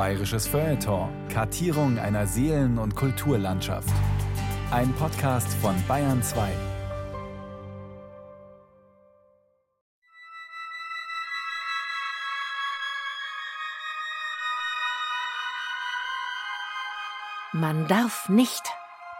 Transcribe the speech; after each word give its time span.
Bayerisches 0.00 0.46
Feuilleton. 0.46 1.10
Kartierung 1.28 1.98
einer 1.98 2.26
Seelen- 2.26 2.78
und 2.78 2.96
Kulturlandschaft. 2.96 3.92
Ein 4.70 4.94
Podcast 4.94 5.52
von 5.60 5.74
Bayern 5.86 6.22
2. 6.22 6.48
Man 17.52 17.86
darf 17.86 18.30
nicht. 18.30 18.62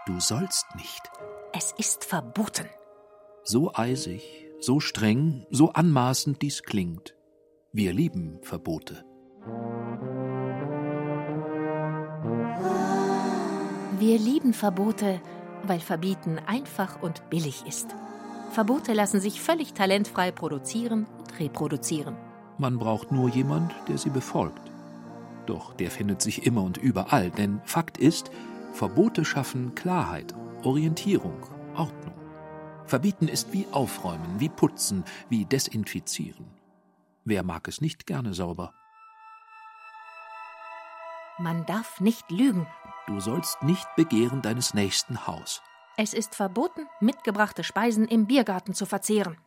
Du 0.07 0.19
sollst 0.19 0.65
nicht. 0.75 1.11
Es 1.53 1.75
ist 1.77 2.05
verboten. 2.05 2.65
So 3.43 3.71
eisig, 3.75 4.47
so 4.59 4.79
streng, 4.79 5.45
so 5.51 5.73
anmaßend 5.73 6.41
dies 6.41 6.63
klingt. 6.63 7.13
Wir 7.71 7.93
lieben 7.93 8.39
Verbote. 8.41 9.05
Wir 14.01 14.17
lieben 14.17 14.55
Verbote, 14.55 15.21
weil 15.61 15.79
Verbieten 15.79 16.39
einfach 16.47 17.03
und 17.03 17.29
billig 17.29 17.65
ist. 17.67 17.95
Verbote 18.49 18.93
lassen 18.93 19.21
sich 19.21 19.39
völlig 19.39 19.73
talentfrei 19.75 20.31
produzieren 20.31 21.05
und 21.19 21.39
reproduzieren. 21.39 22.15
Man 22.57 22.79
braucht 22.79 23.11
nur 23.11 23.29
jemand, 23.29 23.75
der 23.87 23.99
sie 23.99 24.09
befolgt. 24.09 24.71
Doch 25.45 25.75
der 25.75 25.91
findet 25.91 26.19
sich 26.23 26.47
immer 26.47 26.63
und 26.63 26.77
überall, 26.77 27.29
denn 27.29 27.61
Fakt 27.63 27.99
ist, 27.99 28.31
Verbote 28.73 29.23
schaffen 29.23 29.75
Klarheit, 29.75 30.33
Orientierung, 30.63 31.37
Ordnung. 31.75 32.15
Verbieten 32.87 33.27
ist 33.27 33.53
wie 33.53 33.67
Aufräumen, 33.71 34.39
wie 34.39 34.49
Putzen, 34.49 35.03
wie 35.29 35.45
Desinfizieren. 35.45 36.47
Wer 37.23 37.43
mag 37.43 37.67
es 37.67 37.81
nicht 37.81 38.07
gerne 38.07 38.33
sauber? 38.33 38.73
Man 41.41 41.65
darf 41.65 41.99
nicht 41.99 42.29
lügen. 42.29 42.67
Du 43.07 43.19
sollst 43.19 43.63
nicht 43.63 43.87
begehren 43.95 44.43
deines 44.43 44.75
nächsten 44.75 45.25
Haus. 45.25 45.63
Es 45.97 46.13
ist 46.13 46.35
verboten, 46.35 46.81
mitgebrachte 46.99 47.63
Speisen 47.63 48.07
im 48.07 48.27
Biergarten 48.27 48.75
zu 48.75 48.85
verzehren. 48.85 49.37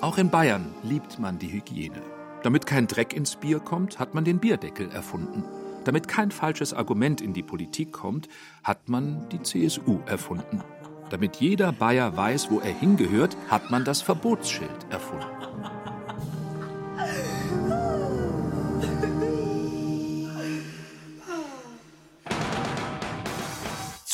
Auch 0.00 0.18
in 0.18 0.30
Bayern 0.30 0.72
liebt 0.84 1.18
man 1.18 1.40
die 1.40 1.50
Hygiene. 1.50 2.00
Damit 2.44 2.64
kein 2.64 2.86
Dreck 2.86 3.12
ins 3.12 3.34
Bier 3.34 3.58
kommt, 3.58 3.98
hat 3.98 4.14
man 4.14 4.24
den 4.24 4.38
Bierdeckel 4.38 4.88
erfunden. 4.92 5.42
Damit 5.82 6.06
kein 6.06 6.30
falsches 6.30 6.72
Argument 6.72 7.20
in 7.20 7.32
die 7.32 7.42
Politik 7.42 7.92
kommt, 7.92 8.28
hat 8.62 8.88
man 8.88 9.28
die 9.30 9.42
CSU 9.42 9.98
erfunden. 10.06 10.62
Damit 11.10 11.36
jeder 11.36 11.72
Bayer 11.72 12.16
weiß, 12.16 12.52
wo 12.52 12.60
er 12.60 12.72
hingehört, 12.72 13.36
hat 13.50 13.72
man 13.72 13.84
das 13.84 14.00
Verbotsschild 14.00 14.86
erfunden. 14.90 15.73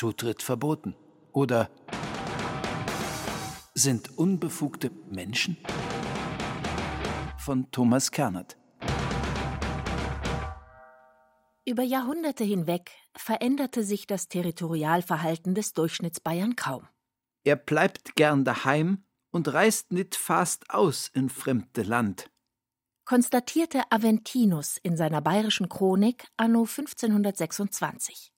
Zutritt 0.00 0.42
verboten. 0.42 0.96
Oder 1.30 1.68
sind 3.74 4.16
unbefugte 4.16 4.90
Menschen? 5.10 5.58
Von 7.36 7.70
Thomas 7.70 8.10
Kernert. 8.10 8.56
Über 11.66 11.82
Jahrhunderte 11.82 12.44
hinweg 12.44 12.92
veränderte 13.14 13.84
sich 13.84 14.06
das 14.06 14.28
Territorialverhalten 14.28 15.54
des 15.54 15.74
Durchschnittsbayern 15.74 16.56
kaum. 16.56 16.88
Er 17.44 17.56
bleibt 17.56 18.16
gern 18.16 18.46
daheim 18.46 19.04
und 19.30 19.52
reist 19.52 19.92
nicht 19.92 20.16
fast 20.16 20.70
aus 20.70 21.08
in 21.12 21.28
fremde 21.28 21.82
Land. 21.82 22.30
Konstatierte 23.04 23.82
Aventinus 23.90 24.78
in 24.78 24.96
seiner 24.96 25.20
bayerischen 25.20 25.68
Chronik 25.68 26.26
anno 26.38 26.60
1526. 26.60 28.32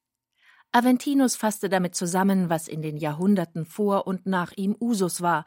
Aventinus 0.73 1.37
fasste 1.37 1.69
damit 1.69 1.94
zusammen, 1.94 2.49
was 2.49 2.66
in 2.66 2.81
den 2.81 2.97
Jahrhunderten 2.97 3.66
vor 3.66 4.06
und 4.06 4.25
nach 4.25 4.53
ihm 4.53 4.75
Usus 4.81 5.21
war, 5.21 5.44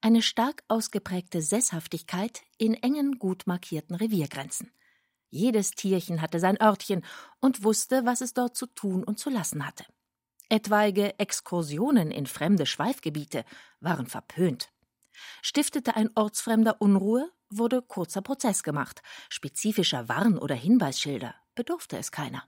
eine 0.00 0.22
stark 0.22 0.62
ausgeprägte 0.68 1.42
Sesshaftigkeit 1.42 2.42
in 2.56 2.74
engen, 2.74 3.18
gut 3.18 3.46
markierten 3.46 3.96
Reviergrenzen. 3.96 4.72
Jedes 5.28 5.72
Tierchen 5.72 6.22
hatte 6.22 6.38
sein 6.38 6.60
Örtchen 6.60 7.04
und 7.40 7.64
wusste, 7.64 8.06
was 8.06 8.20
es 8.20 8.32
dort 8.32 8.56
zu 8.56 8.66
tun 8.66 9.02
und 9.02 9.18
zu 9.18 9.28
lassen 9.28 9.66
hatte. 9.66 9.84
Etwaige 10.48 11.18
Exkursionen 11.18 12.10
in 12.10 12.26
fremde 12.26 12.64
Schweifgebiete 12.64 13.44
waren 13.80 14.06
verpönt. 14.06 14.70
Stiftete 15.42 15.96
ein 15.96 16.10
Ortsfremder 16.14 16.80
Unruhe, 16.80 17.30
wurde 17.50 17.82
kurzer 17.82 18.22
Prozess 18.22 18.62
gemacht. 18.62 19.02
Spezifischer 19.28 20.08
Warn- 20.08 20.38
oder 20.38 20.54
Hinweisschilder 20.54 21.34
bedurfte 21.54 21.98
es 21.98 22.10
keiner. 22.10 22.44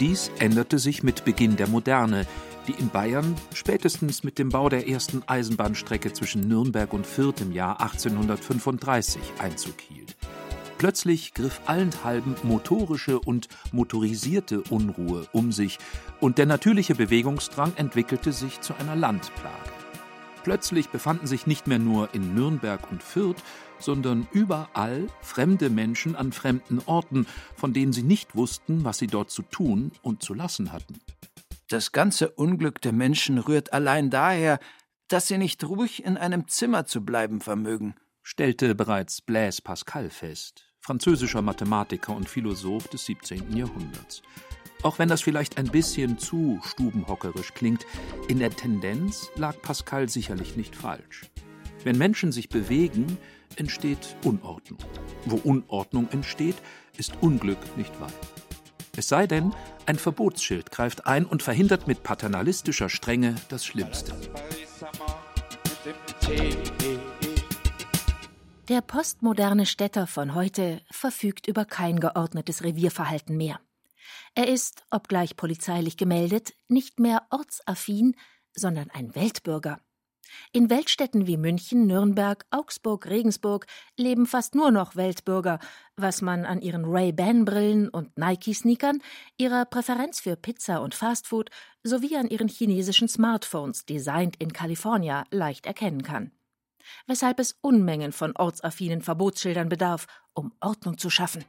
Dies 0.00 0.30
änderte 0.38 0.78
sich 0.78 1.02
mit 1.02 1.26
Beginn 1.26 1.56
der 1.56 1.68
Moderne, 1.68 2.26
die 2.66 2.72
in 2.72 2.88
Bayern 2.88 3.36
spätestens 3.52 4.24
mit 4.24 4.38
dem 4.38 4.48
Bau 4.48 4.70
der 4.70 4.88
ersten 4.88 5.22
Eisenbahnstrecke 5.26 6.14
zwischen 6.14 6.48
Nürnberg 6.48 6.94
und 6.94 7.06
Fürth 7.06 7.42
im 7.42 7.52
Jahr 7.52 7.82
1835 7.82 9.20
Einzug 9.38 9.78
hielt. 9.78 10.16
Plötzlich 10.78 11.34
griff 11.34 11.60
allenthalben 11.66 12.34
motorische 12.44 13.20
und 13.20 13.48
motorisierte 13.72 14.62
Unruhe 14.70 15.26
um 15.32 15.52
sich, 15.52 15.78
und 16.18 16.38
der 16.38 16.46
natürliche 16.46 16.94
Bewegungsdrang 16.94 17.74
entwickelte 17.76 18.32
sich 18.32 18.62
zu 18.62 18.72
einer 18.78 18.96
Landplage. 18.96 19.54
Plötzlich 20.44 20.88
befanden 20.88 21.26
sich 21.26 21.46
nicht 21.46 21.66
mehr 21.66 21.78
nur 21.78 22.14
in 22.14 22.34
Nürnberg 22.34 22.90
und 22.90 23.02
Fürth, 23.02 23.42
sondern 23.80 24.28
überall 24.32 25.06
fremde 25.20 25.70
Menschen 25.70 26.16
an 26.16 26.32
fremden 26.32 26.80
Orten, 26.86 27.26
von 27.54 27.72
denen 27.72 27.92
sie 27.92 28.02
nicht 28.02 28.34
wussten, 28.34 28.84
was 28.84 28.98
sie 28.98 29.06
dort 29.06 29.30
zu 29.30 29.42
tun 29.42 29.92
und 30.02 30.22
zu 30.22 30.34
lassen 30.34 30.72
hatten. 30.72 30.98
Das 31.68 31.92
ganze 31.92 32.30
Unglück 32.30 32.80
der 32.80 32.92
Menschen 32.92 33.38
rührt 33.38 33.72
allein 33.72 34.10
daher, 34.10 34.58
dass 35.08 35.28
sie 35.28 35.38
nicht 35.38 35.62
ruhig 35.64 36.04
in 36.04 36.16
einem 36.16 36.48
Zimmer 36.48 36.84
zu 36.86 37.04
bleiben 37.04 37.40
vermögen, 37.40 37.94
stellte 38.22 38.74
bereits 38.74 39.20
Blaise 39.20 39.62
Pascal 39.62 40.10
fest, 40.10 40.64
französischer 40.80 41.42
Mathematiker 41.42 42.14
und 42.14 42.28
Philosoph 42.28 42.88
des 42.88 43.06
17. 43.06 43.56
Jahrhunderts. 43.56 44.22
Auch 44.82 44.98
wenn 44.98 45.08
das 45.08 45.20
vielleicht 45.20 45.58
ein 45.58 45.68
bisschen 45.68 46.18
zu 46.18 46.58
stubenhockerisch 46.64 47.52
klingt, 47.54 47.86
in 48.28 48.38
der 48.38 48.50
Tendenz 48.50 49.30
lag 49.36 49.60
Pascal 49.60 50.08
sicherlich 50.08 50.56
nicht 50.56 50.74
falsch. 50.74 51.30
Wenn 51.84 51.98
Menschen 51.98 52.32
sich 52.32 52.48
bewegen, 52.48 53.18
entsteht 53.56 54.16
Unordnung. 54.24 54.78
Wo 55.24 55.36
Unordnung 55.36 56.08
entsteht, 56.10 56.56
ist 56.96 57.14
Unglück 57.20 57.58
nicht 57.76 58.00
weit. 58.00 58.12
Es 58.96 59.08
sei 59.08 59.26
denn, 59.26 59.54
ein 59.86 59.98
Verbotsschild 59.98 60.70
greift 60.70 61.06
ein 61.06 61.24
und 61.24 61.42
verhindert 61.42 61.86
mit 61.86 62.02
paternalistischer 62.02 62.88
Strenge 62.88 63.34
das 63.48 63.64
Schlimmste. 63.64 64.14
Der 68.68 68.80
postmoderne 68.82 69.66
Städter 69.66 70.06
von 70.06 70.34
heute 70.34 70.80
verfügt 70.90 71.48
über 71.48 71.64
kein 71.64 71.98
geordnetes 71.98 72.62
Revierverhalten 72.62 73.36
mehr. 73.36 73.60
Er 74.34 74.48
ist, 74.48 74.84
obgleich 74.90 75.36
polizeilich 75.36 75.96
gemeldet, 75.96 76.54
nicht 76.68 77.00
mehr 77.00 77.26
ortsaffin, 77.30 78.14
sondern 78.54 78.90
ein 78.90 79.14
Weltbürger. 79.14 79.80
In 80.52 80.70
Weltstädten 80.70 81.26
wie 81.26 81.36
München, 81.36 81.86
Nürnberg, 81.86 82.44
Augsburg, 82.50 83.06
Regensburg 83.08 83.66
leben 83.96 84.26
fast 84.26 84.54
nur 84.54 84.70
noch 84.70 84.96
Weltbürger, 84.96 85.58
was 85.96 86.22
man 86.22 86.44
an 86.44 86.60
ihren 86.60 86.84
Ray-Ban-Brillen 86.84 87.88
und 87.88 88.16
Nike-Sneakern, 88.18 89.00
ihrer 89.36 89.64
Präferenz 89.64 90.20
für 90.20 90.36
Pizza 90.36 90.80
und 90.80 90.94
Fastfood 90.94 91.50
sowie 91.82 92.16
an 92.16 92.28
ihren 92.28 92.48
chinesischen 92.48 93.08
Smartphones, 93.08 93.84
designed 93.84 94.36
in 94.38 94.52
California, 94.52 95.24
leicht 95.30 95.66
erkennen 95.66 96.02
kann. 96.02 96.32
Weshalb 97.06 97.38
es 97.38 97.56
Unmengen 97.60 98.12
von 98.12 98.34
ortsaffinen 98.36 99.02
Verbotsschildern 99.02 99.68
bedarf, 99.68 100.06
um 100.34 100.52
Ordnung 100.60 100.98
zu 100.98 101.10
schaffen. 101.10 101.44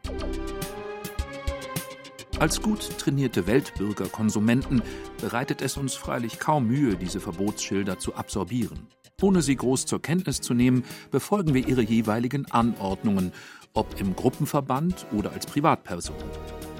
Als 2.42 2.60
gut 2.60 2.98
trainierte 2.98 3.46
Weltbürger, 3.46 4.06
Konsumenten 4.06 4.82
bereitet 5.22 5.62
es 5.62 5.78
uns 5.78 5.94
freilich 5.94 6.40
kaum 6.40 6.66
Mühe, 6.66 6.96
diese 6.96 7.20
Verbotsschilder 7.20 8.00
zu 8.00 8.16
absorbieren. 8.16 8.88
Ohne 9.22 9.44
sie 9.44 9.56
groß 9.56 9.86
zur 9.86 10.02
Kenntnis 10.02 10.42
zu 10.42 10.56
nehmen, 10.56 10.84
befolgen 11.12 11.54
wir 11.54 11.68
ihre 11.68 11.84
jeweiligen 11.84 12.50
Anordnungen, 12.50 13.32
ob 13.74 14.02
im 14.02 14.16
Gruppenverband 14.16 15.06
oder 15.16 15.34
als 15.34 15.46
Privatperson. 15.46 16.16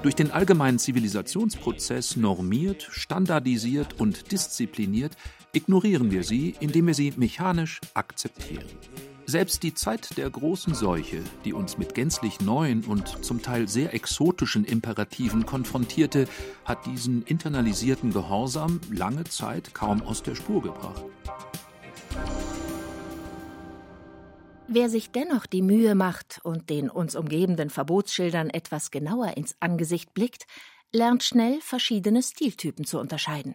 Durch 0.02 0.16
den 0.16 0.32
allgemeinen 0.32 0.80
Zivilisationsprozess 0.80 2.16
normiert, 2.16 2.88
standardisiert 2.90 4.00
und 4.00 4.32
diszipliniert 4.32 5.16
ignorieren 5.52 6.10
wir 6.10 6.24
sie, 6.24 6.56
indem 6.58 6.88
wir 6.88 6.94
sie 6.94 7.12
mechanisch 7.16 7.80
akzeptieren. 7.94 8.66
Selbst 9.26 9.62
die 9.62 9.72
Zeit 9.72 10.16
der 10.18 10.28
großen 10.28 10.74
Seuche, 10.74 11.22
die 11.44 11.52
uns 11.52 11.78
mit 11.78 11.94
gänzlich 11.94 12.40
neuen 12.40 12.84
und 12.84 13.24
zum 13.24 13.40
Teil 13.40 13.68
sehr 13.68 13.94
exotischen 13.94 14.64
Imperativen 14.64 15.46
konfrontierte, 15.46 16.26
hat 16.64 16.84
diesen 16.86 17.22
internalisierten 17.22 18.12
Gehorsam 18.12 18.80
lange 18.90 19.24
Zeit 19.24 19.74
kaum 19.74 20.02
aus 20.02 20.22
der 20.22 20.34
Spur 20.34 20.62
gebracht. 20.62 21.04
Wer 24.66 24.88
sich 24.88 25.10
dennoch 25.10 25.46
die 25.46 25.62
Mühe 25.62 25.94
macht 25.94 26.40
und 26.42 26.70
den 26.70 26.90
uns 26.90 27.14
umgebenden 27.14 27.70
Verbotsschildern 27.70 28.50
etwas 28.50 28.90
genauer 28.90 29.36
ins 29.36 29.54
Angesicht 29.60 30.14
blickt, 30.14 30.46
lernt 30.92 31.22
schnell 31.22 31.60
verschiedene 31.60 32.22
Stiltypen 32.22 32.84
zu 32.84 32.98
unterscheiden. 32.98 33.54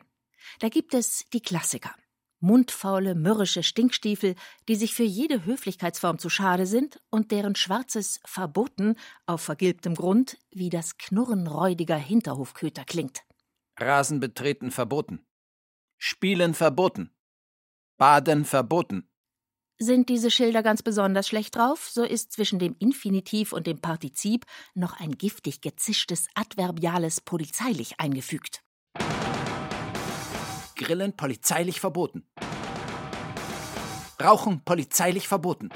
Da 0.60 0.70
gibt 0.70 0.94
es 0.94 1.25
die 1.34 1.42
Klassiker. 1.42 1.94
Mundfaule, 2.39 3.16
mürrische 3.16 3.63
Stinkstiefel, 3.63 4.36
die 4.68 4.75
sich 4.75 4.94
für 4.94 5.04
jede 5.04 5.45
Höflichkeitsform 5.45 6.19
zu 6.19 6.30
schade 6.30 6.66
sind 6.66 7.01
und 7.10 7.31
deren 7.31 7.56
schwarzes 7.56 8.19
Verboten 8.25 8.95
auf 9.25 9.42
vergilbtem 9.42 9.95
Grund 9.95 10.38
wie 10.51 10.69
das 10.69 10.98
Knurren 10.98 11.48
räudiger 11.48 11.98
Hinterhofköter 11.98 12.86
klingt. 12.86 13.24
Rasen 13.80 14.19
betreten 14.19 14.72
verboten. 14.72 15.25
Spielen 15.98 16.54
verboten. 16.54 17.12
Baden 17.98 18.45
verboten. 18.45 19.10
Sind 19.80 20.10
diese 20.10 20.31
Schilder 20.31 20.63
ganz 20.63 20.81
besonders 20.81 21.28
schlecht 21.28 21.56
drauf, 21.56 21.89
so 21.89 22.04
ist 22.04 22.31
zwischen 22.31 22.57
dem 22.57 22.75
Infinitiv 22.80 23.54
und 23.54 23.68
dem 23.68 23.80
Partizip 23.80 24.45
noch 24.74 25.00
ein 25.00 25.18
giftig 25.18 25.62
gezischtes 25.62 26.28
adverbiales 26.34 27.22
polizeilich 27.22 28.00
eingefügt. 28.00 28.63
Grillen 30.77 31.13
polizeilich 31.13 31.79
verboten. 31.79 32.24
Rauchen 34.21 34.62
polizeilich 34.63 35.27
verboten. 35.27 35.69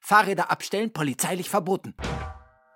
Fahrräder 0.00 0.50
abstellen 0.50 0.92
polizeilich 0.92 1.48
verboten. 1.48 1.94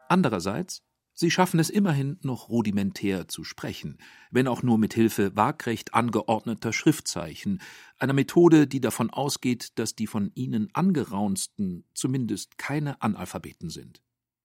Andererseits 0.08 0.82
Sie 1.18 1.30
schaffen 1.30 1.58
es 1.58 1.70
immerhin 1.70 2.18
noch 2.20 2.50
rudimentär 2.50 3.26
zu 3.26 3.42
sprechen, 3.42 3.96
wenn 4.30 4.46
auch 4.46 4.62
nur 4.62 4.76
mit 4.76 4.92
Hilfe 4.92 5.34
waagrecht 5.34 5.94
angeordneter 5.94 6.74
Schriftzeichen, 6.74 7.62
einer 7.98 8.12
Methode, 8.12 8.66
die 8.66 8.82
davon 8.82 9.08
ausgeht, 9.08 9.78
dass 9.78 9.94
die 9.94 10.06
von 10.06 10.30
ihnen 10.34 10.68
angeraunsten 10.74 11.86
zumindest 11.94 12.58
keine 12.58 13.00
Analphabeten 13.00 13.70
sind. 13.70 14.02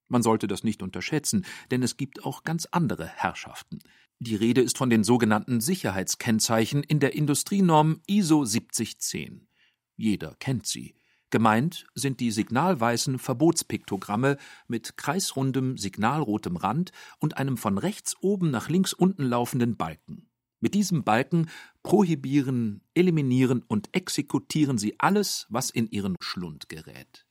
Man 0.08 0.22
sollte 0.22 0.46
das 0.46 0.64
nicht 0.64 0.82
unterschätzen, 0.82 1.44
denn 1.70 1.82
es 1.82 1.98
gibt 1.98 2.24
auch 2.24 2.42
ganz 2.42 2.66
andere 2.70 3.06
Herrschaften. 3.06 3.80
Die 4.24 4.36
Rede 4.36 4.60
ist 4.60 4.78
von 4.78 4.88
den 4.88 5.02
sogenannten 5.02 5.60
Sicherheitskennzeichen 5.60 6.84
in 6.84 7.00
der 7.00 7.12
Industrienorm 7.16 8.02
ISO 8.06 8.44
7010. 8.44 9.48
Jeder 9.96 10.36
kennt 10.38 10.64
sie. 10.64 10.94
Gemeint 11.30 11.86
sind 11.96 12.20
die 12.20 12.30
signalweißen 12.30 13.18
Verbotspiktogramme 13.18 14.36
mit 14.68 14.96
kreisrundem, 14.96 15.76
signalrotem 15.76 16.54
Rand 16.54 16.92
und 17.18 17.36
einem 17.36 17.56
von 17.56 17.78
rechts 17.78 18.14
oben 18.20 18.52
nach 18.52 18.68
links 18.68 18.92
unten 18.92 19.24
laufenden 19.24 19.76
Balken. 19.76 20.30
Mit 20.60 20.74
diesem 20.74 21.02
Balken 21.02 21.50
prohibieren, 21.82 22.84
eliminieren 22.94 23.64
und 23.66 23.88
exekutieren 23.92 24.78
sie 24.78 25.00
alles, 25.00 25.46
was 25.48 25.68
in 25.68 25.90
ihren 25.90 26.14
Schlund 26.20 26.68
gerät. 26.68 27.26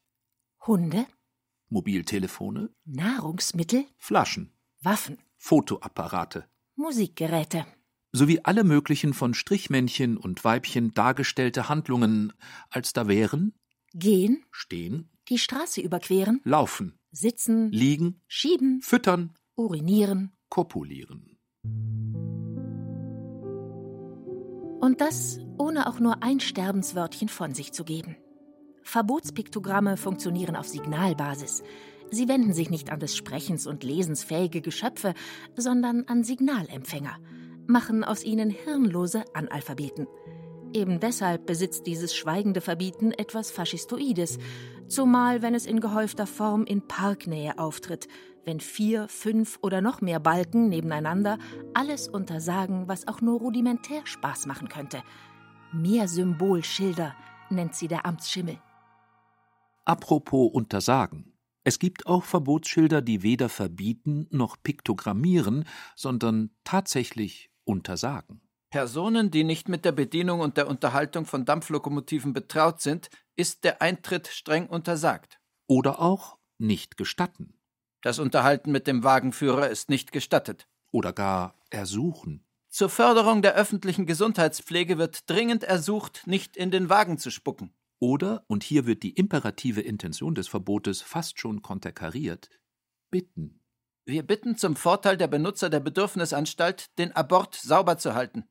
Hunde, 0.68 1.08
Mobiltelefone, 1.70 2.70
Nahrungsmittel, 2.84 3.86
Flaschen, 3.98 4.52
Waffen, 4.82 5.20
Fotoapparate 5.38 6.50
Musikgeräte. 6.76 7.66
sowie 8.14 8.42
alle 8.44 8.64
möglichen 8.64 9.14
von 9.14 9.34
Strichmännchen 9.34 10.18
und 10.18 10.44
Weibchen 10.44 10.94
dargestellte 10.94 11.70
Handlungen, 11.70 12.34
als 12.70 12.94
da 12.94 13.08
wären 13.08 13.54
Gehen, 13.94 14.44
stehen, 14.52 15.10
die 15.30 15.38
Straße 15.38 15.82
überqueren, 15.82 16.42
laufen, 16.44 17.00
sitzen, 17.12 17.72
liegen, 17.72 18.22
schieben, 18.28 18.82
füttern, 18.82 19.36
urinieren. 19.56 20.32
kopulieren. 20.50 21.38
Und 24.82 25.00
das 25.00 25.40
ohne 25.58 25.88
auch 25.88 26.00
nur 26.00 26.24
ein 26.24 26.40
Sterbenswörtchen 26.40 27.30
von 27.30 27.54
sich 27.54 27.72
zu 27.72 27.84
geben. 27.84 28.16
Verbotspiktogramme 28.84 29.96
funktionieren 29.96 30.56
auf 30.56 30.68
Signalbasis. 30.68 31.64
Sie 32.12 32.28
wenden 32.28 32.52
sich 32.52 32.70
nicht 32.70 32.92
an 32.92 33.00
des 33.00 33.16
Sprechens 33.16 33.66
und 33.66 33.84
Lesens 33.84 34.24
fähige 34.24 34.62
Geschöpfe, 34.62 35.14
sondern 35.56 36.04
an 36.08 36.26
Signalempfänger, 36.26 37.18
machen 37.68 38.04
aus 38.04 38.26
ihnen 38.26 38.50
hirnlose 38.50 39.24
Analphabeten. 39.34 40.08
Eben 40.74 41.00
deshalb 41.00 41.46
besitzt 41.46 41.88
dieses 41.88 42.14
schweigende 42.14 42.60
Verbieten 42.60 43.12
etwas 43.12 43.50
Faschistoides, 43.50 44.40
zumal 44.88 45.42
wenn 45.42 45.56
es 45.56 45.66
in 45.66 45.80
gehäufter 45.80 46.28
Form 46.28 46.66
in 46.66 46.86
Parknähe 46.86 47.58
auftritt, 47.58 48.10
wenn 48.44 48.60
vier, 48.60 49.08
fünf 49.08 49.60
oder 49.62 49.80
noch 49.82 50.02
mehr 50.02 50.20
Balken 50.20 50.68
nebeneinander 50.68 51.38
alles 51.74 52.10
untersagen, 52.10 52.90
was 52.90 53.08
auch 53.08 53.22
nur 53.22 53.40
rudimentär 53.40 54.02
Spaß 54.06 54.48
machen 54.48 54.68
könnte. 54.68 55.02
Mehr 55.74 56.10
Symbolschilder 56.10 57.16
nennt 57.50 57.76
sie 57.76 57.88
der 57.88 58.06
Amtsschimmel. 58.06 58.58
Apropos 59.86 60.52
Untersagen. 60.52 61.31
Es 61.64 61.78
gibt 61.78 62.08
auch 62.08 62.24
Verbotsschilder, 62.24 63.02
die 63.02 63.22
weder 63.22 63.48
verbieten 63.48 64.28
noch 64.32 64.58
piktogrammieren, 64.62 65.66
sondern 65.96 66.50
tatsächlich 66.64 67.52
untersagen. 67.66 68.42
Personen, 68.72 69.32
die 69.32 69.44
nicht 69.44 69.70
mit 69.70 69.86
der 69.86 69.92
Bedienung 69.92 70.40
und 70.40 70.58
der 70.58 70.68
Unterhaltung 70.68 71.26
von 71.26 71.46
Dampflokomotiven 71.46 72.34
betraut 72.34 72.82
sind, 72.82 73.10
ist 73.36 73.64
der 73.64 73.82
Eintritt 73.82 74.28
streng 74.28 74.68
untersagt. 74.68 75.40
Oder 75.68 76.00
auch 76.02 76.38
nicht 76.58 76.98
gestatten. 76.98 77.60
Das 78.02 78.18
Unterhalten 78.18 78.72
mit 78.72 78.88
dem 78.88 79.04
Wagenführer 79.04 79.70
ist 79.70 79.90
nicht 79.90 80.12
gestattet. 80.12 80.68
Oder 80.92 81.14
gar 81.14 81.60
ersuchen. 81.70 82.46
Zur 82.70 82.90
Förderung 82.90 83.42
der 83.42 83.56
öffentlichen 83.56 84.06
Gesundheitspflege 84.06 84.98
wird 84.98 85.30
dringend 85.30 85.64
ersucht, 85.64 86.24
nicht 86.26 86.56
in 86.56 86.72
den 86.72 86.90
Wagen 86.90 87.18
zu 87.18 87.30
spucken. 87.30 87.74
Oder, 88.02 88.44
und 88.48 88.64
hier 88.64 88.88
wird 88.88 89.04
die 89.04 89.12
imperative 89.12 89.82
Intention 89.82 90.34
des 90.34 90.48
Verbotes 90.48 91.04
fast 91.04 91.40
schon 91.40 91.62
konterkariert, 91.62 92.50
bitten. 93.12 93.62
Wir 94.06 94.24
bitten 94.24 94.58
zum 94.58 94.76
Vorteil 94.76 95.18
der 95.18 95.28
Benutzer 95.28 95.70
der 95.70 95.82
Bedürfnisanstalt, 95.82 96.98
den 96.98 97.16
Abort 97.16 97.54
sauber 97.54 98.00
zu 98.00 98.16
halten. 98.16 98.50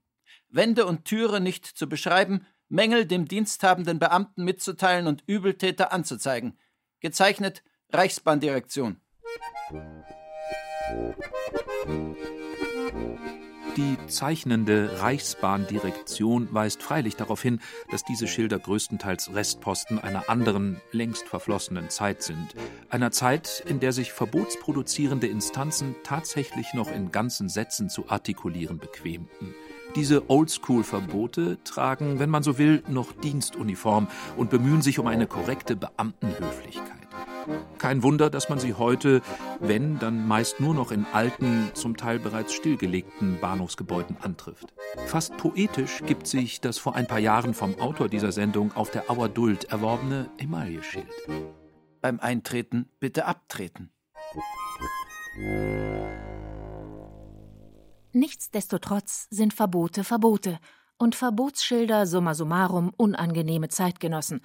Wände 0.48 0.86
und 0.86 1.04
Türe 1.04 1.40
nicht 1.40 1.66
zu 1.66 1.88
beschreiben, 1.88 2.46
Mängel 2.68 3.06
dem 3.06 3.26
diensthabenden 3.26 3.98
Beamten 3.98 4.44
mitzuteilen 4.44 5.08
und 5.08 5.24
Übeltäter 5.26 5.92
anzuzeigen. 5.92 6.56
Gezeichnet 7.00 7.64
Reichsbahndirektion. 7.92 9.00
Die 13.80 13.96
zeichnende 14.08 15.00
Reichsbahndirektion 15.00 16.52
weist 16.52 16.82
freilich 16.82 17.16
darauf 17.16 17.40
hin, 17.40 17.60
dass 17.90 18.04
diese 18.04 18.28
Schilder 18.28 18.58
größtenteils 18.58 19.32
Restposten 19.32 19.98
einer 19.98 20.28
anderen, 20.28 20.82
längst 20.92 21.26
verflossenen 21.26 21.88
Zeit 21.88 22.22
sind. 22.22 22.54
Einer 22.90 23.10
Zeit, 23.10 23.64
in 23.66 23.80
der 23.80 23.92
sich 23.92 24.12
verbotsproduzierende 24.12 25.28
Instanzen 25.28 25.94
tatsächlich 26.04 26.74
noch 26.74 26.92
in 26.92 27.10
ganzen 27.10 27.48
Sätzen 27.48 27.88
zu 27.88 28.10
artikulieren 28.10 28.76
bequemten. 28.76 29.54
Diese 29.96 30.28
Oldschool-Verbote 30.28 31.56
tragen, 31.64 32.18
wenn 32.18 32.28
man 32.28 32.42
so 32.42 32.58
will, 32.58 32.82
noch 32.86 33.12
Dienstuniform 33.12 34.08
und 34.36 34.50
bemühen 34.50 34.82
sich 34.82 34.98
um 34.98 35.06
eine 35.06 35.26
korrekte 35.26 35.74
Beamtenhöflichkeit. 35.74 37.08
Kein 37.78 38.02
Wunder, 38.02 38.30
dass 38.30 38.48
man 38.48 38.58
sie 38.58 38.74
heute, 38.74 39.22
wenn, 39.58 39.98
dann 39.98 40.26
meist 40.26 40.60
nur 40.60 40.74
noch 40.74 40.90
in 40.90 41.06
alten, 41.12 41.70
zum 41.74 41.96
Teil 41.96 42.18
bereits 42.18 42.52
stillgelegten 42.52 43.40
Bahnhofsgebäuden 43.40 44.16
antrifft. 44.20 44.72
Fast 45.06 45.36
poetisch 45.36 46.02
gibt 46.06 46.26
sich 46.26 46.60
das 46.60 46.78
vor 46.78 46.96
ein 46.96 47.06
paar 47.06 47.18
Jahren 47.18 47.54
vom 47.54 47.78
Autor 47.80 48.08
dieser 48.08 48.32
Sendung 48.32 48.72
auf 48.74 48.90
der 48.90 49.10
Auer 49.10 49.28
Duld 49.28 49.64
erworbene 49.64 50.30
Emailleschild. 50.38 51.08
Beim 52.00 52.20
Eintreten 52.20 52.88
bitte 52.98 53.26
abtreten. 53.26 53.90
Nichtsdestotrotz 58.12 59.28
sind 59.30 59.54
Verbote 59.54 60.04
Verbote 60.04 60.58
und 60.98 61.14
Verbotsschilder 61.14 62.06
summa 62.06 62.34
summarum 62.34 62.92
unangenehme 62.96 63.68
Zeitgenossen, 63.68 64.40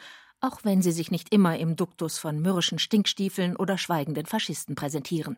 auch 0.45 0.63
wenn 0.63 0.81
sie 0.81 0.91
sich 0.91 1.11
nicht 1.11 1.33
immer 1.33 1.57
im 1.57 1.75
Duktus 1.75 2.17
von 2.17 2.39
mürrischen 2.39 2.79
Stinkstiefeln 2.79 3.55
oder 3.55 3.77
schweigenden 3.77 4.25
Faschisten 4.25 4.75
präsentieren. 4.75 5.37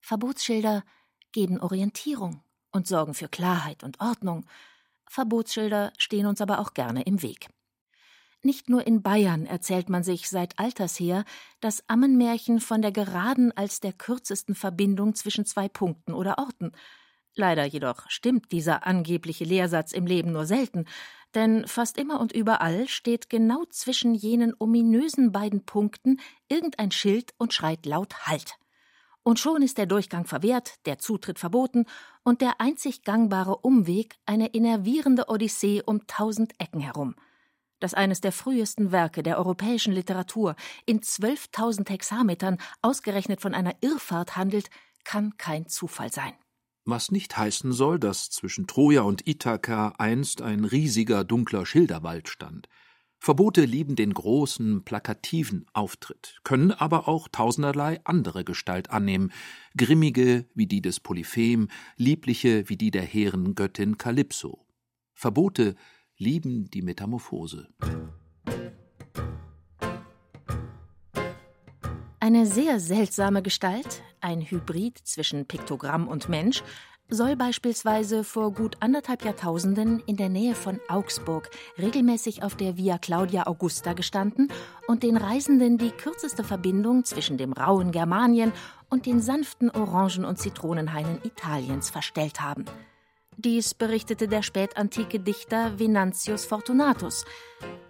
Verbotsschilder 0.00 0.84
geben 1.32 1.60
Orientierung 1.60 2.42
und 2.70 2.86
sorgen 2.86 3.14
für 3.14 3.28
Klarheit 3.28 3.82
und 3.82 4.00
Ordnung. 4.00 4.46
Verbotsschilder 5.08 5.92
stehen 5.98 6.26
uns 6.26 6.40
aber 6.40 6.60
auch 6.60 6.74
gerne 6.74 7.02
im 7.02 7.22
Weg. 7.22 7.48
Nicht 8.42 8.68
nur 8.68 8.86
in 8.86 9.02
Bayern 9.02 9.46
erzählt 9.46 9.88
man 9.88 10.04
sich 10.04 10.28
seit 10.28 10.58
alters 10.58 11.00
her 11.00 11.24
das 11.60 11.82
Ammenmärchen 11.88 12.60
von 12.60 12.82
der 12.82 12.92
geraden 12.92 13.50
als 13.56 13.80
der 13.80 13.92
kürzesten 13.92 14.54
Verbindung 14.54 15.14
zwischen 15.14 15.46
zwei 15.46 15.68
Punkten 15.68 16.12
oder 16.12 16.38
Orten. 16.38 16.72
Leider 17.34 17.64
jedoch 17.64 18.08
stimmt 18.08 18.52
dieser 18.52 18.86
angebliche 18.86 19.44
Lehrsatz 19.44 19.92
im 19.92 20.06
Leben 20.06 20.32
nur 20.32 20.46
selten, 20.46 20.86
denn 21.36 21.66
fast 21.68 21.98
immer 21.98 22.18
und 22.18 22.32
überall 22.32 22.88
steht 22.88 23.30
genau 23.30 23.64
zwischen 23.70 24.14
jenen 24.14 24.54
ominösen 24.58 25.30
beiden 25.30 25.64
Punkten 25.64 26.18
irgendein 26.48 26.90
Schild 26.90 27.34
und 27.38 27.52
schreit 27.52 27.86
laut 27.86 28.26
Halt. 28.26 28.58
Und 29.22 29.38
schon 29.38 29.60
ist 29.62 29.76
der 29.76 29.86
Durchgang 29.86 30.24
verwehrt, 30.24 30.74
der 30.86 30.98
Zutritt 30.98 31.38
verboten 31.38 31.84
und 32.24 32.40
der 32.40 32.60
einzig 32.60 33.02
gangbare 33.02 33.56
Umweg 33.58 34.16
eine 34.24 34.48
innervierende 34.48 35.28
Odyssee 35.28 35.82
um 35.84 36.06
tausend 36.06 36.52
Ecken 36.58 36.80
herum. 36.80 37.14
dass 37.78 37.92
eines 37.92 38.22
der 38.22 38.32
frühesten 38.32 38.90
Werke 38.90 39.22
der 39.22 39.36
europäischen 39.36 39.92
Literatur 39.92 40.56
in 40.86 41.00
12.000 41.00 41.90
Hexametern 41.90 42.56
ausgerechnet 42.80 43.42
von 43.42 43.52
einer 43.52 43.74
Irrfahrt 43.82 44.34
handelt, 44.34 44.70
kann 45.04 45.36
kein 45.36 45.68
Zufall 45.68 46.10
sein. 46.10 46.32
Was 46.88 47.10
nicht 47.10 47.36
heißen 47.36 47.72
soll, 47.72 47.98
dass 47.98 48.30
zwischen 48.30 48.68
Troja 48.68 49.02
und 49.02 49.26
Ithaka 49.26 49.94
einst 49.98 50.40
ein 50.40 50.64
riesiger 50.64 51.24
dunkler 51.24 51.66
Schilderwald 51.66 52.28
stand. 52.28 52.68
Verbote 53.18 53.64
lieben 53.64 53.96
den 53.96 54.14
großen, 54.14 54.84
plakativen 54.84 55.66
Auftritt, 55.72 56.38
können 56.44 56.70
aber 56.70 57.08
auch 57.08 57.26
tausenderlei 57.26 57.98
andere 58.04 58.44
Gestalt 58.44 58.90
annehmen, 58.90 59.32
grimmige 59.76 60.46
wie 60.54 60.68
die 60.68 60.80
des 60.80 61.00
Polyphem, 61.00 61.66
liebliche 61.96 62.68
wie 62.68 62.76
die 62.76 62.92
der 62.92 63.02
hehren 63.02 63.56
Göttin 63.56 63.98
Kalypso. 63.98 64.64
Verbote 65.12 65.74
lieben 66.16 66.70
die 66.70 66.82
Metamorphose. 66.82 67.66
Eine 72.20 72.46
sehr 72.46 72.78
seltsame 72.78 73.42
Gestalt, 73.42 74.02
ein 74.26 74.42
Hybrid 74.42 74.98
zwischen 74.98 75.46
Piktogramm 75.46 76.08
und 76.08 76.28
Mensch, 76.28 76.64
soll 77.08 77.36
beispielsweise 77.36 78.24
vor 78.24 78.52
gut 78.52 78.76
anderthalb 78.80 79.24
Jahrtausenden 79.24 80.02
in 80.06 80.16
der 80.16 80.28
Nähe 80.28 80.56
von 80.56 80.80
Augsburg 80.88 81.48
regelmäßig 81.78 82.42
auf 82.42 82.56
der 82.56 82.76
Via 82.76 82.98
Claudia 82.98 83.46
Augusta 83.46 83.92
gestanden 83.92 84.48
und 84.88 85.04
den 85.04 85.16
Reisenden 85.16 85.78
die 85.78 85.92
kürzeste 85.92 86.42
Verbindung 86.42 87.04
zwischen 87.04 87.38
dem 87.38 87.52
rauen 87.52 87.92
Germanien 87.92 88.52
und 88.90 89.06
den 89.06 89.20
sanften 89.20 89.70
Orangen- 89.70 90.24
und 90.24 90.40
Zitronenhainen 90.40 91.20
Italiens 91.22 91.90
verstellt 91.90 92.40
haben. 92.40 92.64
Dies 93.36 93.74
berichtete 93.74 94.26
der 94.26 94.42
spätantike 94.42 95.20
Dichter 95.20 95.78
Venantius 95.78 96.46
Fortunatus. 96.46 97.24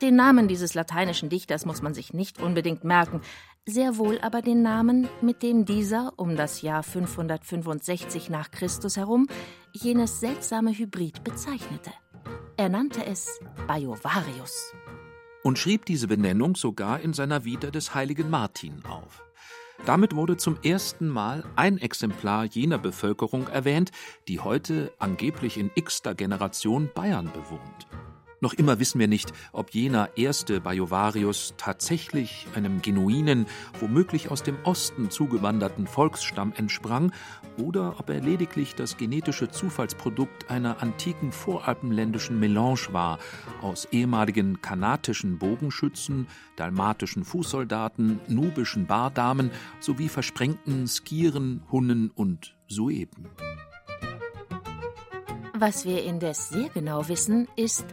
Den 0.02 0.16
Namen 0.16 0.48
dieses 0.48 0.74
lateinischen 0.74 1.30
Dichters 1.30 1.64
muss 1.64 1.80
man 1.80 1.94
sich 1.94 2.12
nicht 2.12 2.42
unbedingt 2.42 2.84
merken, 2.84 3.22
sehr 3.66 3.98
wohl 3.98 4.18
aber 4.20 4.42
den 4.42 4.62
Namen, 4.62 5.08
mit 5.20 5.42
dem 5.42 5.64
dieser 5.64 6.12
um 6.16 6.36
das 6.36 6.62
Jahr 6.62 6.82
565 6.82 8.30
nach 8.30 8.50
Christus 8.50 8.96
herum 8.96 9.26
jenes 9.72 10.20
seltsame 10.20 10.70
Hybrid 10.70 11.24
bezeichnete. 11.24 11.90
Er 12.56 12.68
nannte 12.68 13.04
es 13.04 13.40
Baiovarius. 13.66 14.72
Und 15.42 15.58
schrieb 15.58 15.84
diese 15.84 16.08
Benennung 16.08 16.56
sogar 16.56 17.00
in 17.00 17.12
seiner 17.12 17.44
Vita 17.44 17.70
des 17.70 17.94
heiligen 17.94 18.30
Martin 18.30 18.84
auf. 18.84 19.24
Damit 19.84 20.14
wurde 20.16 20.36
zum 20.36 20.56
ersten 20.62 21.08
Mal 21.08 21.44
ein 21.54 21.78
Exemplar 21.78 22.44
jener 22.44 22.78
Bevölkerung 22.78 23.46
erwähnt, 23.48 23.90
die 24.26 24.40
heute 24.40 24.92
angeblich 24.98 25.58
in 25.58 25.70
x-ter 25.74 26.14
Generation 26.14 26.90
Bayern 26.94 27.30
bewohnt. 27.32 27.86
Noch 28.46 28.54
immer 28.54 28.78
wissen 28.78 29.00
wir 29.00 29.08
nicht, 29.08 29.32
ob 29.50 29.70
jener 29.70 30.10
erste 30.16 30.60
Bajovarius 30.60 31.54
tatsächlich 31.56 32.46
einem 32.54 32.80
genuinen, 32.80 33.46
womöglich 33.80 34.30
aus 34.30 34.44
dem 34.44 34.56
Osten 34.62 35.10
zugewanderten 35.10 35.88
Volksstamm 35.88 36.52
entsprang 36.56 37.10
oder 37.60 37.98
ob 37.98 38.08
er 38.08 38.20
lediglich 38.20 38.76
das 38.76 38.98
genetische 38.98 39.48
Zufallsprodukt 39.50 40.48
einer 40.48 40.80
antiken 40.80 41.32
voralpenländischen 41.32 42.38
Melange 42.38 42.92
war 42.92 43.18
aus 43.62 43.88
ehemaligen 43.90 44.62
kanatischen 44.62 45.38
Bogenschützen, 45.38 46.28
dalmatischen 46.54 47.24
Fußsoldaten, 47.24 48.20
nubischen 48.28 48.86
Bardamen 48.86 49.50
sowie 49.80 50.08
versprengten 50.08 50.86
Skieren, 50.86 51.64
Hunnen 51.72 52.12
und 52.14 52.54
Sueben. 52.68 53.26
Was 55.58 55.86
wir 55.86 56.04
indes 56.04 56.50
sehr 56.50 56.68
genau 56.68 57.08
wissen, 57.08 57.48
ist, 57.56 57.86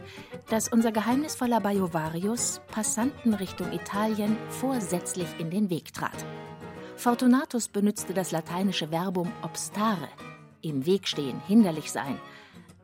dass 0.48 0.68
unser 0.68 0.92
geheimnisvoller 0.92 1.60
Bajovarius 1.60 2.60
Passanten 2.68 3.34
Richtung 3.34 3.72
Italien 3.72 4.36
vorsätzlich 4.48 5.28
in 5.38 5.50
den 5.50 5.70
Weg 5.70 5.92
trat. 5.92 6.24
Fortunatus 6.96 7.68
benützte 7.68 8.14
das 8.14 8.30
lateinische 8.30 8.88
Verbum 8.88 9.32
obstare, 9.42 10.08
im 10.62 10.86
Weg 10.86 11.08
stehen, 11.08 11.40
hinderlich 11.46 11.90
sein, 11.90 12.18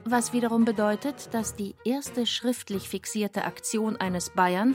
was 0.05 0.33
wiederum 0.33 0.65
bedeutet, 0.65 1.33
dass 1.33 1.55
die 1.55 1.75
erste 1.85 2.27
schriftlich 2.27 2.89
fixierte 2.89 3.45
Aktion 3.45 3.97
eines 3.97 4.31
Bayern 4.31 4.75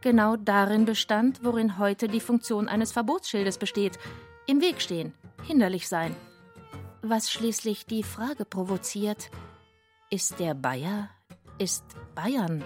genau 0.00 0.36
darin 0.36 0.84
bestand, 0.84 1.44
worin 1.44 1.78
heute 1.78 2.08
die 2.08 2.20
Funktion 2.20 2.68
eines 2.68 2.92
Verbotsschildes 2.92 3.58
besteht, 3.58 3.98
im 4.46 4.60
Weg 4.60 4.82
stehen, 4.82 5.14
hinderlich 5.46 5.88
sein 5.88 6.14
was 7.06 7.30
schließlich 7.30 7.84
die 7.84 8.02
Frage 8.02 8.44
provoziert, 8.44 9.30
ist 10.10 10.40
der 10.40 10.54
Bayer, 10.54 11.10
ist 11.58 11.84
Bayern 12.14 12.64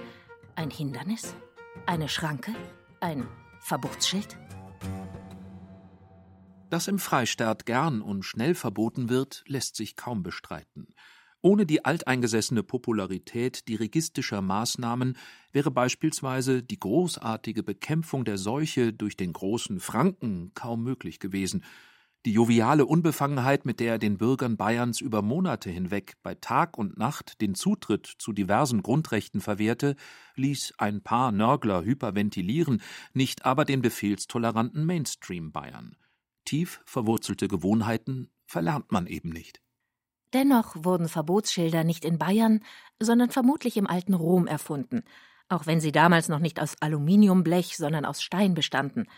ein 0.55 0.71
Hindernis, 0.71 1.35
eine 1.87 2.09
Schranke, 2.09 2.55
ein 3.01 3.27
Verbotsschild? 3.61 4.39
Dass 6.71 6.89
im 6.89 6.99
Freistaat 6.99 7.67
gern 7.67 8.01
und 8.01 8.25
schnell 8.25 8.55
verboten 8.55 9.09
wird, 9.09 9.45
lässt 9.47 9.77
sich 9.77 9.97
kaum 9.97 10.23
bestreiten. 10.23 10.95
Ohne 11.41 11.67
die 11.67 11.85
alteingesessene 11.85 12.63
Popularität 12.63 13.69
dirigistischer 13.69 14.43
Maßnahmen 14.43 15.17
wäre 15.53 15.71
beispielsweise 15.71 16.63
die 16.63 16.81
großartige 16.81 17.63
Bekämpfung 17.63 18.25
der 18.25 18.39
Seuche 18.39 18.93
durch 18.93 19.17
den 19.17 19.33
großen 19.33 19.81
Franken 19.81 20.53
kaum 20.55 20.83
möglich 20.83 21.21
gewesen, 21.21 21.63
die 22.27 22.33
joviale 22.33 22.85
Unbefangenheit, 22.85 23.65
mit 23.65 23.81
der 23.81 23.93
er 23.93 23.99
den 23.99 24.19
Bürgern 24.19 24.57
Bayerns 24.57 25.01
über 25.01 25.23
Monate 25.23 25.71
hinweg 25.71 26.15
bei 26.23 26.35
Tag 26.35 26.77
und 26.77 26.99
Nacht 26.99 27.41
den 27.41 27.55
Zutritt 27.55 28.07
zu 28.19 28.33
diversen 28.33 28.83
Grundrechten 28.83 29.41
verwehrte, 29.41 29.95
ließ 30.35 30.75
ein 30.79 31.03
paar 31.03 31.31
Nörgler 31.31 31.85
hyperventilieren, 31.85 32.83
nicht 33.13 33.45
aber 33.45 33.65
den 33.65 33.83
befehlstoleranten 33.83 34.85
Mainstream 34.85 35.53
Bayern. 35.53 35.97
Tief 36.45 36.81
verwurzelte 36.87 37.47
Gewohnheiten 37.47 38.31
verlernt 38.47 38.91
man 38.91 39.07
eben 39.07 39.31
nicht. 39.31 39.61
Dennoch 40.35 40.85
wurden 40.85 41.09
Verbotsschilder 41.09 41.85
nicht 41.85 42.05
in 42.05 42.19
Bayern, 42.19 42.61
sondern 43.01 43.31
vermutlich 43.31 43.77
im 43.77 43.87
alten 43.87 44.15
Rom 44.15 44.47
erfunden, 44.47 45.05
auch 45.49 45.67
wenn 45.67 45.81
sie 45.81 45.93
damals 45.93 46.29
noch 46.29 46.41
nicht 46.41 46.61
aus 46.61 46.75
Aluminiumblech, 46.81 47.77
sondern 47.77 48.05
aus 48.05 48.23
Stein 48.23 48.55
bestanden– 48.55 49.07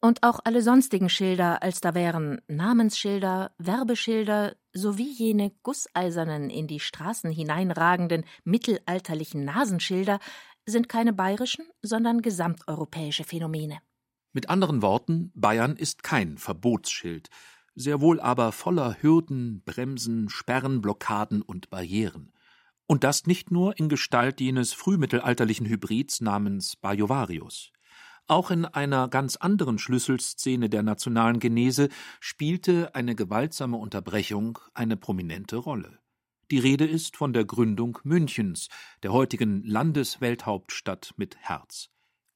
und 0.00 0.22
auch 0.22 0.40
alle 0.44 0.62
sonstigen 0.62 1.08
Schilder, 1.08 1.62
als 1.62 1.80
da 1.80 1.94
wären 1.94 2.40
Namensschilder, 2.46 3.52
Werbeschilder 3.58 4.54
sowie 4.72 5.10
jene 5.12 5.50
gusseisernen, 5.62 6.50
in 6.50 6.66
die 6.66 6.80
Straßen 6.80 7.30
hineinragenden 7.30 8.24
mittelalterlichen 8.44 9.44
Nasenschilder, 9.44 10.20
sind 10.66 10.88
keine 10.88 11.12
bayerischen, 11.12 11.66
sondern 11.82 12.22
gesamteuropäische 12.22 13.24
Phänomene. 13.24 13.78
Mit 14.32 14.50
anderen 14.50 14.82
Worten, 14.82 15.32
Bayern 15.34 15.76
ist 15.76 16.02
kein 16.02 16.38
Verbotsschild, 16.38 17.28
sehr 17.74 18.00
wohl 18.00 18.20
aber 18.20 18.52
voller 18.52 18.96
Hürden, 19.00 19.62
Bremsen, 19.64 20.28
Sperren, 20.28 20.80
Blockaden 20.80 21.42
und 21.42 21.70
Barrieren. 21.70 22.32
Und 22.86 23.04
das 23.04 23.26
nicht 23.26 23.50
nur 23.50 23.78
in 23.78 23.88
Gestalt 23.88 24.40
jenes 24.40 24.72
frühmittelalterlichen 24.72 25.66
Hybrids 25.66 26.20
namens 26.20 26.76
Bajovarius. 26.76 27.72
Auch 28.30 28.50
in 28.50 28.66
einer 28.66 29.08
ganz 29.08 29.36
anderen 29.36 29.78
Schlüsselszene 29.78 30.68
der 30.68 30.82
nationalen 30.82 31.40
Genese 31.40 31.88
spielte 32.20 32.94
eine 32.94 33.14
gewaltsame 33.14 33.78
Unterbrechung 33.78 34.58
eine 34.74 34.98
prominente 34.98 35.56
Rolle. 35.56 35.98
Die 36.50 36.58
Rede 36.58 36.86
ist 36.86 37.16
von 37.16 37.32
der 37.32 37.46
Gründung 37.46 37.98
Münchens, 38.04 38.68
der 39.02 39.14
heutigen 39.14 39.64
Landeswelthauptstadt 39.64 41.14
mit 41.16 41.38
Herz. 41.38 41.88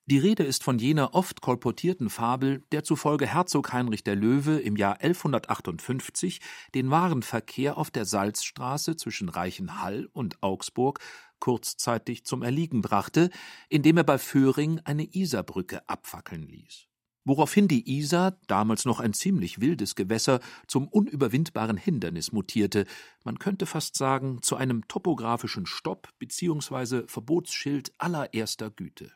Die 0.06 0.18
Rede 0.18 0.42
ist 0.42 0.64
von 0.64 0.80
jener 0.80 1.14
oft 1.14 1.42
kolportierten 1.42 2.11
Fabel, 2.11 2.64
der 2.73 2.82
zufolge 2.82 3.25
Herzog 3.25 3.73
Heinrich 3.73 4.02
der 4.02 4.16
Löwe 4.16 4.59
im 4.59 4.76
Jahr 4.76 5.00
1158 5.00 6.40
den 6.75 6.90
Warenverkehr 6.90 7.78
auf 7.78 7.92
der 7.92 8.04
Salzstraße 8.04 8.97
zwischen 8.97 9.28
Reichenhall 9.28 10.09
und 10.12 10.42
Augsburg 10.42 10.99
kurzzeitig 11.38 12.25
zum 12.25 12.42
Erliegen 12.42 12.82
brachte, 12.82 13.30
indem 13.68 13.97
er 13.97 14.04
bei 14.04 14.18
Föhring 14.18 14.80
eine 14.85 15.04
Isarbrücke 15.04 15.88
abfackeln 15.88 16.49
ließ. 16.49 16.88
Woraufhin 17.25 17.68
die 17.68 17.99
Isar, 17.99 18.37
damals 18.49 18.85
noch 18.85 18.99
ein 18.99 19.12
ziemlich 19.12 19.61
wildes 19.61 19.94
Gewässer, 19.94 20.40
zum 20.66 20.88
unüberwindbaren 20.88 21.76
Hindernis 21.76 22.32
mutierte, 22.32 22.87
man 23.23 23.38
könnte 23.38 23.66
fast 23.66 23.97
sagen, 23.97 24.42
zu 24.42 24.56
einem 24.56 24.88
topografischen 24.88 25.66
Stopp 25.66 26.09
bzw. 26.18 27.04
Verbotsschild 27.06 27.92
allererster 27.99 28.71
Güte. 28.71 29.12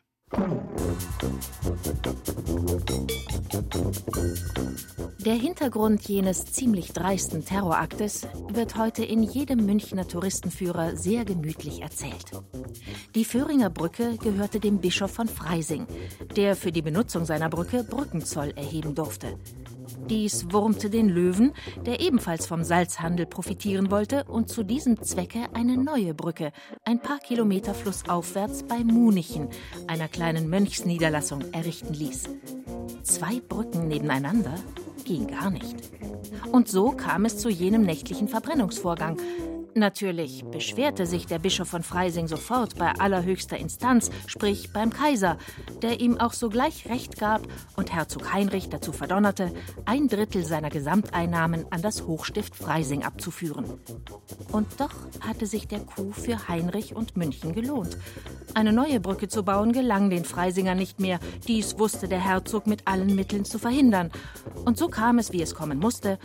Der 5.19 5.35
Hintergrund 5.35 6.01
jenes 6.09 6.45
ziemlich 6.45 6.91
dreisten 6.91 7.45
Terroraktes 7.45 8.27
wird 8.49 8.75
heute 8.75 9.05
in 9.05 9.23
jedem 9.23 9.65
Münchner 9.65 10.05
Touristenführer 10.05 10.97
sehr 10.97 11.23
gemütlich 11.23 11.81
erzählt. 11.81 12.31
Die 13.15 13.23
Föhringer 13.23 13.69
Brücke 13.69 14.17
gehörte 14.17 14.59
dem 14.59 14.79
Bischof 14.79 15.11
von 15.11 15.29
Freising, 15.29 15.87
der 16.35 16.57
für 16.57 16.73
die 16.73 16.81
Benutzung 16.81 17.23
seiner 17.23 17.49
Brücke 17.49 17.85
Brückenzoll 17.85 18.51
erheben 18.57 18.95
durfte. 18.95 19.37
Dies 20.09 20.51
wurmte 20.51 20.89
den 20.89 21.09
Löwen, 21.09 21.53
der 21.85 21.99
ebenfalls 21.99 22.47
vom 22.47 22.63
Salzhandel 22.63 23.25
profitieren 23.25 23.91
wollte 23.91 24.23
und 24.25 24.49
zu 24.49 24.63
diesem 24.63 25.01
Zwecke 25.01 25.47
eine 25.53 25.75
neue 25.75 26.13
Brücke, 26.13 26.51
ein 26.85 27.01
paar 27.01 27.19
Kilometer 27.19 27.73
flussaufwärts 27.73 28.63
bei 28.63 28.83
Munichen, 28.83 29.49
einer 29.87 30.07
kleinen 30.07 30.49
Mönchsniederlassung, 30.49 31.43
errichten 31.51 31.93
ließ. 31.93 32.23
Zwei 33.03 33.41
Brücken 33.41 33.87
nebeneinander 33.87 34.55
ging 35.03 35.27
gar 35.27 35.49
nicht. 35.49 35.75
Und 36.51 36.69
so 36.69 36.91
kam 36.91 37.25
es 37.25 37.37
zu 37.37 37.49
jenem 37.49 37.81
nächtlichen 37.81 38.27
Verbrennungsvorgang, 38.27 39.17
Natürlich 39.77 40.43
beschwerte 40.43 41.05
sich 41.05 41.27
der 41.27 41.37
Bischof 41.37 41.67
von 41.67 41.83
Freising 41.83 42.27
sofort 42.27 42.79
bei 42.79 42.93
allerhöchster 42.93 43.57
Instanz, 43.57 44.09
sprich 44.25 44.73
beim 44.73 44.89
Kaiser, 44.89 45.37
der 45.83 45.99
ihm 45.99 46.19
auch 46.19 46.33
sogleich 46.33 46.89
Recht 46.89 47.19
gab 47.19 47.43
und 47.75 47.93
Herzog 47.93 48.33
Heinrich 48.33 48.69
dazu 48.69 48.91
verdonnerte, 48.91 49.53
ein 49.85 50.07
Drittel 50.07 50.43
seiner 50.43 50.71
Gesamteinnahmen 50.71 51.67
an 51.69 51.83
das 51.83 52.07
Hochstift 52.07 52.55
Freising 52.55 53.03
abzuführen. 53.03 53.65
Und 54.51 54.67
doch 54.79 54.95
hatte 55.19 55.45
sich 55.45 55.67
der 55.67 55.81
Coup 55.81 56.11
für 56.11 56.47
Heinrich 56.47 56.95
und 56.95 57.15
München 57.15 57.53
gelohnt. 57.53 57.99
Eine 58.55 58.73
neue 58.73 58.99
Brücke 58.99 59.27
zu 59.27 59.43
bauen 59.43 59.73
gelang 59.73 60.09
den 60.09 60.25
Freisinger 60.25 60.73
nicht 60.73 60.99
mehr. 60.99 61.19
Dies 61.47 61.77
wusste 61.77 62.07
der 62.07 62.19
Herzog 62.19 62.65
mit 62.65 62.87
allen 62.87 63.13
Mitteln 63.13 63.45
zu 63.45 63.59
verhindern. 63.59 64.11
Und 64.65 64.79
so 64.79 64.87
kam 64.87 65.19
es, 65.19 65.31
wie 65.31 65.43
es 65.43 65.53
kommen 65.53 65.77
musste. 65.77 66.17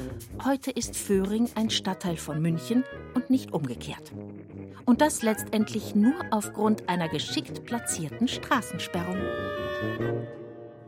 Heute 0.42 0.71
ist 0.71 0.97
Föhring 0.97 1.50
ein 1.54 1.68
Stadtteil 1.68 2.16
von 2.16 2.40
München 2.40 2.85
und 3.14 3.28
nicht 3.28 3.41
umgekehrt. 3.50 4.12
Und 4.84 5.00
das 5.00 5.22
letztendlich 5.22 5.94
nur 5.94 6.14
aufgrund 6.30 6.88
einer 6.88 7.08
geschickt 7.08 7.64
platzierten 7.64 8.28
Straßensperrung. 8.28 9.18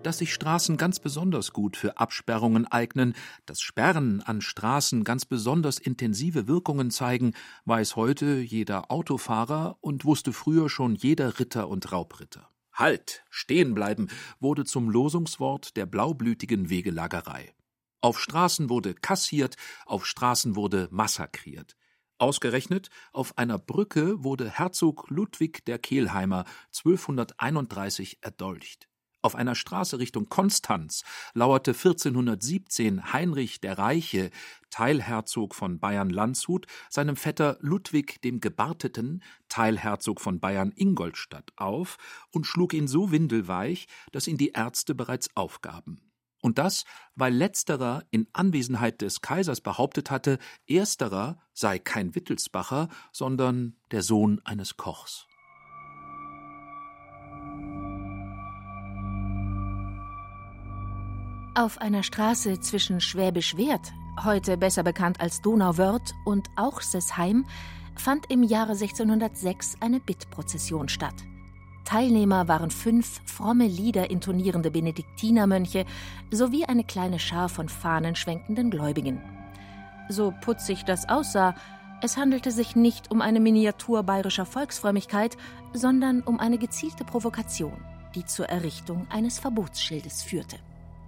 Dass 0.05 0.19
sich 0.19 0.35
Straßen 0.35 0.77
ganz 0.77 1.01
besonders 1.01 1.55
gut 1.55 1.79
für 1.79 1.97
Absperrungen 1.97 2.67
eignen, 2.67 3.15
dass 3.47 3.63
Sperren 3.63 4.21
an 4.21 4.43
Straßen 4.43 5.03
ganz 5.03 5.25
besonders 5.25 5.79
intensive 5.79 6.47
Wirkungen 6.47 6.91
zeigen, 6.91 7.33
weiß 7.65 7.97
heute 7.97 8.39
jeder 8.41 8.91
Autofahrer 8.91 9.79
und 9.81 10.05
wusste 10.05 10.35
früher 10.35 10.69
schon 10.69 10.95
jeder 10.95 11.39
Ritter 11.39 11.69
und 11.69 11.91
Raubritter. 11.91 12.51
Halt, 12.75 13.25
stehen 13.31 13.73
bleiben 13.75 14.09
wurde 14.41 14.65
zum 14.65 14.91
Losungswort 14.91 15.77
der 15.77 15.87
blaublütigen 15.87 16.69
Wegelagerei. 16.69 17.55
Auf 18.03 18.21
Straßen 18.21 18.69
wurde 18.69 18.93
kassiert, 18.93 19.57
auf 19.87 20.05
Straßen 20.05 20.57
wurde 20.57 20.89
massakriert. 20.91 21.77
Ausgerechnet 22.25 22.89
auf 23.13 23.37
einer 23.37 23.59
Brücke 23.59 24.25
wurde 24.25 24.49
Herzog 24.49 25.11
Ludwig 25.11 25.63
der 25.67 25.79
Kelheimer 25.79 26.47
1231 26.69 28.21
erdolcht. 28.23 28.89
Auf 29.21 29.35
einer 29.35 29.55
Straße 29.55 29.99
Richtung 29.99 30.31
Konstanz 30.31 31.05
lauerte 31.35 31.73
1417 31.73 33.13
Heinrich 33.13 33.61
der 33.61 33.77
Reiche, 33.77 34.31
Teilherzog 34.71 35.55
von 35.55 35.81
Bayern-Landshut, 35.81 36.67
seinem 36.89 37.17
Vetter 37.17 37.59
Ludwig 37.61 38.23
dem 38.23 38.41
Gebarteten, 38.41 39.23
Teilherzog 39.51 40.19
von 40.19 40.41
Bayern-Ingolstadt 40.41 41.53
auf 41.57 41.99
und 42.31 42.47
schlug 42.47 42.73
ihn 42.73 42.89
so 42.89 43.11
windelweich, 43.11 43.87
dass 44.13 44.29
ihn 44.29 44.39
die 44.39 44.53
Ärzte 44.53 44.95
bereits 44.95 45.29
aufgaben. 45.37 46.14
Und 46.45 46.59
das, 46.59 46.85
weil 47.15 47.33
letzterer 47.33 48.05
in 48.11 48.29
Anwesenheit 48.35 49.01
des 49.01 49.23
Kaisers 49.23 49.63
behauptet 49.63 50.11
hatte, 50.11 50.39
ersterer 50.67 51.39
sei 51.55 51.79
kein 51.79 52.15
Wittelsbacher, 52.15 52.91
sondern 53.13 53.77
der 53.93 54.03
Sohn 54.03 54.43
eines 54.45 54.77
Kochs. 54.77 55.27
Auf 61.55 61.79
einer 61.79 62.03
Straße 62.03 62.61
zwischen 62.61 63.01
Schwäbisch 63.01 63.57
Wert, 63.57 63.95
heute 64.23 64.59
besser 64.59 64.83
bekannt 64.83 65.21
als 65.23 65.41
Donauwörth, 65.41 66.13
und 66.27 66.51
Auchsesheim 66.57 67.47
fand 67.97 68.31
im 68.31 68.43
Jahre 68.43 68.73
1606 68.73 69.77
eine 69.81 69.99
Bittprozession 69.99 70.91
statt. 70.91 71.15
Teilnehmer 71.85 72.49
waren 72.49 72.71
fünf 72.71 73.21
fromme 73.27 73.67
Lieder 73.67 74.11
intonierende 74.11 74.71
Benediktinermönche 74.71 75.85
sowie 76.31 76.65
eine 76.65 76.85
kleine 76.85 77.19
Schar 77.19 77.49
von 77.49 77.69
fahnenschwenkenden 77.69 78.71
Gläubigen. 78.71 79.21
So 80.09 80.33
putzig 80.41 80.85
das 80.85 81.09
aussah, 81.09 81.55
es 82.03 82.17
handelte 82.17 82.51
sich 82.51 82.77
nicht 82.77 83.11
um 83.11 83.23
eine 83.23 83.41
Miniatur 83.41 84.03
bayerischer 84.03 84.45
Volksfrömmigkeit, 84.45 85.37
sondern 85.73 86.21
um 86.21 86.41
eine 86.41 86.59
gezielte 86.59 87.05
Provokation, 87.05 87.77
die 88.15 88.25
zur 88.25 88.47
Errichtung 88.47 89.07
eines 89.11 89.39
Verbotsschildes 89.39 90.23
führte. 90.23 90.57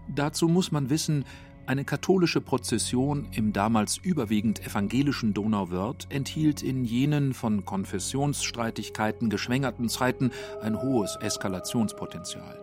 Dazu 0.08 0.48
muss 0.48 0.72
man 0.72 0.88
wissen, 0.88 1.24
eine 1.66 1.84
katholische 1.84 2.40
Prozession 2.40 3.26
im 3.32 3.52
damals 3.52 3.98
überwiegend 3.98 4.64
evangelischen 4.66 5.34
Donauwörth 5.34 6.06
enthielt 6.10 6.62
in 6.62 6.84
jenen 6.84 7.34
von 7.34 7.64
Konfessionsstreitigkeiten 7.64 9.30
geschwängerten 9.30 9.88
Zeiten 9.88 10.30
ein 10.62 10.80
hohes 10.80 11.16
Eskalationspotenzial. 11.20 12.58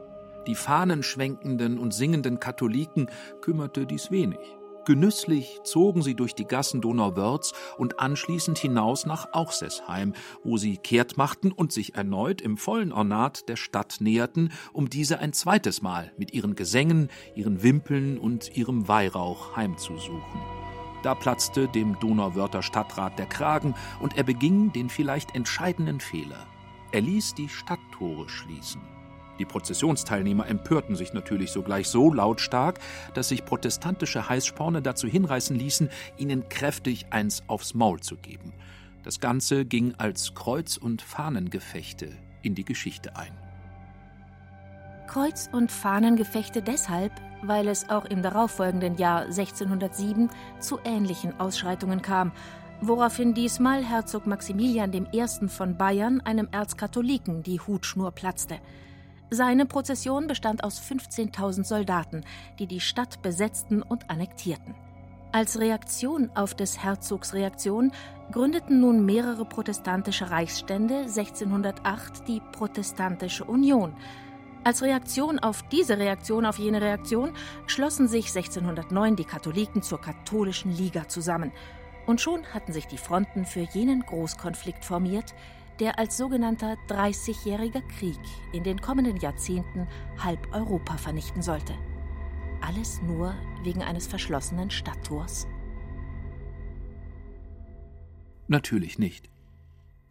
Die 0.48 0.56
fahnenschwenkenden 0.56 1.78
und 1.78 1.94
singenden 1.94 2.40
Katholiken 2.40 3.10
kümmerte 3.42 3.86
dies 3.86 4.12
wenig. 4.12 4.40
Genüsslich 4.86 5.60
zogen 5.64 6.02
sie 6.02 6.14
durch 6.14 6.36
die 6.36 6.46
Gassen 6.46 6.82
Donauwörths 6.82 7.54
und 7.78 8.00
anschließend 8.00 8.58
hinaus 8.58 9.06
nach 9.06 9.32
Auchsesheim, 9.32 10.14
wo 10.44 10.58
sie 10.58 10.76
kehrt 10.76 11.16
machten 11.16 11.54
und 11.54 11.72
sich 11.72 11.96
erneut 11.96 12.42
im 12.42 12.58
vollen 12.58 12.92
Ornat 12.92 13.48
der 13.48 13.56
Stadt 13.56 13.98
näherten, 14.02 14.52
um 14.74 14.90
diese 14.90 15.20
ein 15.20 15.32
zweites 15.32 15.82
Mal 15.82 16.12
mit 16.18 16.34
ihren 16.34 16.56
Gesängen, 16.56 17.10
ihren 17.34 17.64
Wimpeln 17.64 18.18
und 18.18 18.58
ihrem 18.58 18.90
Weihrauch 18.90 19.56
heimzusuchen. 19.56 20.42
Da 21.02 21.16
platzte 21.16 21.70
dem 21.70 21.98
Donauwörther 22.00 22.62
Stadtrat 22.62 23.18
der 23.18 23.26
Kragen 23.26 23.76
und 24.02 24.18
er 24.18 24.24
beging 24.24 24.74
den 24.74 24.90
vielleicht 24.90 25.34
entscheidenden 25.34 26.02
Fehler. 26.02 26.48
Er 26.92 27.02
ließ 27.02 27.36
die 27.36 27.50
Stadttore 27.50 28.28
schließen. 28.28 28.82
Die 29.40 29.46
Prozessionsteilnehmer 29.46 30.48
empörten 30.48 30.96
sich 30.96 31.14
natürlich 31.14 31.52
sogleich 31.52 31.88
so 31.88 32.14
lautstark, 32.14 32.80
dass 33.14 33.30
sich 33.30 33.46
protestantische 33.46 34.30
Heißsporne 34.30 34.82
dazu 34.82 35.08
hinreißen 35.08 35.56
ließen, 35.56 35.90
ihnen 36.18 36.48
kräftig 36.50 37.08
eins 37.10 37.44
aufs 37.48 37.74
Maul 37.74 38.00
zu 38.00 38.16
geben. 38.18 38.54
Das 39.04 39.20
Ganze 39.20 39.66
ging 39.66 39.96
als 39.98 40.34
Kreuz- 40.34 40.78
und 40.78 41.02
Fahnengefechte 41.02 42.10
in 42.42 42.56
die 42.56 42.64
Geschichte 42.64 43.16
ein. 43.16 43.34
Kreuz- 45.08 45.50
und 45.52 45.72
Fahnengefechte 45.72 46.62
deshalb, 46.62 47.12
weil 47.42 47.68
es 47.68 47.90
auch 47.90 48.06
im 48.06 48.22
darauffolgenden 48.22 48.98
Jahr 48.98 49.24
1607 49.26 50.30
zu 50.60 50.80
ähnlichen 50.86 51.40
Ausschreitungen 51.40 52.02
kam, 52.02 52.32
woraufhin 52.82 53.34
diesmal 53.34 53.84
Herzog 53.84 54.26
Maximilian 54.26 54.94
I. 54.94 55.48
von 55.48 55.78
Bayern 55.78 56.22
einem 56.22 56.48
Erzkatholiken 56.52 57.44
die 57.44 57.60
Hutschnur 57.60 58.12
platzte– 58.12 58.60
seine 59.34 59.66
Prozession 59.66 60.28
bestand 60.28 60.64
aus 60.64 60.82
15.000 60.82 61.64
Soldaten, 61.64 62.24
die 62.60 62.68
die 62.68 62.80
Stadt 62.80 63.22
besetzten 63.22 63.82
und 63.82 64.10
annektierten. 64.10 64.76
Als 65.32 65.60
Reaktion 65.60 66.30
auf 66.36 66.54
des 66.54 66.84
Herzogs 66.84 67.34
Reaktion 67.34 67.92
gründeten 68.32 68.80
nun 68.80 69.04
mehrere 69.04 69.46
protestantische 69.46 70.30
Reichsstände 70.30 70.98
1608 71.00 72.28
die 72.28 72.40
Protestantische 72.52 73.44
Union. 73.44 73.96
Als 74.64 74.84
Reaktion 74.84 75.40
auf 75.40 75.64
diese 75.64 75.98
Reaktion 75.98 76.46
auf 76.46 76.60
jene 76.60 76.82
Reaktion 76.82 77.32
schlossen 77.66 78.08
sich 78.08 78.28
1609 78.28 79.16
die 79.16 79.26
Katholiken 79.26 79.82
zur 79.82 80.00
Katholischen 80.00 80.72
Liga 80.72 81.08
zusammen. 81.08 81.52
Und 82.06 82.22
schon 82.22 82.46
hatten 82.54 82.72
sich 82.72 82.86
die 82.86 82.98
Fronten 82.98 83.46
für 83.46 83.62
jenen 83.62 84.02
Großkonflikt 84.02 84.86
formiert, 84.86 85.34
der 85.80 86.00
als 86.00 86.18
sogenannter 86.18 86.78
30-jähriger 86.88 87.82
Krieg 87.98 88.20
in 88.52 88.64
den 88.64 88.80
kommenden 88.80 89.18
Jahrzehnten 89.18 89.88
halb 90.18 90.54
Europa 90.54 90.98
vernichten 90.98 91.42
sollte. 91.42 91.74
Alles 92.62 93.02
nur 93.02 93.36
wegen 93.64 93.82
eines 93.82 94.08
verschlossenen 94.08 94.70
Stadttors? 94.70 95.48
Natürlich 98.48 99.00
nicht. 99.00 99.33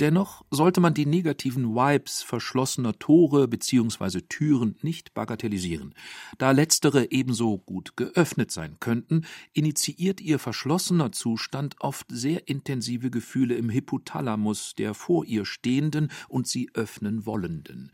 Dennoch 0.02 0.44
sollte 0.50 0.80
man 0.80 0.94
die 0.94 1.06
negativen 1.06 1.76
Vibes 1.76 2.24
verschlossener 2.24 2.98
Tore 2.98 3.46
bzw. 3.46 4.22
Türen 4.22 4.74
nicht 4.82 5.14
bagatellisieren. 5.14 5.94
Da 6.38 6.50
letztere 6.50 7.12
ebenso 7.12 7.58
gut 7.58 7.96
geöffnet 7.96 8.50
sein 8.50 8.78
könnten, 8.80 9.24
initiiert 9.52 10.20
ihr 10.20 10.40
verschlossener 10.40 11.12
Zustand 11.12 11.76
oft 11.78 12.06
sehr 12.08 12.48
intensive 12.48 13.12
Gefühle 13.12 13.54
im 13.54 13.70
Hypothalamus 13.70 14.74
der 14.74 14.94
vor 14.94 15.24
ihr 15.24 15.44
stehenden 15.44 16.10
und 16.28 16.48
sie 16.48 16.68
öffnen 16.74 17.24
wollenden. 17.24 17.92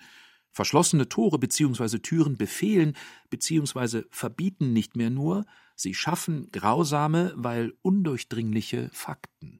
Verschlossene 0.51 1.11
Tore 1.11 1.39
bzw. 1.39 1.99
Türen 1.99 2.39
befehlen 2.39 2.97
bzw. 3.29 4.05
verbieten 4.09 4.73
nicht 4.73 4.97
mehr 4.97 5.11
nur, 5.11 5.45
sie 5.77 5.93
schaffen 5.93 6.51
grausame, 6.53 7.35
weil 7.37 7.75
undurchdringliche 7.83 8.89
Fakten. 8.95 9.58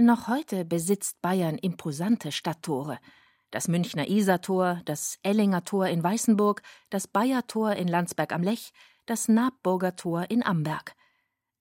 Noch 0.00 0.26
heute 0.26 0.64
besitzt 0.64 1.22
Bayern 1.22 1.56
imposante 1.56 2.32
Stadttore. 2.32 2.98
Das 3.52 3.68
Münchner 3.68 4.08
Isartor, 4.08 4.80
das 4.86 5.20
Ellinger 5.22 5.62
Tor 5.62 5.86
in 5.86 6.02
Weißenburg, 6.02 6.62
das 6.90 7.06
Bayertor 7.06 7.74
in 7.74 7.86
Landsberg 7.86 8.32
am 8.32 8.42
Lech, 8.42 8.72
das 9.06 9.28
Nabburger 9.28 9.94
Tor 9.94 10.28
in 10.32 10.44
Amberg. 10.44 10.96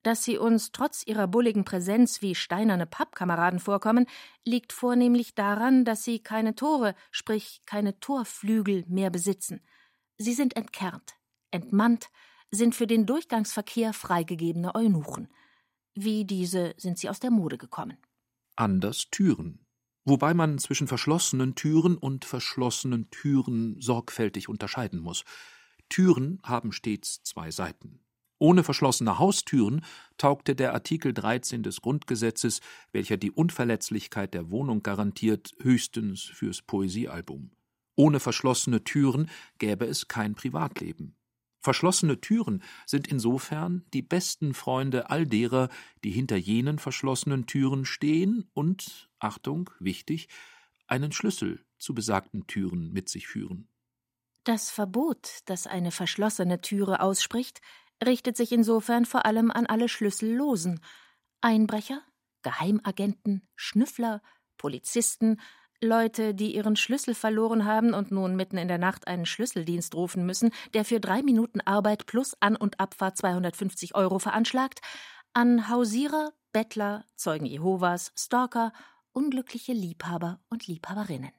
Dass 0.01 0.23
sie 0.23 0.39
uns 0.39 0.71
trotz 0.71 1.05
ihrer 1.05 1.27
bulligen 1.27 1.63
Präsenz 1.63 2.23
wie 2.23 2.33
steinerne 2.33 2.87
Pappkameraden 2.87 3.59
vorkommen, 3.59 4.07
liegt 4.43 4.73
vornehmlich 4.73 5.35
daran, 5.35 5.85
dass 5.85 6.03
sie 6.03 6.17
keine 6.17 6.55
Tore, 6.55 6.95
sprich 7.11 7.61
keine 7.67 7.99
Torflügel 7.99 8.83
mehr 8.87 9.11
besitzen. 9.11 9.61
Sie 10.17 10.33
sind 10.33 10.55
entkernt, 10.55 11.13
entmannt, 11.51 12.09
sind 12.49 12.73
für 12.73 12.87
den 12.87 13.05
Durchgangsverkehr 13.05 13.93
freigegebene 13.93 14.73
Eunuchen. 14.73 15.31
Wie 15.93 16.25
diese 16.25 16.73
sind 16.77 16.97
sie 16.97 17.09
aus 17.09 17.19
der 17.19 17.29
Mode 17.29 17.59
gekommen. 17.59 17.99
Anders 18.55 19.09
Türen. 19.09 19.65
Wobei 20.05 20.33
man 20.33 20.59
zwischen 20.59 20.87
verschlossenen 20.87 21.55
Türen 21.55 21.97
und 21.97 22.25
verschlossenen 22.25 23.09
Türen 23.09 23.79
sorgfältig 23.79 24.49
unterscheiden 24.49 24.99
muss. 24.99 25.23
Türen 25.89 26.39
haben 26.43 26.71
stets 26.71 27.23
zwei 27.23 27.51
Seiten. 27.51 27.99
Ohne 28.39 28.63
verschlossene 28.63 29.19
Haustüren 29.19 29.85
taugte 30.17 30.55
der 30.55 30.73
Artikel 30.73 31.13
13 31.13 31.63
des 31.63 31.81
Grundgesetzes, 31.81 32.59
welcher 32.91 33.15
die 33.15 33.31
Unverletzlichkeit 33.31 34.33
der 34.33 34.51
Wohnung 34.51 34.83
garantiert, 34.83 35.53
höchstens 35.61 36.23
fürs 36.23 36.61
Poesiealbum. 36.61 37.51
Ohne 37.95 38.19
verschlossene 38.19 38.83
Türen 38.83 39.29
gäbe 39.59 39.85
es 39.85 40.07
kein 40.07 40.35
Privatleben. 40.35 41.15
Verschlossene 41.63 42.19
Türen 42.19 42.61
sind 42.85 43.07
insofern 43.07 43.85
die 43.93 44.01
besten 44.01 44.53
Freunde 44.53 45.09
all 45.09 45.25
derer, 45.25 45.69
die 46.03 46.11
hinter 46.11 46.35
jenen 46.35 46.77
verschlossenen 46.77 47.45
Türen 47.45 47.85
stehen 47.85 48.49
und, 48.53 49.09
Achtung, 49.17 49.69
wichtig, 49.79 50.27
einen 50.87 51.13
Schlüssel 51.13 51.63
zu 51.77 51.93
besagten 51.93 52.47
Türen 52.47 52.91
mit 52.91 53.07
sich 53.07 53.27
führen. 53.27 53.69
Das 54.43 54.69
Verbot, 54.71 55.39
das 55.45 55.65
eine 55.65 55.91
verschlossene 55.91 56.59
Türe 56.59 56.99
ausspricht, 56.99 57.61
richtet 58.05 58.35
sich 58.35 58.51
insofern 58.51 59.05
vor 59.05 59.25
allem 59.25 59.49
an 59.49 59.65
alle 59.65 59.87
Schlüssellosen 59.87 60.81
Einbrecher, 61.39 62.01
Geheimagenten, 62.41 63.47
Schnüffler, 63.55 64.21
Polizisten, 64.57 65.39
Leute, 65.83 66.33
die 66.33 66.55
ihren 66.55 66.75
Schlüssel 66.75 67.13
verloren 67.13 67.65
haben 67.65 67.93
und 67.93 68.11
nun 68.11 68.35
mitten 68.35 68.57
in 68.57 68.67
der 68.67 68.77
Nacht 68.77 69.07
einen 69.07 69.25
Schlüsseldienst 69.25 69.93
rufen 69.95 70.25
müssen, 70.25 70.51
der 70.73 70.85
für 70.85 70.99
drei 70.99 71.21
Minuten 71.21 71.61
Arbeit 71.61 72.05
plus 72.05 72.35
An- 72.39 72.55
und 72.55 72.79
Abfahrt 72.79 73.17
250 73.17 73.93
Euro 73.95 74.19
veranschlagt, 74.19 74.81
an 75.33 75.69
Hausierer, 75.69 76.33
Bettler, 76.51 77.05
Zeugen 77.15 77.45
Jehovas, 77.45 78.11
Stalker, 78.17 78.73
unglückliche 79.11 79.73
Liebhaber 79.73 80.39
und 80.49 80.67
Liebhaberinnen. 80.67 81.31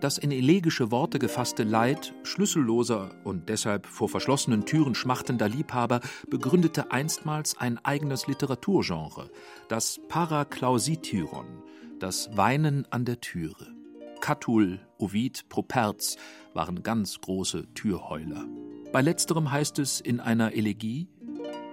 Das 0.00 0.16
in 0.16 0.32
elegische 0.32 0.90
Worte 0.90 1.18
gefasste 1.18 1.62
Leid 1.62 2.14
schlüsselloser 2.22 3.10
und 3.22 3.50
deshalb 3.50 3.84
vor 3.84 4.08
verschlossenen 4.08 4.64
Türen 4.64 4.94
schmachtender 4.94 5.46
Liebhaber 5.46 6.00
begründete 6.30 6.90
einstmals 6.90 7.58
ein 7.58 7.78
eigenes 7.84 8.26
Literaturgenre, 8.26 9.30
das 9.68 10.00
Paraklausityron, 10.08 11.62
das 11.98 12.34
Weinen 12.34 12.86
an 12.90 13.04
der 13.04 13.20
Türe. 13.20 13.74
Catull, 14.20 14.80
Ovid, 14.96 15.48
Properz 15.50 16.16
waren 16.54 16.82
ganz 16.82 17.20
große 17.20 17.72
Türheuler. 17.74 18.46
Bei 18.92 19.02
letzterem 19.02 19.52
heißt 19.52 19.78
es 19.78 20.00
in 20.00 20.18
einer 20.18 20.54
Elegie: 20.54 21.08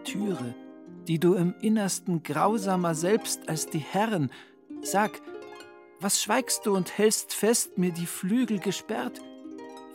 Türe, 0.03 0.53
die 1.07 1.19
du 1.19 1.33
im 1.35 1.53
Innersten 1.61 2.23
grausamer 2.23 2.93
selbst 2.93 3.47
als 3.47 3.67
die 3.67 3.79
Herren, 3.79 4.31
sag, 4.81 5.21
was 5.99 6.21
schweigst 6.21 6.65
du 6.65 6.75
und 6.75 6.97
hältst 6.97 7.33
fest 7.33 7.77
mir 7.77 7.91
die 7.91 8.05
Flügel 8.05 8.59
gesperrt? 8.59 9.19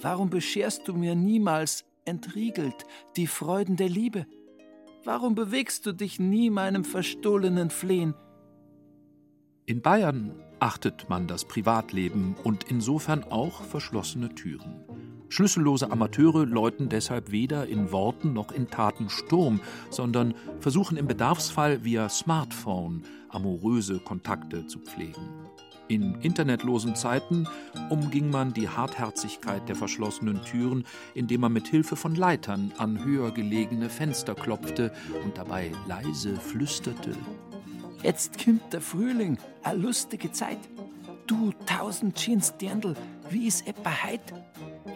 Warum 0.01 0.31
bescherst 0.31 0.89
du 0.89 0.95
mir 0.95 1.15
niemals, 1.15 1.85
entriegelt, 2.05 2.85
die 3.17 3.29
Freuden 3.29 3.77
der 3.77 3.89
Liebe? 3.89 4.27
Warum 5.05 5.35
bewegst 5.35 5.87
du 5.87 5.93
dich 5.93 6.19
nie 6.19 6.51
meinem 6.51 6.85
verstohlenen 6.85 7.71
Flehen? 7.71 8.15
In 9.65 9.81
Bayern 9.81 10.35
achtet 10.59 11.09
man 11.09 11.29
das 11.29 11.45
Privatleben 11.45 12.35
und 12.43 12.65
insofern 12.65 13.25
auch 13.25 13.63
verschlossene 13.63 14.35
Türen. 14.35 14.85
Schlüssellose 15.29 15.91
Amateure 15.91 16.45
läuten 16.45 16.89
deshalb 16.89 17.31
weder 17.31 17.67
in 17.67 17.91
Worten 17.91 18.33
noch 18.33 18.53
in 18.53 18.69
Taten 18.69 19.09
Sturm, 19.09 19.61
sondern 19.89 20.35
versuchen 20.61 20.97
im 20.97 21.07
Bedarfsfall 21.07 21.85
via 21.85 22.09
Smartphone 22.09 23.05
amoröse 23.31 23.99
Kontakte 23.99 24.67
zu 24.67 24.79
pflegen. 24.81 25.47
In 25.93 26.15
internetlosen 26.23 26.97
Zeiten 26.97 27.47
umging 27.91 28.31
man 28.31 28.55
die 28.55 28.67
Hartherzigkeit 28.67 29.69
der 29.69 29.77
verschlossenen 29.77 30.43
Türen, 30.43 30.87
indem 31.13 31.43
man 31.43 31.53
mit 31.53 31.69
Hilfe 31.69 31.97
von 31.97 32.15
Leitern 32.15 32.73
an 32.79 33.05
höher 33.05 33.31
gelegene 33.31 33.91
Fenster 33.91 34.35
klopfte 34.35 34.91
und 35.23 35.37
dabei 35.37 35.71
leise 35.87 36.37
flüsterte. 36.37 37.15
Jetzt 38.03 38.43
kommt 38.43 38.73
der 38.73 38.81
Frühling, 38.81 39.37
a 39.65 39.73
lustige 39.73 40.33
Zeit. 40.33 40.57
Du 41.27 41.53
tausend 41.67 42.17
Jeans 42.17 42.57
Dirndl, 42.57 42.97
wie 43.29 43.47
is 43.47 43.61
etwa 43.61 43.91
heit? 43.91 44.33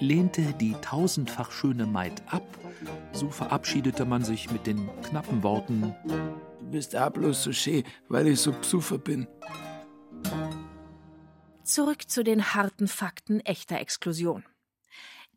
Lehnte 0.00 0.54
die 0.58 0.76
tausendfach 0.80 1.52
schöne 1.52 1.84
Maid 1.84 2.22
ab, 2.28 2.46
so 3.12 3.28
verabschiedete 3.28 4.06
man 4.06 4.24
sich 4.24 4.50
mit 4.50 4.66
den 4.66 4.88
knappen 5.02 5.42
Worten: 5.42 5.94
Du 6.08 6.70
bist 6.70 6.96
auch 6.96 7.10
bloß 7.10 7.42
so 7.42 7.52
schön, 7.52 7.84
weil 8.08 8.28
ich 8.28 8.40
so 8.40 8.52
psuffer 8.52 8.96
bin. 8.96 9.26
Zurück 11.66 12.08
zu 12.08 12.22
den 12.22 12.54
harten 12.54 12.86
Fakten 12.86 13.40
echter 13.40 13.80
Exklusion. 13.80 14.44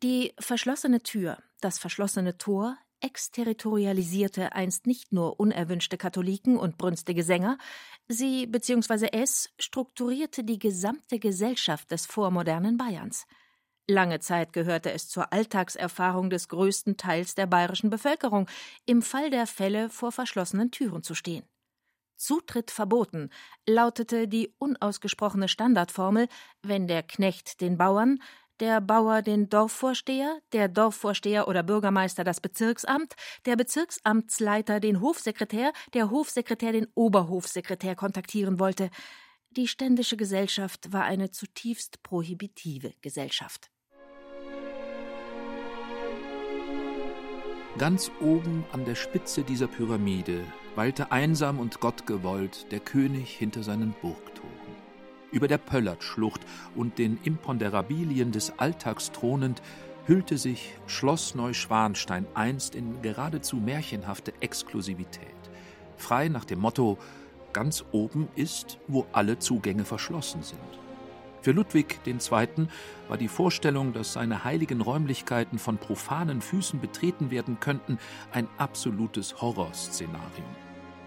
Die 0.00 0.32
verschlossene 0.38 1.02
Tür, 1.02 1.38
das 1.60 1.80
verschlossene 1.80 2.38
Tor 2.38 2.78
exterritorialisierte 3.00 4.52
einst 4.52 4.86
nicht 4.86 5.12
nur 5.12 5.40
unerwünschte 5.40 5.98
Katholiken 5.98 6.56
und 6.56 6.78
brünstige 6.78 7.24
Sänger, 7.24 7.58
sie 8.06 8.46
bzw. 8.46 9.08
es 9.10 9.50
strukturierte 9.58 10.44
die 10.44 10.60
gesamte 10.60 11.18
Gesellschaft 11.18 11.90
des 11.90 12.06
vormodernen 12.06 12.76
Bayerns. 12.76 13.26
Lange 13.88 14.20
Zeit 14.20 14.52
gehörte 14.52 14.92
es 14.92 15.08
zur 15.08 15.32
Alltagserfahrung 15.32 16.30
des 16.30 16.46
größten 16.46 16.96
Teils 16.96 17.34
der 17.34 17.46
bayerischen 17.46 17.90
Bevölkerung, 17.90 18.46
im 18.86 19.02
Fall 19.02 19.30
der 19.30 19.48
Fälle 19.48 19.90
vor 19.90 20.12
verschlossenen 20.12 20.70
Türen 20.70 21.02
zu 21.02 21.16
stehen. 21.16 21.44
Zutritt 22.20 22.70
verboten, 22.70 23.30
lautete 23.66 24.28
die 24.28 24.54
unausgesprochene 24.58 25.48
Standardformel, 25.48 26.28
wenn 26.62 26.86
der 26.86 27.02
Knecht 27.02 27.60
den 27.62 27.78
Bauern, 27.78 28.20
der 28.60 28.82
Bauer 28.82 29.22
den 29.22 29.48
Dorfvorsteher, 29.48 30.38
der 30.52 30.68
Dorfvorsteher 30.68 31.48
oder 31.48 31.62
Bürgermeister 31.62 32.22
das 32.22 32.42
Bezirksamt, 32.42 33.14
der 33.46 33.56
Bezirksamtsleiter 33.56 34.80
den 34.80 35.00
Hofsekretär, 35.00 35.72
der 35.94 36.10
Hofsekretär 36.10 36.72
den 36.72 36.88
Oberhofsekretär 36.94 37.96
kontaktieren 37.96 38.60
wollte. 38.60 38.90
Die 39.50 39.66
ständische 39.66 40.18
Gesellschaft 40.18 40.92
war 40.92 41.04
eine 41.04 41.30
zutiefst 41.30 42.02
prohibitive 42.02 42.92
Gesellschaft. 43.00 43.70
Ganz 47.78 48.10
oben 48.20 48.66
an 48.72 48.84
der 48.84 48.94
Spitze 48.94 49.42
dieser 49.42 49.68
Pyramide 49.68 50.44
weilte 50.76 51.12
einsam 51.12 51.58
und 51.58 51.80
gottgewollt 51.80 52.70
der 52.70 52.80
König 52.80 53.30
hinter 53.30 53.62
seinen 53.62 53.94
Burgtoren. 54.00 54.50
Über 55.32 55.48
der 55.48 55.58
Pöllertschlucht 55.58 56.40
und 56.74 56.98
den 56.98 57.18
Imponderabilien 57.22 58.32
des 58.32 58.58
Alltags 58.58 59.12
thronend 59.12 59.62
hüllte 60.06 60.38
sich 60.38 60.74
Schloss 60.86 61.34
Neuschwanstein 61.34 62.26
einst 62.34 62.74
in 62.74 63.00
geradezu 63.02 63.56
märchenhafte 63.56 64.32
Exklusivität. 64.40 65.28
Frei 65.96 66.28
nach 66.28 66.44
dem 66.44 66.60
Motto: 66.60 66.98
ganz 67.52 67.84
oben 67.92 68.28
ist, 68.34 68.78
wo 68.88 69.06
alle 69.12 69.38
Zugänge 69.38 69.84
verschlossen 69.84 70.42
sind. 70.42 70.58
Für 71.42 71.52
Ludwig 71.52 72.00
II. 72.06 72.20
war 73.08 73.16
die 73.16 73.28
Vorstellung, 73.28 73.94
dass 73.94 74.12
seine 74.12 74.44
heiligen 74.44 74.82
Räumlichkeiten 74.82 75.58
von 75.58 75.78
profanen 75.78 76.42
Füßen 76.42 76.80
betreten 76.80 77.30
werden 77.30 77.60
könnten, 77.60 77.98
ein 78.30 78.46
absolutes 78.58 79.40
Horrorszenarium. 79.40 80.48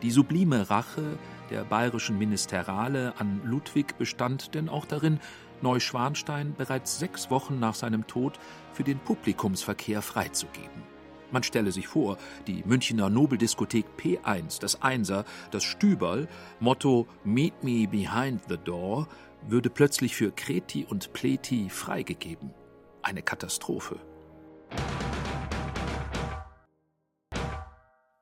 Die 0.02 0.10
sublime 0.10 0.69
Rache 0.72 1.17
der 1.52 1.63
bayerischen 1.63 2.17
Ministerale 2.17 3.13
an 3.19 3.41
Ludwig 3.46 3.98
bestand 4.00 4.56
denn 4.56 4.69
auch 4.69 4.86
darin, 4.86 5.19
Neuschwanstein 5.62 6.56
bereits 6.58 6.98
sechs 7.00 7.30
Wochen 7.30 7.60
nach 7.60 7.76
seinem 7.76 8.08
Tod 8.08 8.39
für 8.74 8.84
den 8.84 9.00
Publikumsverkehr 9.00 10.02
freizugeben. 10.02 10.93
Man 11.32 11.43
stelle 11.43 11.72
sich 11.72 11.88
vor, 11.88 12.17
die 12.46 12.63
Münchner 12.65 13.10
Nobeldiskothek 13.10 13.86
P1, 13.98 14.60
das 14.60 14.82
Einser, 14.82 15.26
das 15.52 15.63
Stüberl, 15.63 16.28
Motto 16.60 17.08
Meet 17.24 17.63
me 17.63 17.88
behind 17.88 18.41
the 18.50 18.58
door, 18.58 19.08
würde 19.48 19.70
plötzlich 19.70 20.16
für 20.16 20.32
Kreti 20.32 20.86
und 20.90 21.14
Pleti 21.14 21.70
freigegeben. 21.70 22.54
Eine 23.02 23.22
Katastrophe. 23.22 24.00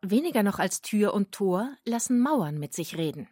Weniger 0.01 0.43
noch 0.43 0.59
als 0.59 0.81
Tür 0.81 1.13
und 1.13 1.31
Tor 1.31 1.69
lassen 1.85 2.19
Mauern 2.19 2.57
mit 2.57 2.73
sich 2.73 2.97
reden. 2.97 3.27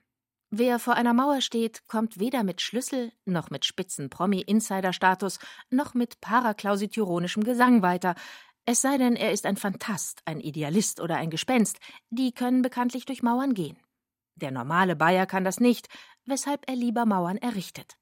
Wer 0.51 0.79
vor 0.79 0.95
einer 0.95 1.13
Mauer 1.13 1.41
steht, 1.41 1.87
kommt 1.87 2.19
weder 2.19 2.43
mit 2.43 2.61
Schlüssel, 2.61 3.11
noch 3.25 3.49
mit 3.51 3.65
spitzen 3.65 4.09
Promi-Insider-Status, 4.09 5.39
noch 5.69 5.93
mit 5.93 6.21
paraklausityronischem 6.21 7.43
Gesang 7.43 7.81
weiter. 7.83 8.15
Es 8.65 8.81
sei 8.81 8.97
denn, 8.97 9.15
er 9.15 9.31
ist 9.31 9.45
ein 9.45 9.57
Phantast, 9.57 10.21
ein 10.25 10.39
Idealist 10.39 11.01
oder 11.01 11.17
ein 11.17 11.29
Gespenst. 11.29 11.79
Die 12.09 12.31
können 12.31 12.61
bekanntlich 12.61 13.05
durch 13.05 13.21
Mauern 13.21 13.53
gehen. 13.53 13.77
Der 14.35 14.51
normale 14.51 14.95
Bayer 14.95 15.25
kann 15.25 15.43
das 15.43 15.59
nicht, 15.59 15.87
weshalb 16.29 16.69
er 16.69 16.75
lieber 16.75 17.05
Mauern 17.05 17.37
errichtet. 17.37 17.97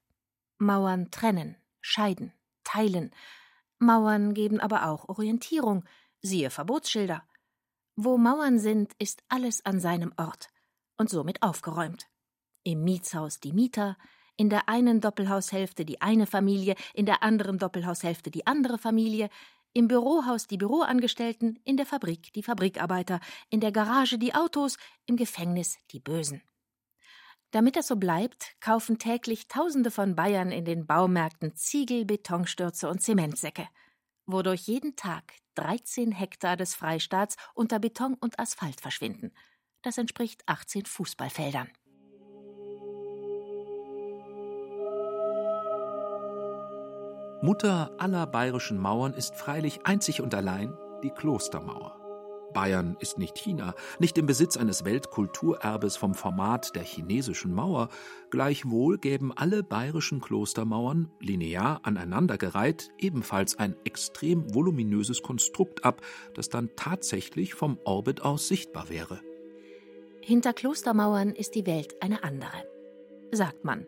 Mauern 0.58 1.10
trennen, 1.10 1.56
scheiden, 1.80 2.32
teilen. 2.64 3.12
Mauern 3.78 4.34
geben 4.34 4.60
aber 4.60 4.86
auch 4.88 5.08
Orientierung, 5.08 5.84
siehe 6.20 6.50
Verbotsschilder. 6.50 7.22
Wo 7.96 8.18
Mauern 8.18 8.58
sind, 8.58 8.92
ist 8.98 9.22
alles 9.28 9.64
an 9.64 9.80
seinem 9.80 10.12
Ort 10.16 10.48
und 10.96 11.10
somit 11.10 11.42
aufgeräumt. 11.42 12.06
Im 12.64 12.84
Mietshaus 12.84 13.40
die 13.40 13.52
Mieter, 13.52 13.96
in 14.36 14.50
der 14.50 14.68
einen 14.68 15.00
Doppelhaushälfte 15.00 15.84
die 15.84 16.00
eine 16.00 16.26
Familie, 16.26 16.74
in 16.94 17.06
der 17.06 17.22
anderen 17.22 17.58
Doppelhaushälfte 17.58 18.30
die 18.30 18.46
andere 18.46 18.78
Familie, 18.78 19.30
im 19.72 19.88
Bürohaus 19.88 20.46
die 20.46 20.56
Büroangestellten, 20.56 21.58
in 21.64 21.76
der 21.76 21.86
Fabrik 21.86 22.32
die 22.32 22.42
Fabrikarbeiter, 22.42 23.20
in 23.50 23.60
der 23.60 23.72
Garage 23.72 24.18
die 24.18 24.34
Autos, 24.34 24.76
im 25.06 25.16
Gefängnis 25.16 25.78
die 25.90 26.00
Bösen. 26.00 26.42
Damit 27.50 27.76
das 27.76 27.86
so 27.86 27.96
bleibt, 27.96 28.54
kaufen 28.60 28.98
täglich 28.98 29.48
Tausende 29.48 29.90
von 29.90 30.14
Bayern 30.14 30.52
in 30.52 30.66
den 30.66 30.86
Baumärkten 30.86 31.56
Ziegel, 31.56 32.04
Betonstürze 32.04 32.88
und 32.88 33.00
Zementsäcke, 33.00 33.66
wodurch 34.26 34.62
jeden 34.62 34.96
Tag 34.96 35.32
13 35.54 36.12
Hektar 36.12 36.56
des 36.56 36.74
Freistaats 36.74 37.36
unter 37.54 37.78
Beton 37.78 38.14
und 38.14 38.38
Asphalt 38.38 38.80
verschwinden. 38.80 39.32
Das 39.82 39.96
entspricht 39.96 40.42
18 40.46 40.84
Fußballfeldern. 40.84 41.68
Mutter 47.40 47.92
aller 47.98 48.26
bayerischen 48.26 48.78
Mauern 48.78 49.14
ist 49.14 49.36
freilich 49.36 49.86
einzig 49.86 50.20
und 50.20 50.34
allein 50.34 50.76
die 51.02 51.10
Klostermauer. 51.10 51.97
Bayern 52.52 52.96
ist 53.00 53.18
nicht 53.18 53.36
China, 53.36 53.74
nicht 53.98 54.18
im 54.18 54.26
Besitz 54.26 54.56
eines 54.56 54.84
Weltkulturerbes 54.84 55.96
vom 55.96 56.14
Format 56.14 56.74
der 56.74 56.82
chinesischen 56.82 57.54
Mauer, 57.54 57.88
gleichwohl 58.30 58.98
gäben 58.98 59.32
alle 59.36 59.62
bayerischen 59.62 60.20
Klostermauern, 60.20 61.10
linear 61.20 61.80
aneinandergereiht, 61.84 62.90
ebenfalls 62.98 63.58
ein 63.58 63.76
extrem 63.84 64.54
voluminöses 64.54 65.22
Konstrukt 65.22 65.84
ab, 65.84 66.02
das 66.34 66.48
dann 66.48 66.70
tatsächlich 66.76 67.54
vom 67.54 67.78
Orbit 67.84 68.22
aus 68.22 68.48
sichtbar 68.48 68.88
wäre. 68.88 69.20
Hinter 70.20 70.52
Klostermauern 70.52 71.30
ist 71.30 71.54
die 71.54 71.66
Welt 71.66 72.02
eine 72.02 72.22
andere, 72.22 72.64
sagt 73.32 73.64
man. 73.64 73.86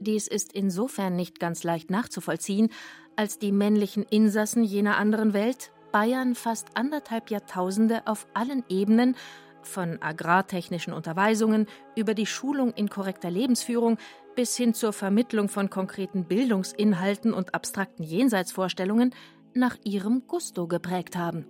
Dies 0.00 0.28
ist 0.28 0.52
insofern 0.52 1.16
nicht 1.16 1.40
ganz 1.40 1.62
leicht 1.64 1.90
nachzuvollziehen, 1.90 2.70
als 3.16 3.38
die 3.38 3.52
männlichen 3.52 4.02
Insassen 4.02 4.64
jener 4.64 4.96
anderen 4.96 5.32
Welt 5.32 5.72
Bayern 5.94 6.34
fast 6.34 6.76
anderthalb 6.76 7.30
Jahrtausende 7.30 8.02
auf 8.06 8.26
allen 8.34 8.64
Ebenen 8.68 9.14
von 9.62 10.02
agrartechnischen 10.02 10.92
Unterweisungen 10.92 11.68
über 11.94 12.14
die 12.14 12.26
Schulung 12.26 12.72
in 12.72 12.90
korrekter 12.90 13.30
Lebensführung 13.30 13.98
bis 14.34 14.56
hin 14.56 14.74
zur 14.74 14.92
Vermittlung 14.92 15.48
von 15.48 15.70
konkreten 15.70 16.24
Bildungsinhalten 16.24 17.32
und 17.32 17.54
abstrakten 17.54 18.02
Jenseitsvorstellungen 18.02 19.14
nach 19.54 19.76
ihrem 19.84 20.26
Gusto 20.26 20.66
geprägt 20.66 21.14
haben. 21.14 21.46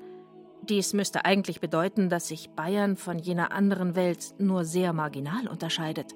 Dies 0.61 0.93
müsste 0.93 1.25
eigentlich 1.25 1.63
bedeuten, 1.63 2.11
dass 2.11 2.29
sich 2.29 2.51
Bayern 2.51 2.99
von 2.99 3.19
jener 3.19 3.51
anderen 3.51 3.97
Welt 3.97 4.35
nur 4.37 4.67
sehr 4.67 4.93
marginal 4.93 5.49
unterscheidet. 5.49 6.15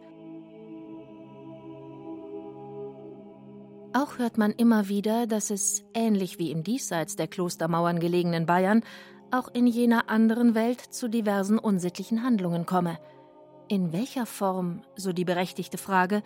Auch 4.00 4.18
hört 4.18 4.38
man 4.38 4.52
immer 4.52 4.88
wieder, 4.88 5.26
dass 5.26 5.50
es, 5.50 5.82
ähnlich 5.92 6.38
wie 6.38 6.52
im 6.52 6.62
diesseits 6.62 7.16
der 7.16 7.26
Klostermauern 7.26 7.98
gelegenen 7.98 8.46
Bayern, 8.46 8.84
auch 9.32 9.48
in 9.52 9.66
jener 9.66 10.08
anderen 10.08 10.54
Welt 10.54 10.80
zu 10.80 11.08
diversen 11.08 11.58
unsittlichen 11.58 12.22
Handlungen 12.22 12.64
komme. 12.64 13.00
In 13.66 13.92
welcher 13.92 14.24
Form, 14.24 14.82
so 14.94 15.12
die 15.12 15.24
berechtigte 15.24 15.78
Frage, 15.78 16.22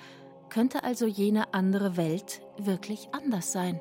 könnte 0.51 0.85
also 0.85 1.07
jene 1.07 1.55
andere 1.55 1.97
Welt 1.97 2.43
wirklich 2.59 3.09
anders 3.13 3.53
sein? 3.53 3.81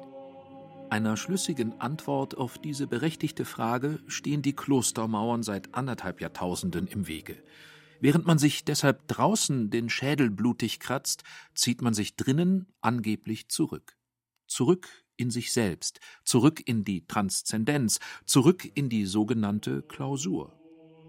Einer 0.90 1.18
schlüssigen 1.18 1.82
Antwort 1.82 2.38
auf 2.38 2.60
diese 2.60 2.88
berechtigte 2.88 3.44
Frage 3.44 4.00
stehen 4.08 4.42
die 4.42 4.56
Klostermauern 4.56 5.44
seit 5.44 5.76
anderthalb 5.76 6.22
Jahrtausenden 6.22 6.88
im 6.88 7.10
Wege. 7.10 7.36
Während 8.02 8.26
man 8.26 8.40
sich 8.40 8.66
deshalb 8.66 9.08
draußen 9.08 9.70
den 9.70 9.90
Schädel 9.90 10.32
blutig 10.32 10.80
kratzt, 10.80 11.24
zieht 11.54 11.84
man 11.84 11.94
sich 11.94 12.16
drinnen 12.16 12.66
angeblich 12.82 13.48
zurück. 13.48 13.96
Zurück 14.48 14.90
in 15.18 15.30
sich 15.30 15.54
selbst, 15.54 16.00
zurück 16.26 16.62
in 16.66 16.84
die 16.84 17.06
Transzendenz, 17.06 18.00
zurück 18.26 18.68
in 18.74 18.90
die 18.90 19.06
sogenannte 19.06 19.84
Klausur. 19.84 20.58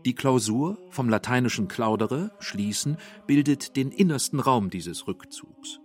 Die 0.04 0.14
Klausur, 0.14 0.78
vom 0.90 1.08
lateinischen 1.08 1.66
claudere, 1.66 2.32
schließen, 2.40 2.98
bildet 3.26 3.74
den 3.76 3.90
innersten 3.90 4.38
Raum 4.38 4.68
dieses 4.68 5.06
Rückzugs. 5.06 5.80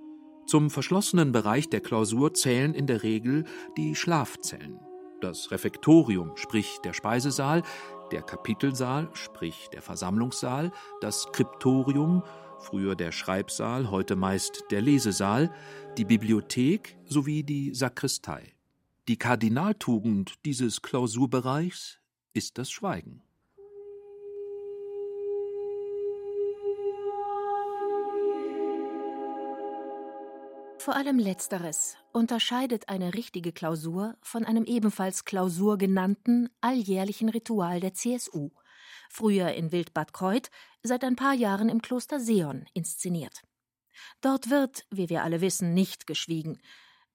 Zum 0.46 0.70
verschlossenen 0.70 1.32
Bereich 1.32 1.70
der 1.70 1.82
Klausur 1.82 2.34
zählen 2.34 2.74
in 2.74 2.86
der 2.86 3.04
Regel 3.04 3.46
die 3.78 3.96
Schlafzellen. 3.96 4.80
Das 5.22 5.52
Refektorium, 5.52 6.36
sprich 6.36 6.80
der 6.84 6.94
Speisesaal, 6.94 7.64
der 8.12 8.22
Kapitelsaal, 8.22 9.10
sprich 9.14 9.68
der 9.74 9.82
Versammlungssaal, 9.82 10.72
das 11.02 11.24
Skriptorium, 11.24 12.24
früher 12.60 12.96
der 12.96 13.12
Schreibsaal, 13.12 13.92
heute 13.92 14.16
meist 14.16 14.66
der 14.72 14.82
Lesesaal, 14.82 15.54
die 15.98 16.06
Bibliothek 16.06 16.98
sowie 17.06 17.44
die 17.44 17.74
Sakristei. 17.74 18.54
Die 19.08 19.18
Kardinaltugend 19.18 20.36
dieses 20.46 20.82
Klausurbereichs 20.82 22.00
ist 22.34 22.58
das 22.58 22.72
Schweigen. 22.72 23.24
Vor 30.88 30.96
allem 30.96 31.20
letzteres 31.20 31.98
unterscheidet 32.14 32.88
eine 32.88 33.14
richtige 33.14 33.52
Klausur 33.52 34.16
von 34.22 34.46
einem 34.46 34.64
ebenfalls 34.64 35.26
Klausur 35.26 35.78
genannten 35.78 36.50
alljährlichen 36.62 37.28
Ritual 37.28 37.82
der 37.82 37.94
CSU, 37.94 38.52
früher 39.10 39.52
in 39.52 39.74
Wildbad 39.74 40.14
Kreuth, 40.14 40.50
seit 40.84 41.04
ein 41.04 41.18
paar 41.18 41.34
Jahren 41.34 41.68
im 41.68 41.82
Kloster 41.82 42.22
Seon 42.22 42.68
inszeniert. 42.74 43.42
Dort 44.22 44.50
wird, 44.50 44.86
wie 44.90 45.10
wir 45.10 45.24
alle 45.24 45.42
wissen, 45.42 45.74
nicht 45.74 46.08
geschwiegen. 46.08 46.58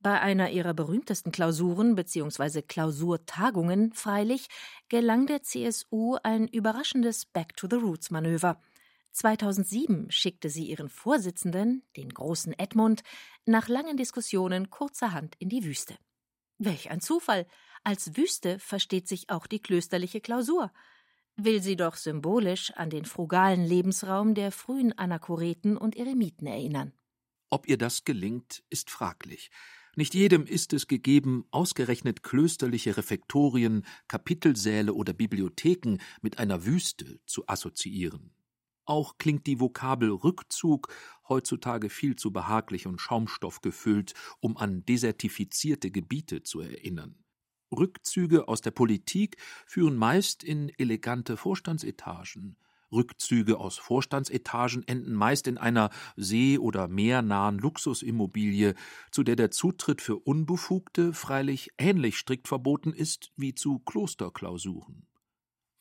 Bei 0.00 0.20
einer 0.20 0.50
ihrer 0.50 0.74
berühmtesten 0.74 1.32
Klausuren 1.32 1.94
bzw. 1.94 2.60
Klausurtagungen 2.60 3.94
freilich 3.94 4.48
gelang 4.90 5.26
der 5.26 5.44
CSU 5.44 6.18
ein 6.22 6.46
überraschendes 6.46 7.24
Back 7.24 7.56
to 7.56 7.68
the 7.70 7.76
Roots 7.76 8.10
Manöver– 8.10 8.60
2007 9.12 10.10
schickte 10.10 10.48
sie 10.48 10.64
ihren 10.64 10.88
Vorsitzenden, 10.88 11.82
den 11.96 12.08
großen 12.08 12.58
Edmund, 12.58 13.02
nach 13.46 13.68
langen 13.68 13.96
Diskussionen 13.96 14.70
kurzerhand 14.70 15.34
in 15.38 15.48
die 15.48 15.64
Wüste. 15.64 15.96
Welch 16.58 16.90
ein 16.90 17.00
Zufall! 17.00 17.46
Als 17.84 18.16
Wüste 18.16 18.58
versteht 18.58 19.08
sich 19.08 19.28
auch 19.30 19.46
die 19.46 19.60
klösterliche 19.60 20.20
Klausur. 20.20 20.72
Will 21.36 21.62
sie 21.62 21.76
doch 21.76 21.96
symbolisch 21.96 22.72
an 22.72 22.90
den 22.90 23.04
frugalen 23.04 23.64
Lebensraum 23.64 24.34
der 24.34 24.52
frühen 24.52 24.96
Anachoreten 24.96 25.76
und 25.76 25.96
Eremiten 25.96 26.46
erinnern. 26.46 26.92
Ob 27.50 27.68
ihr 27.68 27.78
das 27.78 28.04
gelingt, 28.04 28.62
ist 28.70 28.90
fraglich. 28.90 29.50
Nicht 29.94 30.14
jedem 30.14 30.46
ist 30.46 30.72
es 30.72 30.86
gegeben, 30.86 31.44
ausgerechnet 31.50 32.22
klösterliche 32.22 32.96
Refektorien, 32.96 33.84
Kapitelsäle 34.08 34.94
oder 34.94 35.12
Bibliotheken 35.12 35.98
mit 36.22 36.38
einer 36.38 36.64
Wüste 36.64 37.20
zu 37.26 37.46
assoziieren. 37.46 38.32
Auch 38.84 39.16
klingt 39.18 39.46
die 39.46 39.60
Vokabel 39.60 40.10
Rückzug 40.10 40.88
heutzutage 41.28 41.88
viel 41.88 42.16
zu 42.16 42.32
behaglich 42.32 42.86
und 42.86 43.00
schaumstoffgefüllt, 43.00 44.14
um 44.40 44.56
an 44.56 44.84
desertifizierte 44.84 45.90
Gebiete 45.90 46.42
zu 46.42 46.60
erinnern. 46.60 47.22
Rückzüge 47.70 48.48
aus 48.48 48.60
der 48.60 48.72
Politik 48.72 49.36
führen 49.66 49.96
meist 49.96 50.44
in 50.44 50.68
elegante 50.78 51.36
Vorstandsetagen. 51.36 52.56
Rückzüge 52.92 53.58
aus 53.58 53.78
Vorstandsetagen 53.78 54.86
enden 54.86 55.14
meist 55.14 55.46
in 55.46 55.56
einer 55.56 55.88
see- 56.16 56.58
oder 56.58 56.88
meernahen 56.88 57.58
Luxusimmobilie, 57.58 58.74
zu 59.10 59.22
der 59.22 59.36
der 59.36 59.50
Zutritt 59.50 60.02
für 60.02 60.16
Unbefugte 60.16 61.14
freilich 61.14 61.70
ähnlich 61.78 62.18
strikt 62.18 62.48
verboten 62.48 62.92
ist 62.92 63.32
wie 63.36 63.54
zu 63.54 63.78
Klosterklausuren. 63.78 65.06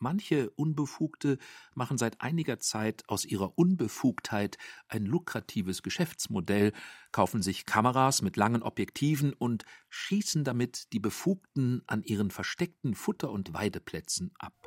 Manche 0.01 0.49
Unbefugte 0.55 1.37
machen 1.75 1.99
seit 1.99 2.21
einiger 2.21 2.57
Zeit 2.57 3.07
aus 3.07 3.23
ihrer 3.23 3.55
Unbefugtheit 3.55 4.57
ein 4.87 5.05
lukratives 5.05 5.83
Geschäftsmodell, 5.83 6.73
kaufen 7.11 7.43
sich 7.43 7.67
Kameras 7.67 8.23
mit 8.23 8.35
langen 8.35 8.63
Objektiven 8.63 9.31
und 9.31 9.63
schießen 9.89 10.43
damit 10.43 10.91
die 10.93 10.99
Befugten 10.99 11.83
an 11.85 12.01
ihren 12.01 12.31
versteckten 12.31 12.95
Futter- 12.95 13.31
und 13.31 13.53
Weideplätzen 13.53 14.31
ab. 14.39 14.60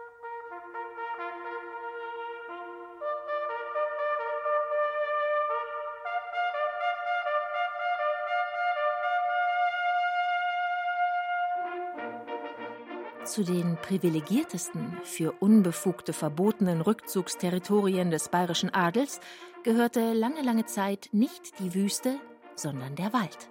Zu 13.34 13.42
den 13.42 13.76
privilegiertesten, 13.82 14.96
für 15.02 15.32
unbefugte 15.40 16.12
verbotenen 16.12 16.80
Rückzugsterritorien 16.80 18.12
des 18.12 18.28
bayerischen 18.28 18.72
Adels 18.72 19.18
gehörte 19.64 20.12
lange, 20.12 20.40
lange 20.42 20.66
Zeit 20.66 21.08
nicht 21.10 21.58
die 21.58 21.74
Wüste, 21.74 22.20
sondern 22.54 22.94
der 22.94 23.12
Wald. 23.12 23.48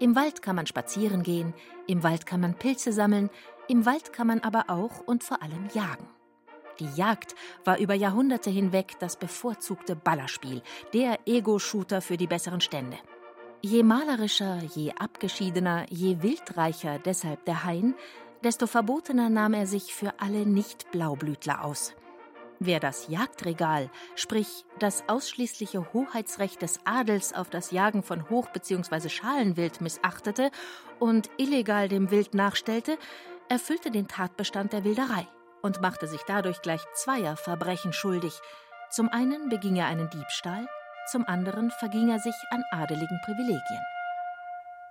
Im 0.00 0.16
Wald 0.16 0.40
kann 0.40 0.56
man 0.56 0.66
spazieren 0.66 1.22
gehen, 1.22 1.52
im 1.86 2.02
Wald 2.02 2.24
kann 2.24 2.40
man 2.40 2.54
Pilze 2.54 2.94
sammeln, 2.94 3.28
im 3.68 3.84
Wald 3.84 4.14
kann 4.14 4.26
man 4.26 4.40
aber 4.40 4.70
auch 4.70 5.00
und 5.04 5.22
vor 5.22 5.42
allem 5.42 5.68
jagen. 5.74 6.08
Die 6.80 6.88
Jagd 6.96 7.34
war 7.62 7.76
über 7.76 7.92
Jahrhunderte 7.92 8.48
hinweg 8.48 8.94
das 9.00 9.16
bevorzugte 9.16 9.96
Ballerspiel, 9.96 10.62
der 10.94 11.18
Ego-Shooter 11.26 12.00
für 12.00 12.16
die 12.16 12.26
besseren 12.26 12.62
Stände. 12.62 12.96
Je 13.60 13.82
malerischer, 13.82 14.58
je 14.74 14.92
abgeschiedener, 14.92 15.86
je 15.88 16.20
wildreicher 16.20 16.98
deshalb 16.98 17.46
der 17.46 17.64
Hain, 17.64 17.94
desto 18.44 18.66
verbotener 18.66 19.30
nahm 19.30 19.54
er 19.54 19.66
sich 19.66 19.94
für 19.94 20.12
alle 20.20 20.44
Nicht-Blaublütler 20.46 21.64
aus. 21.64 21.94
Wer 22.60 22.78
das 22.78 23.08
Jagdregal, 23.08 23.90
sprich 24.14 24.64
das 24.78 25.04
ausschließliche 25.08 25.92
Hoheitsrecht 25.92 26.62
des 26.62 26.78
Adels 26.84 27.32
auf 27.32 27.50
das 27.50 27.70
Jagen 27.70 28.02
von 28.02 28.28
Hoch- 28.30 28.50
bzw. 28.50 29.08
Schalenwild 29.08 29.80
missachtete 29.80 30.50
und 31.00 31.30
illegal 31.36 31.88
dem 31.88 32.10
Wild 32.10 32.34
nachstellte, 32.34 32.98
erfüllte 33.48 33.90
den 33.90 34.08
Tatbestand 34.08 34.72
der 34.72 34.84
Wilderei 34.84 35.26
und 35.62 35.80
machte 35.80 36.06
sich 36.06 36.22
dadurch 36.26 36.62
gleich 36.62 36.82
zweier 36.94 37.36
Verbrechen 37.36 37.92
schuldig. 37.92 38.38
Zum 38.90 39.08
einen 39.08 39.48
beging 39.48 39.76
er 39.76 39.86
einen 39.86 40.10
Diebstahl, 40.10 40.68
zum 41.10 41.26
anderen 41.26 41.70
verging 41.70 42.08
er 42.10 42.20
sich 42.20 42.36
an 42.50 42.62
adeligen 42.70 43.20
Privilegien. 43.24 43.93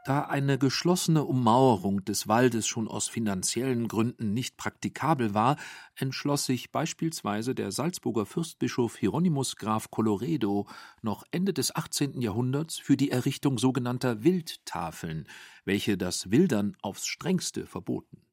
Da 0.05 0.23
eine 0.23 0.57
geschlossene 0.57 1.23
Ummauerung 1.23 2.03
des 2.03 2.27
Waldes 2.27 2.67
schon 2.67 2.89
aus 2.89 3.07
finanziellen 3.07 3.87
Gründen 3.87 4.33
nicht 4.33 4.57
praktikabel 4.57 5.33
war, 5.33 5.55
entschloss 5.95 6.45
sich 6.45 6.73
beispielsweise 6.73 7.55
der 7.55 7.71
Salzburger 7.71 8.25
Fürstbischof 8.25 8.97
Hieronymus 8.97 9.55
Graf 9.55 9.91
Colloredo 9.91 10.67
noch 11.01 11.23
Ende 11.31 11.53
des 11.53 11.73
18. 11.73 12.19
Jahrhunderts 12.19 12.79
für 12.79 12.97
die 12.97 13.11
Errichtung 13.11 13.57
sogenannter 13.57 14.25
Wildtafeln, 14.25 15.25
welche 15.63 15.97
das 15.97 16.29
Wildern 16.31 16.75
aufs 16.81 17.05
strengste 17.05 17.65
verboten. 17.65 18.25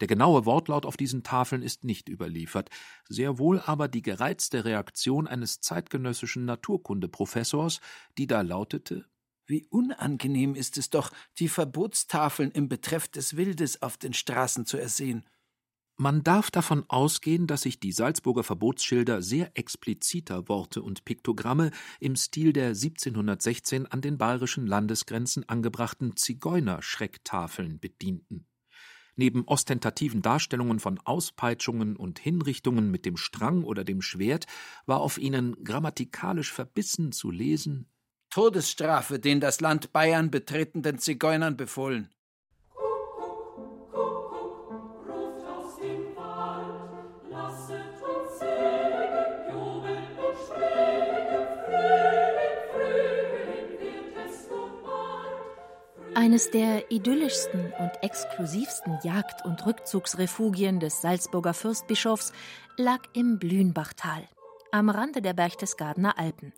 Der 0.00 0.08
genaue 0.08 0.44
Wortlaut 0.44 0.84
auf 0.84 0.96
diesen 0.96 1.22
Tafeln 1.22 1.62
ist 1.62 1.84
nicht 1.84 2.08
überliefert, 2.08 2.68
sehr 3.08 3.38
wohl 3.38 3.60
aber 3.60 3.86
die 3.86 4.02
gereizte 4.02 4.64
Reaktion 4.64 5.28
eines 5.28 5.60
zeitgenössischen 5.60 6.44
Naturkundeprofessors, 6.46 7.78
die 8.18 8.26
da 8.26 8.40
lautete 8.40 9.04
Wie 9.46 9.66
unangenehm 9.70 10.54
ist 10.54 10.78
es 10.78 10.90
doch, 10.90 11.10
die 11.38 11.48
Verbotstafeln 11.48 12.50
im 12.52 12.68
Betreff 12.68 13.08
des 13.08 13.36
Wildes 13.36 13.82
auf 13.82 13.96
den 13.96 14.12
Straßen 14.12 14.66
zu 14.66 14.76
ersehen. 14.76 15.24
Man 15.96 16.22
darf 16.24 16.50
davon 16.50 16.84
ausgehen, 16.88 17.46
dass 17.46 17.62
sich 17.62 17.78
die 17.78 17.92
Salzburger 17.92 18.44
Verbotsschilder 18.44 19.20
sehr 19.20 19.56
expliziter 19.56 20.48
Worte 20.48 20.82
und 20.82 21.04
Piktogramme 21.04 21.70
im 22.00 22.16
Stil 22.16 22.52
der 22.52 22.68
1716 22.68 23.86
an 23.86 24.00
den 24.00 24.16
bayerischen 24.16 24.66
Landesgrenzen 24.66 25.48
angebrachten 25.48 26.16
Zigeunerschrecktafeln 26.16 27.78
bedienten. 27.78 28.46
Neben 29.14 29.44
ostentativen 29.44 30.22
Darstellungen 30.22 30.80
von 30.80 30.98
Auspeitschungen 30.98 31.96
und 31.96 32.18
Hinrichtungen 32.18 32.90
mit 32.90 33.04
dem 33.04 33.18
Strang 33.18 33.62
oder 33.62 33.84
dem 33.84 34.00
Schwert 34.00 34.46
war 34.86 35.00
auf 35.00 35.18
ihnen 35.18 35.62
grammatikalisch 35.62 36.52
verbissen 36.52 37.12
zu 37.12 37.30
lesen 37.30 37.91
Todesstrafe 38.32 39.18
den 39.18 39.40
das 39.40 39.60
Land 39.60 39.92
Bayern 39.92 40.30
betretenden 40.30 40.98
Zigeunern 40.98 41.58
befohlen. 41.58 42.08
Eines 56.14 56.50
der 56.50 56.90
idyllischsten 56.90 57.74
und 57.78 57.90
exklusivsten 58.00 58.98
Jagd- 59.02 59.44
und 59.44 59.66
Rückzugsrefugien 59.66 60.80
des 60.80 61.02
Salzburger 61.02 61.52
Fürstbischofs 61.52 62.32
lag 62.78 63.00
im 63.12 63.38
Blühnbachtal, 63.38 64.26
am 64.70 64.88
Rande 64.88 65.20
der 65.20 65.34
Berchtesgadener 65.34 66.18
Alpen. 66.18 66.54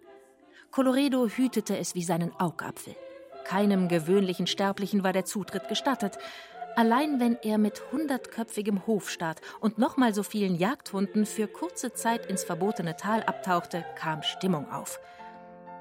Colloredo 0.74 1.28
hütete 1.28 1.78
es 1.78 1.94
wie 1.94 2.02
seinen 2.02 2.34
Augapfel. 2.40 2.96
Keinem 3.44 3.86
gewöhnlichen 3.86 4.48
Sterblichen 4.48 5.04
war 5.04 5.12
der 5.12 5.24
Zutritt 5.24 5.68
gestattet. 5.68 6.18
Allein 6.74 7.20
wenn 7.20 7.36
er 7.42 7.58
mit 7.58 7.80
hundertköpfigem 7.92 8.84
Hofstaat 8.84 9.40
und 9.60 9.78
nochmal 9.78 10.12
so 10.12 10.24
vielen 10.24 10.56
Jagdhunden 10.56 11.26
für 11.26 11.46
kurze 11.46 11.92
Zeit 11.92 12.26
ins 12.26 12.42
verbotene 12.42 12.96
Tal 12.96 13.22
abtauchte, 13.22 13.84
kam 13.94 14.24
Stimmung 14.24 14.68
auf. 14.68 14.98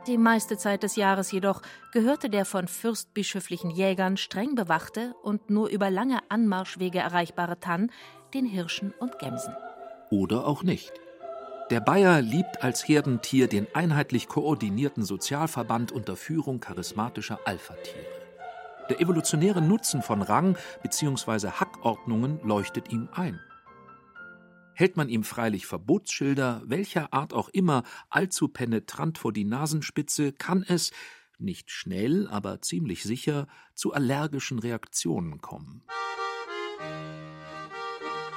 Die 0.06 0.20
meiste 0.20 0.58
Zeit 0.58 0.84
des 0.84 0.96
Jahres 0.96 1.32
jedoch 1.32 1.64
gehörte 1.92 2.30
der 2.30 2.46
von 2.46 2.68
fürstbischöflichen 2.68 3.72
Jägern 3.72 4.16
streng 4.16 4.54
bewachte 4.54 5.16
und 5.24 5.50
nur 5.50 5.70
über 5.70 5.90
lange 5.90 6.20
Anmarschwege 6.30 7.00
erreichbare 7.00 7.60
Tann 7.60 7.90
den 8.36 8.46
Hirschen 8.46 8.94
und 9.00 9.18
Gämsen. 9.18 9.56
Oder 10.12 10.46
auch 10.46 10.62
nicht. 10.62 10.94
Der 11.74 11.82
Bayer 11.82 12.22
liebt 12.22 12.62
als 12.62 12.88
Herdentier 12.88 13.48
den 13.48 13.66
einheitlich 13.74 14.28
koordinierten 14.28 15.04
Sozialverband 15.04 15.92
unter 15.92 16.16
Führung 16.16 16.60
charismatischer 16.60 17.40
Alpha-Tiere. 17.46 18.06
Der 18.92 19.02
evolutionäre 19.02 19.60
Nutzen 19.60 20.04
von 20.04 20.22
Rang- 20.22 20.56
bzw. 20.84 21.48
Hackordnungen 21.48 22.40
leuchtet 22.44 22.92
ihm 22.92 23.10
ein. 23.12 23.40
Hält 24.76 24.98
man 24.98 25.10
ihm 25.10 25.24
freilich 25.24 25.66
Verbotsschilder, 25.66 26.62
welcher 26.64 27.12
Art 27.12 27.34
auch 27.34 27.50
immer, 27.50 27.82
allzu 28.08 28.50
penetrant 28.50 29.18
vor 29.18 29.34
die 29.34 29.44
Nasenspitze, 29.44 30.32
kann 30.32 30.64
es, 30.68 30.92
nicht 31.40 31.72
schnell, 31.72 32.28
aber 32.28 32.62
ziemlich 32.62 33.02
sicher, 33.02 33.48
zu 33.74 33.94
allergischen 33.94 34.60
Reaktionen 34.60 35.42
kommen. 35.42 35.82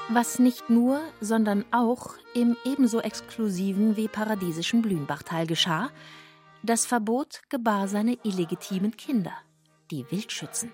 Was 0.08 0.38
nicht 0.38 0.70
nur, 0.70 1.00
sondern 1.20 1.64
auch 1.72 2.14
im 2.32 2.56
ebenso 2.64 3.00
exklusiven 3.00 3.96
wie 3.96 4.06
paradiesischen 4.06 4.80
Blühnbachtal 4.80 5.48
geschah, 5.48 5.90
das 6.62 6.86
Verbot 6.86 7.42
gebar 7.48 7.88
seine 7.88 8.16
illegitimen 8.22 8.96
Kinder, 8.96 9.32
die 9.90 10.08
Wildschützen. 10.10 10.70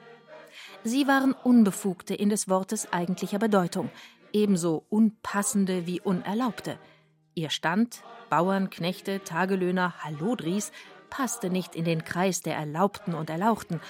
Sie 0.84 1.06
waren 1.06 1.32
Unbefugte 1.32 2.14
in 2.14 2.28
des 2.28 2.50
Wortes 2.50 2.92
eigentlicher 2.92 3.38
Bedeutung, 3.38 3.90
ebenso 4.34 4.84
unpassende 4.90 5.86
wie 5.86 6.02
unerlaubte. 6.02 6.78
Ihr 7.34 7.48
Stand, 7.48 8.02
Bauern, 8.28 8.68
Knechte, 8.68 9.24
Tagelöhner, 9.24 9.94
Hallodris, 10.04 10.72
passte 11.08 11.48
nicht 11.48 11.74
in 11.74 11.86
den 11.86 12.04
Kreis 12.04 12.42
der 12.42 12.56
Erlaubten 12.56 13.14
und 13.14 13.30
Erlauchten, 13.30 13.80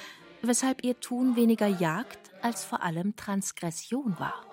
weshalb 0.40 0.84
ihr 0.84 1.00
Tun 1.00 1.34
weniger 1.34 1.66
Jagd 1.66 2.30
als 2.42 2.64
vor 2.64 2.82
allem 2.84 3.16
Transgression 3.16 4.16
war. 4.20 4.51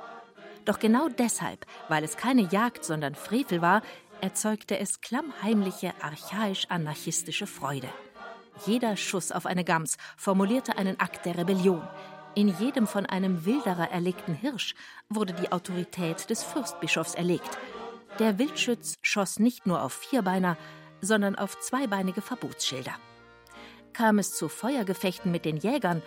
Doch 0.70 0.78
genau 0.78 1.10
deshalb, 1.10 1.66
weil 1.88 2.04
es 2.04 2.16
keine 2.16 2.44
Jagd, 2.44 2.86
sondern 2.86 3.16
Frevel 3.16 3.60
war, 3.60 3.82
erzeugte 4.22 4.78
es 4.78 5.02
klammheimliche, 5.02 5.96
archaisch-anarchistische 6.00 7.48
Freude. 7.48 7.90
Jeder 8.68 8.96
Schuss 8.96 9.32
auf 9.32 9.48
eine 9.48 9.64
Gams 9.64 9.98
formulierte 10.16 10.78
einen 10.78 11.00
Akt 11.00 11.26
der 11.26 11.40
Rebellion. 11.40 11.82
In 12.36 12.50
jedem 12.60 12.86
von 12.86 13.08
einem 13.08 13.46
Wilderer 13.46 13.90
erlegten 13.90 14.36
Hirsch 14.36 14.76
wurde 15.10 15.34
die 15.34 15.52
Autorität 15.52 16.30
des 16.30 16.44
Fürstbischofs 16.44 17.16
erlegt. 17.16 17.58
Der 18.20 18.38
Wildschütz 18.38 19.00
schoss 19.02 19.40
nicht 19.40 19.66
nur 19.66 19.82
auf 19.82 19.94
Vierbeiner, 19.94 20.56
sondern 21.02 21.36
auf 21.36 21.60
zweibeinige 21.62 22.22
Verbotsschilder. 22.22 22.94
Kam 23.94 24.20
es 24.20 24.36
zu 24.36 24.48
Feuergefechten 24.50 25.32
mit 25.32 25.46
den 25.46 25.58
Jägern, 25.58 26.04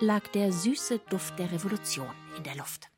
lag 0.00 0.26
der 0.28 0.54
süße 0.54 1.00
Duft 1.10 1.38
der 1.38 1.52
Revolution 1.52 2.08
in 2.38 2.44
der 2.44 2.56
Luft. 2.56 2.88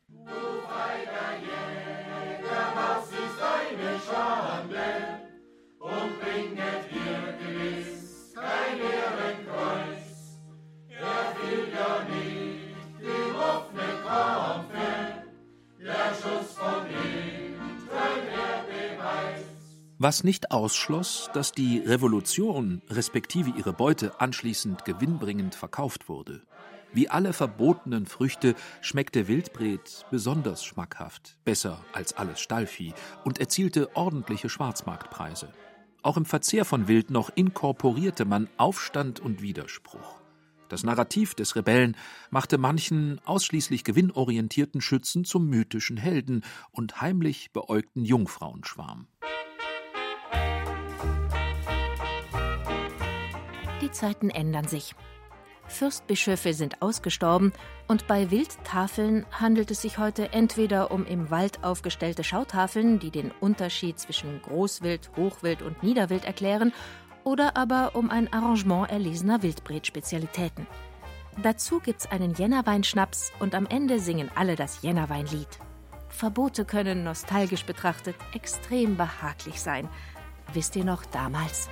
Was 20.01 20.23
nicht 20.23 20.51
ausschloss, 20.51 21.29
dass 21.33 21.51
die 21.51 21.79
Revolution 21.79 22.81
respektive 22.89 23.49
ihre 23.49 23.73
Beute 23.73 24.21
anschließend 24.21 24.85
gewinnbringend 24.85 25.55
verkauft 25.55 26.07
wurde. 26.07 26.41
Wie 26.91 27.09
alle 27.09 27.33
verbotenen 27.33 28.07
Früchte 28.07 28.55
schmeckte 28.81 29.27
Wildbret 29.27 30.05
besonders 30.09 30.63
schmackhaft, 30.63 31.37
besser 31.45 31.83
als 31.93 32.13
alles 32.13 32.39
Stallvieh 32.39 32.93
und 33.23 33.39
erzielte 33.39 33.95
ordentliche 33.95 34.49
Schwarzmarktpreise. 34.49 35.53
Auch 36.01 36.17
im 36.17 36.25
Verzehr 36.25 36.65
von 36.65 36.87
Wild 36.87 37.11
noch 37.11 37.29
inkorporierte 37.35 38.25
man 38.25 38.49
Aufstand 38.57 39.19
und 39.19 39.41
Widerspruch. 39.41 40.19
Das 40.69 40.83
Narrativ 40.83 41.35
des 41.35 41.55
Rebellen 41.55 41.97
machte 42.29 42.57
manchen 42.57 43.19
ausschließlich 43.25 43.83
gewinnorientierten 43.83 44.81
Schützen 44.81 45.25
zum 45.25 45.47
mythischen 45.47 45.97
Helden 45.97 46.43
und 46.71 47.01
heimlich 47.01 47.51
beäugten 47.51 48.05
Jungfrauenschwarm. 48.05 49.07
Die 53.81 53.91
Zeiten 53.91 54.29
ändern 54.29 54.67
sich. 54.67 54.95
Fürstbischöfe 55.69 56.53
sind 56.53 56.81
ausgestorben 56.81 57.53
und 57.87 58.07
bei 58.07 58.31
Wildtafeln 58.31 59.25
handelt 59.31 59.71
es 59.71 59.81
sich 59.81 59.97
heute 59.97 60.33
entweder 60.33 60.91
um 60.91 61.05
im 61.05 61.29
Wald 61.29 61.63
aufgestellte 61.63 62.23
Schautafeln, 62.23 62.99
die 62.99 63.11
den 63.11 63.31
Unterschied 63.39 63.99
zwischen 63.99 64.41
Großwild, 64.41 65.11
Hochwild 65.15 65.61
und 65.61 65.81
Niederwild 65.83 66.25
erklären, 66.25 66.73
oder 67.23 67.55
aber 67.55 67.91
um 67.93 68.09
ein 68.09 68.31
Arrangement 68.33 68.89
erlesener 68.89 69.43
Wildbret-Spezialitäten. 69.43 70.65
Dazu 71.41 71.79
gibt's 71.79 72.11
einen 72.11 72.33
Jännerweinschnaps 72.33 73.31
und 73.39 73.55
am 73.55 73.65
Ende 73.65 73.99
singen 73.99 74.29
alle 74.35 74.55
das 74.55 74.81
Jännerweinlied. 74.81 75.59
Verbote 76.09 76.65
können, 76.65 77.03
nostalgisch 77.03 77.65
betrachtet, 77.65 78.15
extrem 78.33 78.97
behaglich 78.97 79.61
sein. 79.61 79.87
Wisst 80.53 80.75
ihr 80.75 80.83
noch 80.83 81.05
damals? 81.05 81.69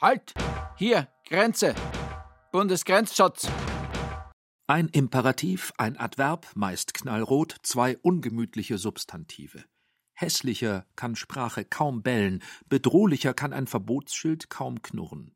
Halt! 0.00 0.32
Hier, 0.76 1.08
Grenze! 1.28 1.74
Bundesgrenzschutz! 2.54 3.50
Ein 4.68 4.86
Imperativ, 4.86 5.72
ein 5.76 5.96
Adverb, 5.96 6.46
meist 6.54 6.94
knallrot, 6.94 7.56
zwei 7.64 7.98
ungemütliche 7.98 8.78
Substantive. 8.78 9.64
Hässlicher 10.12 10.86
kann 10.94 11.16
Sprache 11.16 11.64
kaum 11.64 12.04
bellen, 12.04 12.44
bedrohlicher 12.68 13.34
kann 13.34 13.52
ein 13.52 13.66
Verbotsschild 13.66 14.50
kaum 14.50 14.82
knurren. 14.82 15.34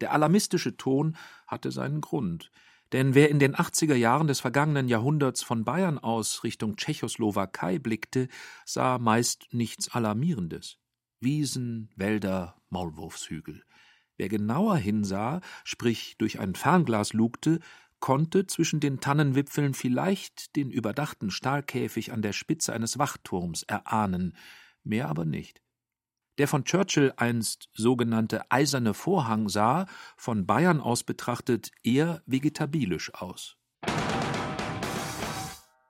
Der 0.00 0.12
alarmistische 0.12 0.78
Ton 0.78 1.18
hatte 1.46 1.70
seinen 1.70 2.00
Grund, 2.00 2.50
denn 2.92 3.14
wer 3.14 3.28
in 3.28 3.40
den 3.40 3.54
80er 3.54 3.96
Jahren 3.96 4.26
des 4.26 4.40
vergangenen 4.40 4.88
Jahrhunderts 4.88 5.42
von 5.42 5.66
Bayern 5.66 5.98
aus 5.98 6.44
Richtung 6.44 6.76
Tschechoslowakei 6.76 7.78
blickte, 7.78 8.28
sah 8.64 8.96
meist 8.96 9.48
nichts 9.52 9.90
Alarmierendes. 9.90 10.78
Wiesen, 11.20 11.90
Wälder, 11.94 12.56
Maulwurfshügel. 12.70 13.62
Wer 14.16 14.28
genauer 14.28 14.76
hinsah, 14.76 15.40
sprich 15.64 16.16
durch 16.18 16.38
ein 16.38 16.54
Fernglas 16.54 17.12
lugte, 17.12 17.60
konnte 17.98 18.46
zwischen 18.46 18.80
den 18.80 19.00
Tannenwipfeln 19.00 19.74
vielleicht 19.74 20.56
den 20.56 20.70
überdachten 20.70 21.30
Stahlkäfig 21.30 22.12
an 22.12 22.22
der 22.22 22.32
Spitze 22.32 22.72
eines 22.72 22.98
Wachturms 22.98 23.62
erahnen, 23.62 24.36
mehr 24.82 25.08
aber 25.08 25.24
nicht. 25.24 25.62
Der 26.38 26.48
von 26.48 26.64
Churchill 26.64 27.12
einst 27.16 27.68
sogenannte 27.72 28.50
eiserne 28.50 28.92
Vorhang 28.92 29.48
sah, 29.48 29.86
von 30.16 30.46
Bayern 30.46 30.80
aus 30.80 31.04
betrachtet, 31.04 31.70
eher 31.82 32.22
vegetabilisch 32.26 33.14
aus. 33.14 33.56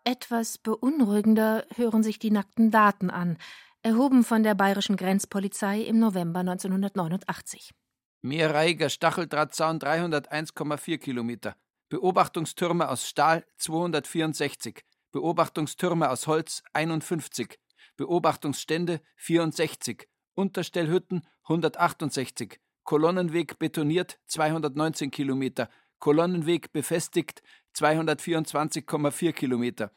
Etwas 0.04 0.58
beunruhigender 0.58 1.64
hören 1.74 2.02
sich 2.02 2.18
die 2.18 2.30
nackten 2.30 2.70
Daten 2.70 3.08
an, 3.08 3.38
erhoben 3.82 4.22
von 4.22 4.42
der 4.42 4.54
bayerischen 4.54 4.96
Grenzpolizei 4.96 5.80
im 5.80 5.98
November 5.98 6.40
1989. 6.40 7.74
Mehrreihiger 8.24 8.88
Stacheldrahtzaun 8.88 9.78
301,4 9.78 10.96
Kilometer. 10.96 11.56
Beobachtungstürme 11.90 12.88
aus 12.88 13.06
Stahl 13.06 13.44
264, 13.58 14.82
Beobachtungstürme 15.12 16.08
aus 16.08 16.26
Holz 16.26 16.62
51, 16.72 17.58
Beobachtungsstände 17.98 19.02
64, 19.16 20.08
Unterstellhütten 20.32 21.28
168, 21.42 22.58
Kolonnenweg 22.82 23.58
betoniert 23.58 24.18
219 24.28 25.10
Kilometer, 25.10 25.68
Kolonnenweg 25.98 26.72
befestigt 26.72 27.42
224,4 27.76 29.32
Kilometer. 29.32 29.90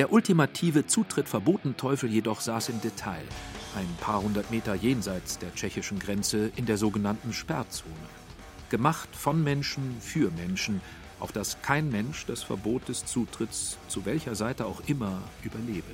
Der 0.00 0.14
ultimative 0.14 0.86
Zutritt 0.86 1.28
verboten 1.28 1.76
Teufel 1.76 2.08
jedoch 2.08 2.40
saß 2.40 2.70
im 2.70 2.80
Detail 2.80 3.22
ein 3.76 3.86
paar 4.00 4.22
hundert 4.22 4.50
Meter 4.50 4.74
jenseits 4.74 5.36
der 5.38 5.54
tschechischen 5.54 5.98
Grenze 5.98 6.50
in 6.56 6.64
der 6.64 6.78
sogenannten 6.78 7.34
Sperrzone. 7.34 7.92
Gemacht 8.70 9.10
von 9.12 9.44
Menschen 9.44 9.98
für 10.00 10.30
Menschen, 10.30 10.80
auf 11.18 11.32
dass 11.32 11.60
kein 11.60 11.90
Mensch 11.90 12.24
das 12.24 12.42
Verbot 12.42 12.88
des 12.88 13.04
Zutritts 13.04 13.76
zu 13.88 14.06
welcher 14.06 14.34
Seite 14.34 14.64
auch 14.64 14.80
immer 14.86 15.20
überlebe. 15.42 15.92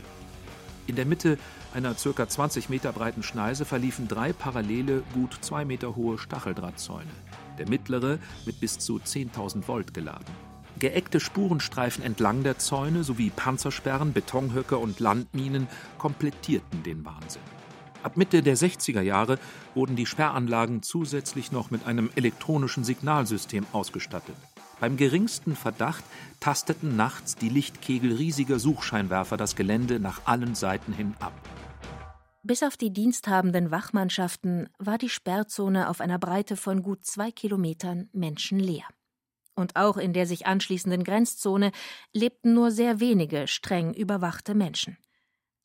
In 0.86 0.94
der 0.94 1.04
Mitte 1.04 1.36
einer 1.74 1.94
ca. 1.94 2.28
20 2.28 2.68
Meter 2.68 2.92
breiten 2.92 3.24
Schneise 3.24 3.64
verliefen 3.64 4.06
drei 4.06 4.32
parallele, 4.32 5.02
gut 5.14 5.36
zwei 5.40 5.64
Meter 5.64 5.96
hohe 5.96 6.16
Stacheldrahtzäune. 6.16 7.10
Der 7.58 7.68
mittlere 7.68 8.20
mit 8.44 8.60
bis 8.60 8.78
zu 8.78 8.98
10.000 8.98 9.66
Volt 9.66 9.94
geladen. 9.94 10.45
Geeckte 10.78 11.20
Spurenstreifen 11.20 12.04
entlang 12.04 12.42
der 12.42 12.58
Zäune 12.58 13.02
sowie 13.02 13.30
Panzersperren, 13.30 14.12
Betonhöcker 14.12 14.78
und 14.78 15.00
Landminen 15.00 15.68
komplettierten 15.96 16.82
den 16.82 17.04
Wahnsinn. 17.04 17.42
Ab 18.02 18.18
Mitte 18.18 18.42
der 18.42 18.56
60er 18.56 19.00
Jahre 19.00 19.38
wurden 19.74 19.96
die 19.96 20.06
Sperranlagen 20.06 20.82
zusätzlich 20.82 21.50
noch 21.50 21.70
mit 21.70 21.86
einem 21.86 22.10
elektronischen 22.14 22.84
Signalsystem 22.84 23.66
ausgestattet. 23.72 24.36
Beim 24.78 24.98
geringsten 24.98 25.56
Verdacht 25.56 26.04
tasteten 26.38 26.94
nachts 26.94 27.36
die 27.36 27.48
Lichtkegel 27.48 28.12
riesiger 28.14 28.58
Suchscheinwerfer 28.58 29.38
das 29.38 29.56
Gelände 29.56 29.98
nach 29.98 30.20
allen 30.26 30.54
Seiten 30.54 30.92
hin 30.92 31.14
ab. 31.18 31.32
Bis 32.42 32.62
auf 32.62 32.76
die 32.76 32.92
diensthabenden 32.92 33.70
Wachmannschaften 33.70 34.68
war 34.78 34.98
die 34.98 35.08
Sperrzone 35.08 35.88
auf 35.88 36.00
einer 36.00 36.18
Breite 36.18 36.56
von 36.56 36.82
gut 36.82 37.04
zwei 37.04 37.32
Kilometern 37.32 38.08
menschenleer. 38.12 38.84
Und 39.56 39.74
auch 39.74 39.96
in 39.96 40.12
der 40.12 40.26
sich 40.26 40.46
anschließenden 40.46 41.02
Grenzzone 41.02 41.72
lebten 42.12 42.52
nur 42.52 42.70
sehr 42.70 43.00
wenige 43.00 43.48
streng 43.48 43.94
überwachte 43.94 44.54
Menschen. 44.54 44.98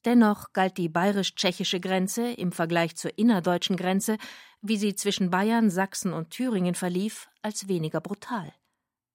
Dennoch 0.05 0.53
galt 0.53 0.77
die 0.77 0.89
bayerisch-tschechische 0.89 1.79
Grenze 1.79 2.31
im 2.31 2.51
Vergleich 2.51 2.95
zur 2.95 3.17
innerdeutschen 3.19 3.77
Grenze, 3.77 4.17
wie 4.61 4.77
sie 4.77 4.95
zwischen 4.95 5.29
Bayern, 5.29 5.69
Sachsen 5.69 6.13
und 6.13 6.31
Thüringen 6.31 6.73
verlief, 6.73 7.29
als 7.41 7.67
weniger 7.67 8.01
brutal, 8.01 8.51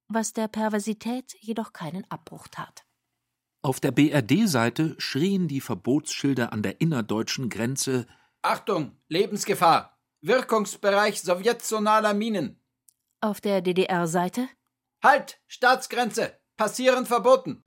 was 0.08 0.32
der 0.32 0.46
Perversität 0.46 1.34
jedoch 1.40 1.72
keinen 1.72 2.08
Abbruch 2.10 2.46
tat. 2.48 2.84
Auf 3.62 3.80
der 3.80 3.90
BRD-Seite 3.90 4.94
schrien 4.98 5.48
die 5.48 5.60
Verbotsschilder 5.60 6.52
an 6.52 6.62
der 6.62 6.80
innerdeutschen 6.80 7.48
Grenze 7.48 8.06
Achtung, 8.42 8.92
Lebensgefahr! 9.08 9.98
Wirkungsbereich 10.20 11.20
sowjetzonaler 11.20 12.14
Minen! 12.14 12.60
Auf 13.20 13.40
der 13.40 13.60
DDR-Seite 13.62 14.48
Halt! 15.06 15.38
Staatsgrenze! 15.46 16.32
Passieren 16.56 17.06
verboten! 17.06 17.62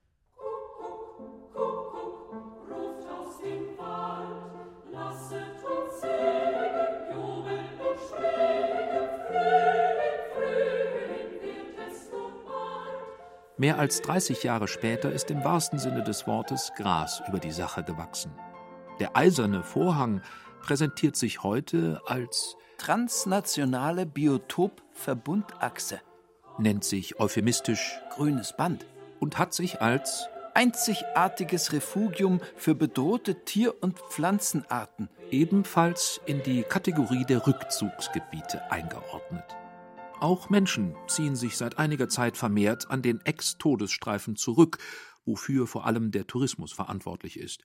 Mehr 13.56 13.78
als 13.78 14.02
30 14.02 14.42
Jahre 14.42 14.68
später 14.68 15.10
ist 15.10 15.30
im 15.30 15.42
wahrsten 15.42 15.78
Sinne 15.78 16.04
des 16.04 16.26
Wortes 16.26 16.72
Gras 16.76 17.22
über 17.26 17.38
die 17.38 17.52
Sache 17.52 17.82
gewachsen. 17.82 18.34
Der 18.98 19.16
eiserne 19.16 19.62
Vorhang 19.62 20.20
präsentiert 20.60 21.16
sich 21.16 21.42
heute 21.42 22.02
als 22.04 22.58
transnationale 22.76 24.04
Biotopverbundachse, 24.04 26.02
nennt 26.58 26.84
sich 26.84 27.18
euphemistisch 27.20 28.00
grünes 28.10 28.56
Band 28.56 28.86
und 29.18 29.38
hat 29.38 29.54
sich 29.54 29.80
als 29.80 30.28
einzigartiges 30.54 31.72
Refugium 31.72 32.40
für 32.56 32.74
bedrohte 32.74 33.44
Tier- 33.44 33.82
und 33.82 33.98
Pflanzenarten 33.98 35.08
ebenfalls 35.30 36.20
in 36.26 36.42
die 36.42 36.62
Kategorie 36.62 37.24
der 37.24 37.46
Rückzugsgebiete 37.46 38.70
eingeordnet. 38.70 39.44
Auch 40.18 40.50
Menschen 40.50 40.94
ziehen 41.06 41.34
sich 41.34 41.56
seit 41.56 41.78
einiger 41.78 42.08
Zeit 42.08 42.36
vermehrt 42.36 42.90
an 42.90 43.00
den 43.00 43.24
Ex-Todesstreifen 43.24 44.36
zurück, 44.36 44.78
wofür 45.24 45.66
vor 45.66 45.86
allem 45.86 46.10
der 46.10 46.26
Tourismus 46.26 46.72
verantwortlich 46.72 47.38
ist. 47.38 47.64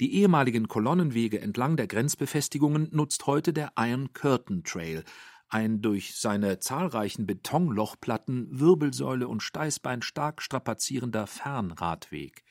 Die 0.00 0.14
ehemaligen 0.14 0.66
Kolonnenwege 0.66 1.40
entlang 1.40 1.76
der 1.76 1.86
Grenzbefestigungen 1.86 2.88
nutzt 2.90 3.26
heute 3.26 3.52
der 3.52 3.74
Iron 3.76 4.12
Curtain 4.12 4.64
Trail, 4.64 5.04
ein 5.52 5.82
durch 5.82 6.18
seine 6.18 6.58
zahlreichen 6.60 7.26
Betonlochplatten, 7.26 8.48
Wirbelsäule 8.58 9.28
und 9.28 9.42
Steißbein 9.42 10.02
stark 10.02 10.40
strapazierender 10.40 11.26
Fernradweg. 11.26 12.42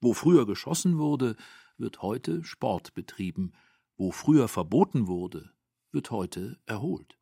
Wo 0.00 0.12
früher 0.12 0.46
geschossen 0.46 0.98
wurde, 0.98 1.36
wird 1.78 2.02
heute 2.02 2.44
Sport 2.44 2.92
betrieben. 2.94 3.52
Wo 3.96 4.10
früher 4.10 4.48
verboten 4.48 5.06
wurde, 5.06 5.50
wird 5.92 6.10
heute 6.10 6.58
erholt. 6.66 7.18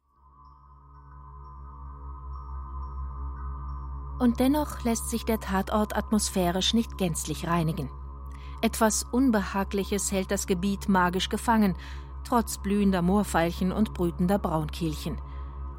Und 4.18 4.41
dennoch 4.41 4.85
lässt 4.85 5.11
sich 5.11 5.24
der 5.24 5.41
Tatort 5.41 5.97
atmosphärisch 5.97 6.74
nicht 6.74 6.99
gänzlich 6.99 7.47
reinigen. 7.47 7.89
Etwas 8.62 9.05
Unbehagliches 9.05 10.12
hält 10.12 10.31
das 10.31 10.47
Gebiet 10.47 10.89
magisch 10.89 11.28
gefangen, 11.28 11.76
trotz 12.25 12.59
blühender 12.59 13.03
Moorveilchen 13.03 13.73
und 13.73 13.95
brütender 13.95 14.39
Braunkehlchen. 14.39 15.18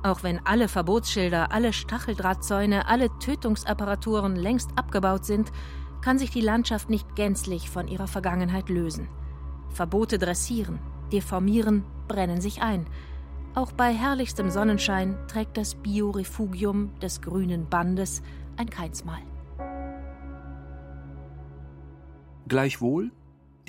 Auch 0.04 0.24
wenn 0.24 0.46
alle 0.46 0.68
Verbotsschilder, 0.68 1.52
alle 1.52 1.74
Stacheldrahtzäune, 1.74 2.88
alle 2.88 3.10
Tötungsapparaturen 3.20 4.36
längst 4.36 4.72
abgebaut 4.76 5.26
sind, 5.26 5.52
kann 6.02 6.18
sich 6.18 6.32
die 6.32 6.42
Landschaft 6.42 6.90
nicht 6.90 7.16
gänzlich 7.16 7.70
von 7.70 7.88
ihrer 7.88 8.08
Vergangenheit 8.08 8.70
lösen. 8.70 9.08
Verbote 9.70 10.18
dressieren, 10.18 10.80
deformieren, 11.12 11.84
brennen 12.08 12.42
sich 12.42 12.62
ein. 12.62 12.88
Auch 13.54 13.72
bei 13.72 13.94
herrlichstem 13.94 14.50
Sonnenschein 14.50 15.18
trägt 15.28 15.58
das 15.58 15.76
Biorefugium 15.76 16.98
des 17.00 17.22
grünen 17.22 17.70
Bandes 17.70 18.24
ein 18.58 18.70
Keinsmal. 18.70 19.20
Gleichwohl, 22.48 23.12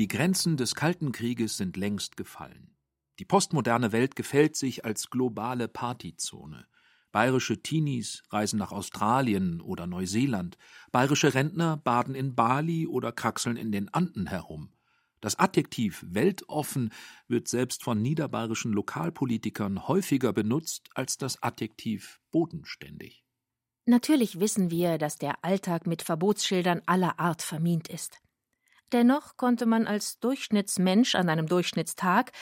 die 0.02 0.08
Grenzen 0.08 0.56
des 0.56 0.74
Kalten 0.74 1.12
Krieges 1.12 1.56
sind 1.56 1.76
längst 1.76 2.16
gefallen. 2.16 2.74
Die 3.20 3.24
postmoderne 3.24 3.92
Welt 3.92 4.16
gefällt 4.16 4.56
sich 4.56 4.84
als 4.84 5.10
globale 5.10 5.68
Partyzone. 5.68 6.66
Bayerische 7.12 7.62
Teenies 7.62 8.24
reisen 8.30 8.58
nach 8.58 8.72
Australien 8.72 9.60
oder 9.60 9.86
Neuseeland, 9.86 10.58
bayerische 10.90 11.34
Rentner 11.34 11.76
baden 11.76 12.16
in 12.16 12.34
Bali 12.34 12.88
oder 12.88 13.12
kraxeln 13.12 13.56
in 13.56 13.70
den 13.70 13.94
Anden 13.94 14.26
herum. 14.26 14.72
Das 15.20 15.38
Adjektiv 15.38 16.04
weltoffen 16.08 16.92
wird 17.28 17.46
selbst 17.46 17.84
von 17.84 18.02
niederbayerischen 18.02 18.72
Lokalpolitikern 18.72 19.86
häufiger 19.86 20.32
benutzt 20.32 20.90
als 20.96 21.16
das 21.16 21.40
Adjektiv 21.44 22.18
bodenständig. 22.32 23.24
Natürlich 23.86 24.40
wissen 24.40 24.72
wir, 24.72 24.98
dass 24.98 25.18
der 25.18 25.44
Alltag 25.44 25.86
mit 25.86 26.02
Verbotsschildern 26.02 26.82
aller 26.86 27.20
Art 27.20 27.42
vermint 27.42 27.86
ist. 27.86 28.18
Dennoch 28.92 29.36
konnte 29.36 29.66
man 29.66 29.86
als 29.86 30.20
Durchschnittsmensch 30.20 31.14
an 31.14 31.28
einem 31.28 31.46
Durchschnittstag 31.46 32.32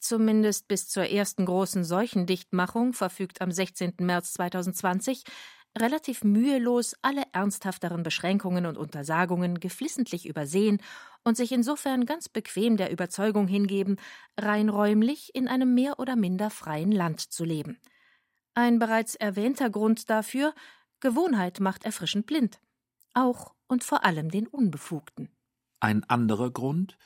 zumindest 0.00 0.66
bis 0.66 0.88
zur 0.88 1.04
ersten 1.04 1.44
großen 1.44 1.84
Seuchendichtmachung, 1.84 2.92
verfügt 2.92 3.40
am 3.40 3.52
16. 3.52 3.94
März 4.00 4.32
2020, 4.32 5.24
relativ 5.78 6.24
mühelos 6.24 6.96
alle 7.02 7.22
ernsthafteren 7.32 8.02
Beschränkungen 8.02 8.66
und 8.66 8.76
Untersagungen 8.76 9.60
geflissentlich 9.60 10.26
übersehen 10.26 10.82
und 11.22 11.36
sich 11.36 11.52
insofern 11.52 12.06
ganz 12.06 12.28
bequem 12.28 12.76
der 12.76 12.90
Überzeugung 12.90 13.46
hingeben, 13.46 13.96
rein 14.36 14.68
räumlich 14.68 15.34
in 15.34 15.46
einem 15.46 15.74
mehr 15.74 16.00
oder 16.00 16.16
minder 16.16 16.50
freien 16.50 16.92
Land 16.92 17.20
zu 17.20 17.44
leben. 17.44 17.78
Ein 18.54 18.78
bereits 18.78 19.14
erwähnter 19.14 19.70
Grund 19.70 20.10
dafür 20.10 20.54
Gewohnheit 20.98 21.60
macht 21.60 21.84
erfrischend 21.84 22.26
blind. 22.26 22.60
Auch 23.14 23.54
und 23.68 23.84
vor 23.84 24.04
allem 24.04 24.30
den 24.30 24.48
Unbefugten. 24.48 25.28
Ein 25.80 26.04
anderer 26.04 26.50
Grund 26.50 26.96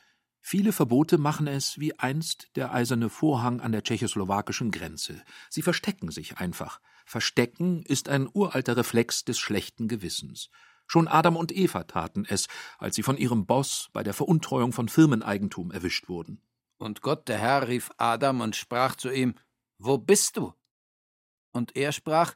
Viele 0.46 0.72
Verbote 0.72 1.16
machen 1.16 1.46
es 1.46 1.80
wie 1.80 1.98
einst 1.98 2.50
der 2.54 2.74
eiserne 2.74 3.08
Vorhang 3.08 3.62
an 3.62 3.72
der 3.72 3.82
tschechoslowakischen 3.82 4.70
Grenze. 4.70 5.24
Sie 5.48 5.62
verstecken 5.62 6.10
sich 6.10 6.36
einfach. 6.36 6.82
Verstecken 7.06 7.82
ist 7.82 8.10
ein 8.10 8.28
uralter 8.30 8.76
Reflex 8.76 9.24
des 9.24 9.38
schlechten 9.38 9.88
Gewissens. 9.88 10.50
Schon 10.86 11.08
Adam 11.08 11.36
und 11.36 11.50
Eva 11.50 11.84
taten 11.84 12.26
es, 12.28 12.48
als 12.76 12.94
sie 12.94 13.02
von 13.02 13.16
ihrem 13.16 13.46
Boss 13.46 13.88
bei 13.94 14.02
der 14.02 14.12
Veruntreuung 14.12 14.72
von 14.72 14.90
Firmeneigentum 14.90 15.70
erwischt 15.70 16.10
wurden. 16.10 16.42
Und 16.76 17.00
Gott 17.00 17.26
der 17.28 17.38
Herr 17.38 17.66
rief 17.66 17.90
Adam 17.96 18.42
und 18.42 18.54
sprach 18.54 18.96
zu 18.96 19.10
ihm, 19.10 19.36
Wo 19.78 19.96
bist 19.96 20.36
du? 20.36 20.52
Und 21.52 21.74
er 21.74 21.92
sprach, 21.92 22.34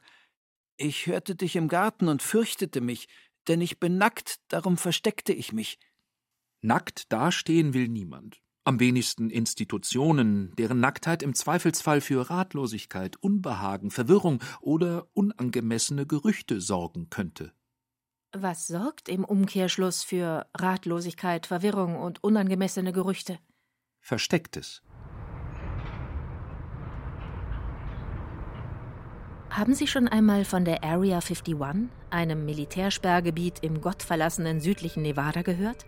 Ich 0.77 1.05
hörte 1.05 1.35
dich 1.35 1.55
im 1.55 1.67
Garten 1.67 2.07
und 2.07 2.23
fürchtete 2.23 2.81
mich, 2.81 3.07
denn 3.47 3.61
ich 3.61 3.79
bin 3.79 3.99
nackt, 3.99 4.39
darum 4.47 4.77
versteckte 4.77 5.31
ich 5.31 5.53
mich. 5.53 5.77
Nackt 6.61 7.11
dastehen 7.13 7.73
will 7.73 7.87
niemand. 7.87 8.41
Am 8.65 8.81
wenigsten 8.81 9.29
Institutionen, 9.29 10.53
deren 10.57 10.81
Nacktheit 10.81 11.23
im 11.23 11.33
Zweifelsfall 11.33 12.01
für 12.01 12.29
Ratlosigkeit, 12.29 13.15
Unbehagen, 13.15 13.91
Verwirrung 13.91 14.39
oder 14.59 15.07
unangemessene 15.13 16.05
Gerüchte 16.05 16.59
sorgen 16.59 17.09
könnte. 17.09 17.53
Was 18.33 18.67
sorgt 18.67 19.07
im 19.07 19.23
Umkehrschluss 19.23 20.03
für 20.03 20.47
Ratlosigkeit, 20.53 21.47
Verwirrung 21.47 21.95
und 21.95 22.23
unangemessene 22.23 22.91
Gerüchte? 22.91 23.39
Verstecktes. 24.01 24.83
Haben 29.49 29.73
Sie 29.73 29.87
schon 29.87 30.07
einmal 30.07 30.45
von 30.45 30.63
der 30.63 30.83
Area 30.83 31.19
51, 31.19 31.55
einem 32.11 32.45
Militärsperrgebiet 32.45 33.59
im 33.61 33.81
gottverlassenen 33.81 34.61
südlichen 34.61 35.01
Nevada, 35.01 35.41
gehört? 35.41 35.85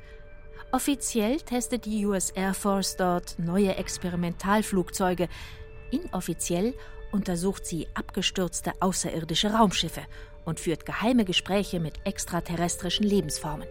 Offiziell 0.71 1.39
testet 1.41 1.85
die 1.85 2.05
US 2.05 2.29
Air 2.31 2.53
Force 2.53 2.95
dort 2.95 3.37
neue 3.37 3.75
Experimentalflugzeuge. 3.75 5.27
Inoffiziell 5.91 6.73
untersucht 7.11 7.65
sie 7.65 7.87
abgestürzte 7.93 8.71
außerirdische 8.79 9.51
Raumschiffe 9.51 10.01
und 10.45 10.59
führt 10.59 10.85
geheime 10.85 11.25
Gespräche 11.25 11.79
mit 11.79 11.95
extraterrestrischen 12.05 13.05
Lebensformen. 13.05 13.67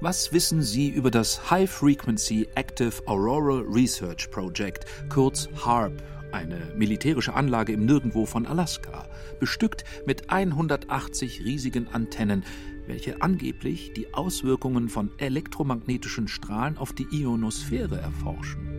Was 0.00 0.32
wissen 0.32 0.60
Sie 0.60 0.88
über 0.88 1.10
das 1.10 1.50
High 1.50 1.70
Frequency 1.70 2.48
Active 2.56 3.00
Auroral 3.06 3.64
Research 3.66 4.30
Project, 4.30 4.84
kurz 5.08 5.48
HARP, 5.64 6.02
eine 6.32 6.72
militärische 6.76 7.32
Anlage 7.32 7.72
im 7.72 7.86
Nirgendwo 7.86 8.26
von 8.26 8.44
Alaska, 8.44 9.06
bestückt 9.38 9.84
mit 10.04 10.30
180 10.30 11.44
riesigen 11.44 11.88
Antennen, 11.92 12.44
welche 12.86 13.22
angeblich 13.22 13.92
die 13.92 14.12
Auswirkungen 14.14 14.88
von 14.88 15.10
elektromagnetischen 15.18 16.28
Strahlen 16.28 16.78
auf 16.78 16.92
die 16.92 17.06
Ionosphäre 17.10 17.98
erforschen. 17.98 18.74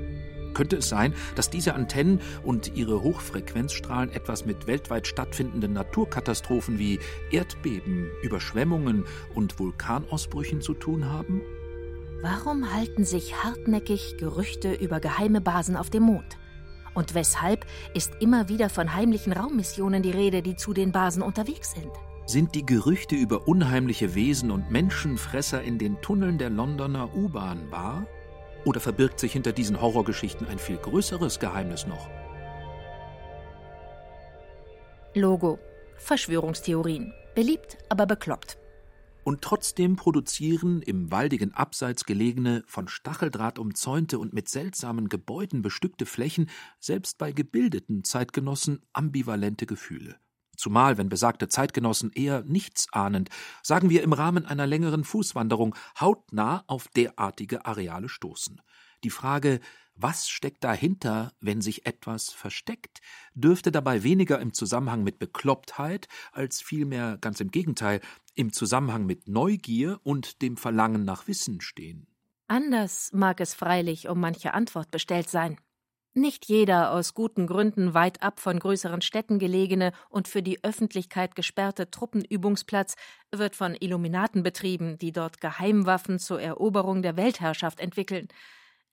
Könnte 0.55 0.77
es 0.77 0.87
sein, 0.87 1.13
dass 1.35 1.49
diese 1.49 1.75
Antennen 1.75 2.21
und 2.43 2.75
ihre 2.75 3.03
Hochfrequenzstrahlen 3.03 4.09
etwas 4.11 4.45
mit 4.45 4.67
weltweit 4.67 5.05
stattfindenden 5.05 5.73
Naturkatastrophen 5.73 6.79
wie 6.79 6.99
Erdbeben, 7.29 8.09
Überschwemmungen 8.23 9.03
und 9.35 9.59
Vulkanausbrüchen 9.59 10.61
zu 10.61 10.73
tun 10.73 11.11
haben? 11.11 11.41
Warum 12.21 12.73
halten 12.73 13.03
sich 13.03 13.43
hartnäckig 13.43 14.15
Gerüchte 14.17 14.73
über 14.73 15.01
geheime 15.01 15.41
Basen 15.41 15.75
auf 15.75 15.89
dem 15.89 16.03
Mond? 16.03 16.37
Und 16.93 17.13
weshalb 17.13 17.65
ist 17.93 18.13
immer 18.21 18.47
wieder 18.47 18.69
von 18.69 18.95
heimlichen 18.95 19.33
Raummissionen 19.33 20.01
die 20.01 20.11
Rede, 20.11 20.41
die 20.41 20.55
zu 20.55 20.73
den 20.73 20.93
Basen 20.93 21.21
unterwegs 21.21 21.73
sind? 21.73 21.91
Sind 22.27 22.55
die 22.55 22.65
Gerüchte 22.65 23.15
über 23.15 23.47
unheimliche 23.47 24.15
Wesen 24.15 24.49
und 24.49 24.71
Menschenfresser 24.71 25.61
in 25.61 25.77
den 25.77 26.01
Tunneln 26.01 26.39
der 26.39 26.49
Londoner 26.49 27.15
U-Bahn 27.15 27.69
wahr? 27.69 28.07
Oder 28.65 28.79
verbirgt 28.79 29.19
sich 29.19 29.33
hinter 29.33 29.53
diesen 29.53 29.79
Horrorgeschichten 29.79 30.47
ein 30.47 30.57
viel 30.57 30.77
größeres 30.77 31.39
Geheimnis 31.39 31.85
noch? 31.85 32.09
Logo. 35.13 35.59
Verschwörungstheorien. 35.97 37.13
Beliebt, 37.35 37.77
aber 37.89 38.07
bekloppt. 38.07 38.57
Und 39.23 39.43
trotzdem 39.43 39.95
produzieren 39.95 40.81
im 40.81 41.11
waldigen 41.11 41.53
Abseits 41.53 42.05
gelegene, 42.05 42.63
von 42.65 42.87
Stacheldraht 42.87 43.59
umzäunte 43.59 44.17
und 44.17 44.33
mit 44.33 44.49
seltsamen 44.49 45.09
Gebäuden 45.09 45.61
bestückte 45.61 46.07
Flächen 46.07 46.49
selbst 46.79 47.19
bei 47.19 47.31
gebildeten 47.31 48.03
Zeitgenossen 48.03 48.81
ambivalente 48.93 49.67
Gefühle. 49.67 50.15
Zumal, 50.57 50.97
wenn 50.97 51.09
besagte 51.09 51.47
Zeitgenossen 51.47 52.11
eher 52.13 52.43
nichtsahnend, 52.43 53.29
sagen 53.61 53.89
wir 53.89 54.03
im 54.03 54.13
Rahmen 54.13 54.45
einer 54.45 54.67
längeren 54.67 55.03
Fußwanderung, 55.03 55.75
hautnah 55.99 56.63
auf 56.67 56.87
derartige 56.89 57.65
Areale 57.65 58.09
stoßen. 58.09 58.61
Die 59.03 59.09
Frage, 59.09 59.59
was 59.95 60.27
steckt 60.27 60.63
dahinter, 60.63 61.31
wenn 61.39 61.61
sich 61.61 61.85
etwas 61.85 62.31
versteckt, 62.31 62.99
dürfte 63.33 63.71
dabei 63.71 64.03
weniger 64.03 64.39
im 64.39 64.53
Zusammenhang 64.53 65.03
mit 65.03 65.19
Beklopptheit 65.19 66.07
als 66.33 66.61
vielmehr 66.61 67.17
ganz 67.21 67.39
im 67.39 67.49
Gegenteil 67.49 68.01
im 68.35 68.51
Zusammenhang 68.51 69.05
mit 69.05 69.27
Neugier 69.29 69.99
und 70.03 70.41
dem 70.41 70.57
Verlangen 70.57 71.05
nach 71.05 71.27
Wissen 71.27 71.61
stehen. 71.61 72.07
Anders 72.47 73.11
mag 73.13 73.39
es 73.39 73.53
freilich 73.53 74.09
um 74.09 74.19
manche 74.19 74.53
Antwort 74.53 74.91
bestellt 74.91 75.29
sein. 75.29 75.57
Nicht 76.17 76.45
jeder 76.45 76.91
aus 76.91 77.13
guten 77.13 77.45
Gründen 77.45 77.93
weit 77.93 78.23
ab 78.23 78.39
von 78.39 78.57
größeren 78.57 79.01
Städten 79.01 79.37
gelegene 79.37 79.91
und 80.07 80.29
für 80.29 80.41
die 80.41 80.63
Öffentlichkeit 80.63 81.35
gesperrte 81.35 81.91
Truppenübungsplatz 81.91 82.95
wird 83.33 83.53
von 83.53 83.75
Illuminaten 83.77 84.41
betrieben, 84.41 84.97
die 84.97 85.11
dort 85.11 85.41
Geheimwaffen 85.41 86.17
zur 86.17 86.41
Eroberung 86.41 87.01
der 87.01 87.17
Weltherrschaft 87.17 87.81
entwickeln. 87.81 88.29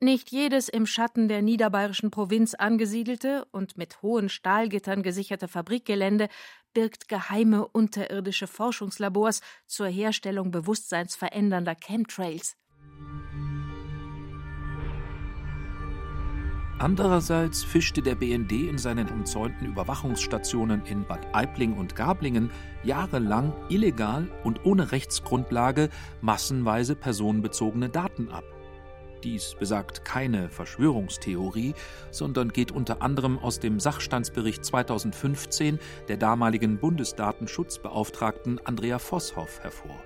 Nicht 0.00 0.32
jedes 0.32 0.68
im 0.68 0.84
Schatten 0.84 1.28
der 1.28 1.42
niederbayerischen 1.42 2.10
Provinz 2.10 2.54
angesiedelte 2.54 3.46
und 3.52 3.78
mit 3.78 4.02
hohen 4.02 4.28
Stahlgittern 4.28 5.04
gesicherte 5.04 5.46
Fabrikgelände 5.46 6.28
birgt 6.74 7.06
geheime 7.06 7.68
unterirdische 7.68 8.48
Forschungslabors 8.48 9.42
zur 9.68 9.86
Herstellung 9.86 10.50
bewusstseinsverändernder 10.50 11.76
Chemtrails. 11.76 12.56
Andererseits 16.78 17.62
fischte 17.62 18.02
der 18.02 18.16
BND 18.16 18.52
in 18.52 18.78
seinen 18.78 19.08
umzäunten 19.08 19.68
Überwachungsstationen 19.68 20.84
in 20.86 21.04
Bad 21.04 21.26
Aibling 21.32 21.74
und 21.74 21.94
Gablingen 21.94 22.50
jahrelang 22.82 23.52
illegal 23.68 24.28
und 24.42 24.64
ohne 24.64 24.90
Rechtsgrundlage 24.90 25.90
massenweise 26.20 26.96
personenbezogene 26.96 27.88
Daten 27.88 28.30
ab. 28.30 28.44
Dies 29.22 29.54
besagt 29.58 30.04
keine 30.04 30.48
Verschwörungstheorie, 30.48 31.74
sondern 32.10 32.48
geht 32.48 32.72
unter 32.72 33.02
anderem 33.02 33.38
aus 33.38 33.60
dem 33.60 33.78
Sachstandsbericht 33.78 34.64
2015 34.64 35.78
der 36.08 36.16
damaligen 36.16 36.78
Bundesdatenschutzbeauftragten 36.78 38.60
Andrea 38.64 38.98
Vosshoff 38.98 39.60
hervor. 39.60 40.02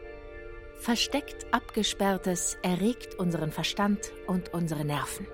Versteckt 0.78 1.46
Abgesperrtes 1.52 2.58
erregt 2.62 3.14
unseren 3.14 3.50
Verstand 3.50 4.12
und 4.26 4.52
unsere 4.52 4.84
Nerven. 4.84 5.26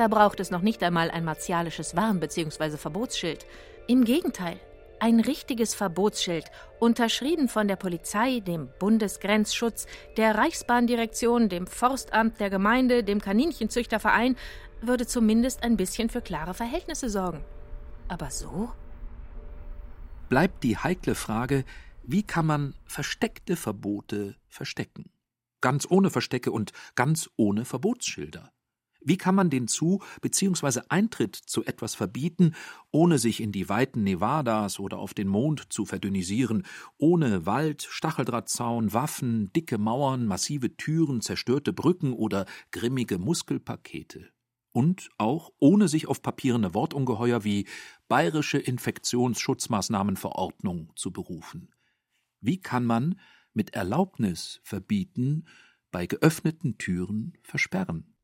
Da 0.00 0.08
braucht 0.08 0.40
es 0.40 0.50
noch 0.50 0.62
nicht 0.62 0.82
einmal 0.82 1.10
ein 1.10 1.26
martialisches 1.26 1.94
Warn- 1.94 2.20
bzw. 2.20 2.78
Verbotsschild. 2.78 3.44
Im 3.86 4.04
Gegenteil, 4.04 4.58
ein 4.98 5.20
richtiges 5.20 5.74
Verbotsschild, 5.74 6.46
unterschrieben 6.78 7.48
von 7.48 7.68
der 7.68 7.76
Polizei, 7.76 8.40
dem 8.40 8.70
Bundesgrenzschutz, 8.78 9.86
der 10.16 10.36
Reichsbahndirektion, 10.36 11.50
dem 11.50 11.66
Forstamt 11.66 12.40
der 12.40 12.48
Gemeinde, 12.48 13.04
dem 13.04 13.20
Kaninchenzüchterverein, 13.20 14.36
würde 14.80 15.06
zumindest 15.06 15.64
ein 15.64 15.76
bisschen 15.76 16.08
für 16.08 16.22
klare 16.22 16.54
Verhältnisse 16.54 17.10
sorgen. 17.10 17.44
Aber 18.08 18.30
so? 18.30 18.72
Bleibt 20.30 20.64
die 20.64 20.78
heikle 20.78 21.14
Frage, 21.14 21.62
wie 22.04 22.22
kann 22.22 22.46
man 22.46 22.74
versteckte 22.86 23.54
Verbote 23.54 24.36
verstecken? 24.48 25.12
Ganz 25.60 25.86
ohne 25.90 26.08
Verstecke 26.08 26.52
und 26.52 26.72
ganz 26.94 27.28
ohne 27.36 27.66
Verbotsschilder. 27.66 28.50
Wie 29.02 29.16
kann 29.16 29.34
man 29.34 29.48
den 29.48 29.66
Zu- 29.66 30.02
bzw. 30.20 30.82
Eintritt 30.88 31.34
zu 31.34 31.64
etwas 31.64 31.94
verbieten, 31.94 32.54
ohne 32.90 33.18
sich 33.18 33.40
in 33.40 33.52
die 33.52 33.68
weiten 33.68 34.02
Nevadas 34.02 34.78
oder 34.78 34.98
auf 34.98 35.14
den 35.14 35.28
Mond 35.28 35.72
zu 35.72 35.86
verdünnisieren, 35.86 36.66
ohne 36.98 37.46
Wald, 37.46 37.82
Stacheldrahtzaun, 37.82 38.92
Waffen, 38.92 39.50
dicke 39.54 39.78
Mauern, 39.78 40.26
massive 40.26 40.76
Türen, 40.76 41.22
zerstörte 41.22 41.72
Brücken 41.72 42.12
oder 42.12 42.44
grimmige 42.72 43.18
Muskelpakete? 43.18 44.28
Und 44.72 45.08
auch 45.18 45.50
ohne 45.58 45.88
sich 45.88 46.06
auf 46.06 46.22
papierende 46.22 46.74
Wortungeheuer 46.74 47.42
wie 47.42 47.66
Bayerische 48.06 48.58
Infektionsschutzmaßnahmenverordnung 48.58 50.92
zu 50.94 51.12
berufen. 51.12 51.74
Wie 52.40 52.60
kann 52.60 52.84
man 52.84 53.18
mit 53.52 53.74
Erlaubnis 53.74 54.60
verbieten, 54.62 55.46
bei 55.90 56.06
geöffneten 56.06 56.78
Türen 56.78 57.32
versperren? 57.42 58.14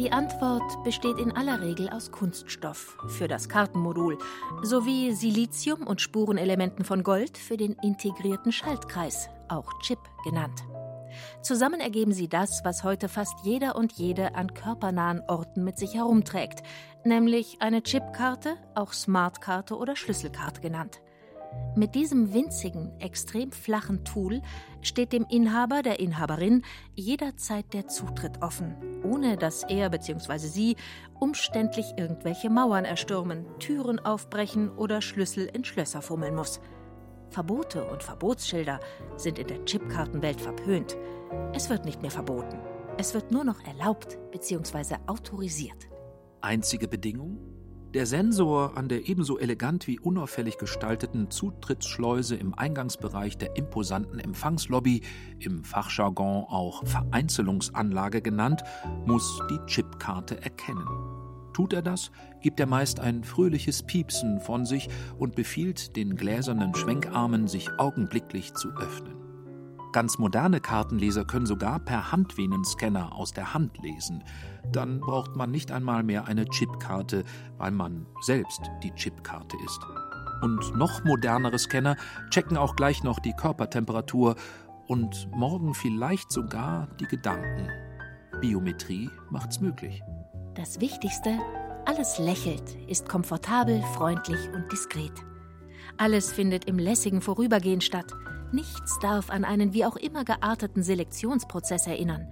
Die 0.00 0.12
Antwort 0.12 0.82
besteht 0.82 1.18
in 1.18 1.36
aller 1.36 1.60
Regel 1.60 1.90
aus 1.90 2.10
Kunststoff 2.10 2.96
für 3.08 3.28
das 3.28 3.50
Kartenmodul 3.50 4.16
sowie 4.62 5.12
Silizium 5.12 5.86
und 5.86 6.00
Spurenelementen 6.00 6.86
von 6.86 7.02
Gold 7.02 7.36
für 7.36 7.58
den 7.58 7.76
integrierten 7.82 8.50
Schaltkreis, 8.50 9.28
auch 9.48 9.70
Chip 9.82 9.98
genannt. 10.24 10.64
Zusammen 11.42 11.80
ergeben 11.80 12.12
sie 12.12 12.28
das, 12.28 12.60
was 12.64 12.84
heute 12.84 13.08
fast 13.08 13.34
jeder 13.42 13.76
und 13.76 13.92
jede 13.92 14.34
an 14.34 14.54
körpernahen 14.54 15.22
Orten 15.28 15.64
mit 15.64 15.78
sich 15.78 15.94
herumträgt, 15.94 16.62
nämlich 17.04 17.56
eine 17.60 17.82
Chipkarte, 17.82 18.56
auch 18.74 18.92
Smartkarte 18.92 19.76
oder 19.76 19.96
Schlüsselkarte 19.96 20.60
genannt. 20.60 21.00
Mit 21.76 21.94
diesem 21.94 22.34
winzigen, 22.34 22.92
extrem 23.00 23.52
flachen 23.52 24.04
Tool 24.04 24.42
steht 24.82 25.12
dem 25.12 25.26
Inhaber, 25.28 25.82
der 25.82 26.00
Inhaberin 26.00 26.62
jederzeit 26.94 27.72
der 27.72 27.88
Zutritt 27.88 28.42
offen, 28.42 28.76
ohne 29.04 29.36
dass 29.36 29.64
er 29.64 29.88
bzw. 29.88 30.38
sie 30.38 30.76
umständlich 31.18 31.94
irgendwelche 31.96 32.50
Mauern 32.50 32.84
erstürmen, 32.84 33.46
Türen 33.58 33.98
aufbrechen 33.98 34.70
oder 34.70 35.00
Schlüssel 35.00 35.46
in 35.46 35.64
Schlösser 35.64 36.02
fummeln 36.02 36.34
muss. 36.34 36.60
Verbote 37.30 37.84
und 37.84 38.02
Verbotsschilder 38.02 38.80
sind 39.16 39.38
in 39.38 39.46
der 39.46 39.64
Chipkartenwelt 39.64 40.40
verpönt. 40.40 40.96
Es 41.54 41.70
wird 41.70 41.84
nicht 41.84 42.02
mehr 42.02 42.10
verboten. 42.10 42.58
Es 42.98 43.14
wird 43.14 43.30
nur 43.30 43.44
noch 43.44 43.64
erlaubt 43.64 44.18
bzw. 44.32 44.96
autorisiert. 45.06 45.88
Einzige 46.40 46.88
Bedingung? 46.88 47.38
Der 47.94 48.06
Sensor 48.06 48.76
an 48.76 48.88
der 48.88 49.08
ebenso 49.08 49.38
elegant 49.38 49.88
wie 49.88 49.98
unauffällig 49.98 50.58
gestalteten 50.58 51.30
Zutrittsschleuse 51.30 52.36
im 52.36 52.54
Eingangsbereich 52.54 53.36
der 53.36 53.56
imposanten 53.56 54.20
Empfangslobby, 54.20 55.02
im 55.40 55.64
Fachjargon 55.64 56.44
auch 56.48 56.86
Vereinzelungsanlage 56.86 58.22
genannt, 58.22 58.62
muss 59.06 59.40
die 59.50 59.58
Chipkarte 59.66 60.40
erkennen. 60.40 60.86
Tut 61.60 61.74
er 61.74 61.82
das, 61.82 62.10
gibt 62.40 62.58
er 62.58 62.64
meist 62.64 63.00
ein 63.00 63.22
fröhliches 63.22 63.82
Piepsen 63.82 64.40
von 64.40 64.64
sich 64.64 64.88
und 65.18 65.34
befiehlt 65.34 65.94
den 65.94 66.16
gläsernen 66.16 66.74
Schwenkarmen, 66.74 67.48
sich 67.48 67.68
augenblicklich 67.78 68.54
zu 68.54 68.70
öffnen. 68.70 69.14
Ganz 69.92 70.18
moderne 70.18 70.60
Kartenleser 70.60 71.26
können 71.26 71.44
sogar 71.44 71.78
per 71.78 72.12
Handvenenscanner 72.12 73.14
aus 73.14 73.34
der 73.34 73.52
Hand 73.52 73.76
lesen. 73.76 74.24
Dann 74.72 75.00
braucht 75.00 75.36
man 75.36 75.50
nicht 75.50 75.70
einmal 75.70 76.02
mehr 76.02 76.24
eine 76.24 76.46
Chipkarte, 76.46 77.24
weil 77.58 77.72
man 77.72 78.06
selbst 78.22 78.62
die 78.82 78.94
Chipkarte 78.94 79.58
ist. 79.62 79.80
Und 80.40 80.74
noch 80.78 81.04
modernere 81.04 81.58
Scanner 81.58 81.96
checken 82.30 82.56
auch 82.56 82.74
gleich 82.74 83.04
noch 83.04 83.18
die 83.18 83.34
Körpertemperatur 83.34 84.36
und 84.86 85.28
morgen 85.30 85.74
vielleicht 85.74 86.32
sogar 86.32 86.88
die 86.98 87.06
Gedanken. 87.06 87.68
Biometrie 88.40 89.10
macht's 89.28 89.60
möglich. 89.60 90.02
Das 90.60 90.78
Wichtigste, 90.78 91.38
alles 91.86 92.18
lächelt, 92.18 92.76
ist 92.86 93.08
komfortabel, 93.08 93.82
freundlich 93.94 94.38
und 94.54 94.70
diskret. 94.70 95.14
Alles 95.96 96.30
findet 96.30 96.66
im 96.66 96.78
lässigen 96.78 97.22
Vorübergehen 97.22 97.80
statt. 97.80 98.12
Nichts 98.52 98.98
darf 98.98 99.30
an 99.30 99.46
einen 99.46 99.72
wie 99.72 99.86
auch 99.86 99.96
immer 99.96 100.22
gearteten 100.22 100.82
Selektionsprozess 100.82 101.86
erinnern. 101.86 102.30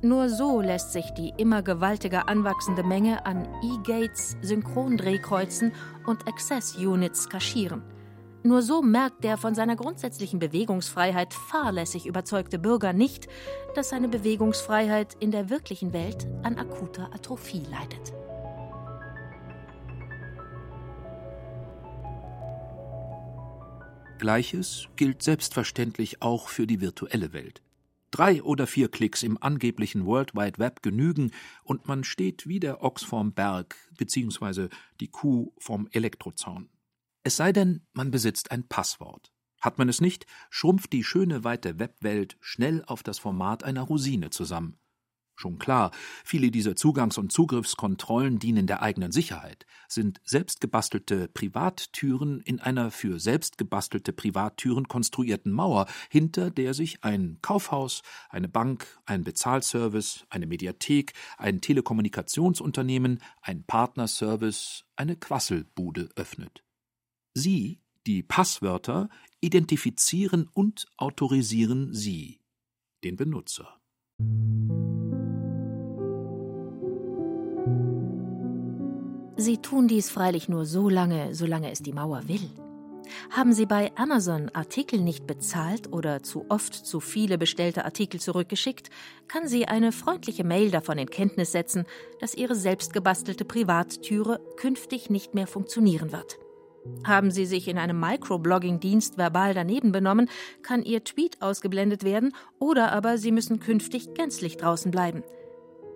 Nur 0.00 0.30
so 0.30 0.62
lässt 0.62 0.94
sich 0.94 1.10
die 1.10 1.34
immer 1.36 1.62
gewaltiger 1.62 2.26
anwachsende 2.26 2.84
Menge 2.84 3.26
an 3.26 3.46
E-Gates, 3.62 4.38
Synchrondrehkreuzen 4.40 5.72
und 6.06 6.26
Access-Units 6.26 7.28
kaschieren. 7.28 7.82
Nur 8.44 8.62
so 8.62 8.82
merkt 8.82 9.22
der 9.22 9.36
von 9.36 9.54
seiner 9.54 9.76
grundsätzlichen 9.76 10.40
Bewegungsfreiheit 10.40 11.32
fahrlässig 11.32 12.06
überzeugte 12.06 12.58
Bürger 12.58 12.92
nicht, 12.92 13.28
dass 13.76 13.90
seine 13.90 14.08
Bewegungsfreiheit 14.08 15.16
in 15.20 15.30
der 15.30 15.48
wirklichen 15.48 15.92
Welt 15.92 16.26
an 16.42 16.58
akuter 16.58 17.14
Atrophie 17.14 17.62
leidet. 17.70 18.12
Gleiches 24.18 24.88
gilt 24.96 25.22
selbstverständlich 25.22 26.22
auch 26.22 26.48
für 26.48 26.66
die 26.66 26.80
virtuelle 26.80 27.32
Welt. 27.32 27.62
Drei 28.10 28.42
oder 28.42 28.66
vier 28.66 28.88
Klicks 28.88 29.22
im 29.22 29.40
angeblichen 29.40 30.04
World 30.04 30.34
Wide 30.34 30.58
Web 30.58 30.82
genügen 30.82 31.30
und 31.64 31.88
man 31.88 32.04
steht 32.04 32.46
wie 32.46 32.60
der 32.60 32.82
Ochs 32.82 33.02
vorm 33.04 33.32
Berg 33.32 33.74
bzw. 33.96 34.68
die 35.00 35.08
Kuh 35.08 35.52
vom 35.58 35.88
Elektrozaun. 35.92 36.68
Es 37.24 37.36
sei 37.36 37.52
denn, 37.52 37.86
man 37.92 38.10
besitzt 38.10 38.50
ein 38.50 38.66
Passwort. 38.66 39.32
Hat 39.60 39.78
man 39.78 39.88
es 39.88 40.00
nicht, 40.00 40.26
schrumpft 40.50 40.92
die 40.92 41.04
schöne 41.04 41.44
weite 41.44 41.78
Webwelt 41.78 42.36
schnell 42.40 42.82
auf 42.84 43.04
das 43.04 43.20
Format 43.20 43.62
einer 43.62 43.82
Rosine 43.82 44.30
zusammen. 44.30 44.76
Schon 45.36 45.58
klar, 45.58 45.92
viele 46.24 46.50
dieser 46.50 46.76
Zugangs- 46.76 47.18
und 47.18 47.32
Zugriffskontrollen 47.32 48.38
dienen 48.38 48.66
der 48.66 48.82
eigenen 48.82 49.12
Sicherheit, 49.12 49.66
sind 49.88 50.20
selbstgebastelte 50.24 51.28
Privattüren 51.28 52.40
in 52.40 52.60
einer 52.60 52.90
für 52.90 53.18
selbstgebastelte 53.18 54.12
Privattüren 54.12 54.88
konstruierten 54.88 55.52
Mauer, 55.52 55.86
hinter 56.10 56.50
der 56.50 56.74
sich 56.74 57.02
ein 57.02 57.38
Kaufhaus, 57.40 58.02
eine 58.30 58.48
Bank, 58.48 58.86
ein 59.06 59.24
Bezahlservice, 59.24 60.26
eine 60.28 60.46
Mediathek, 60.46 61.12
ein 61.38 61.60
Telekommunikationsunternehmen, 61.60 63.20
ein 63.40 63.64
Partnerservice, 63.64 64.84
eine 64.96 65.16
Quasselbude 65.16 66.10
öffnet. 66.16 66.62
Sie, 67.34 67.80
die 68.06 68.22
Passwörter, 68.22 69.08
identifizieren 69.40 70.48
und 70.52 70.86
autorisieren 70.96 71.94
Sie, 71.94 72.40
den 73.04 73.16
Benutzer. 73.16 73.80
Sie 79.36 79.58
tun 79.58 79.88
dies 79.88 80.10
freilich 80.10 80.48
nur 80.48 80.66
so 80.66 80.88
lange, 80.88 81.34
solange 81.34 81.70
es 81.70 81.80
die 81.80 81.92
Mauer 81.92 82.28
will. 82.28 82.50
Haben 83.30 83.52
Sie 83.52 83.66
bei 83.66 83.92
Amazon 83.96 84.50
Artikel 84.50 85.00
nicht 85.00 85.26
bezahlt 85.26 85.92
oder 85.92 86.22
zu 86.22 86.46
oft 86.48 86.74
zu 86.74 87.00
viele 87.00 87.38
bestellte 87.38 87.84
Artikel 87.84 88.20
zurückgeschickt, 88.20 88.90
kann 89.26 89.48
sie 89.48 89.66
eine 89.66 89.92
freundliche 89.92 90.44
Mail 90.44 90.70
davon 90.70 90.98
in 90.98 91.10
Kenntnis 91.10 91.52
setzen, 91.52 91.84
dass 92.20 92.34
Ihre 92.34 92.54
selbstgebastelte 92.54 93.44
Privattüre 93.44 94.40
künftig 94.56 95.10
nicht 95.10 95.34
mehr 95.34 95.46
funktionieren 95.46 96.12
wird. 96.12 96.38
Haben 97.04 97.30
Sie 97.30 97.46
sich 97.46 97.68
in 97.68 97.78
einem 97.78 97.98
Microblogging-Dienst 98.00 99.18
verbal 99.18 99.54
daneben 99.54 99.92
benommen, 99.92 100.28
kann 100.62 100.82
Ihr 100.82 101.04
Tweet 101.04 101.40
ausgeblendet 101.40 102.04
werden 102.04 102.34
oder 102.58 102.92
aber 102.92 103.18
Sie 103.18 103.32
müssen 103.32 103.60
künftig 103.60 104.14
gänzlich 104.14 104.56
draußen 104.56 104.90
bleiben. 104.90 105.22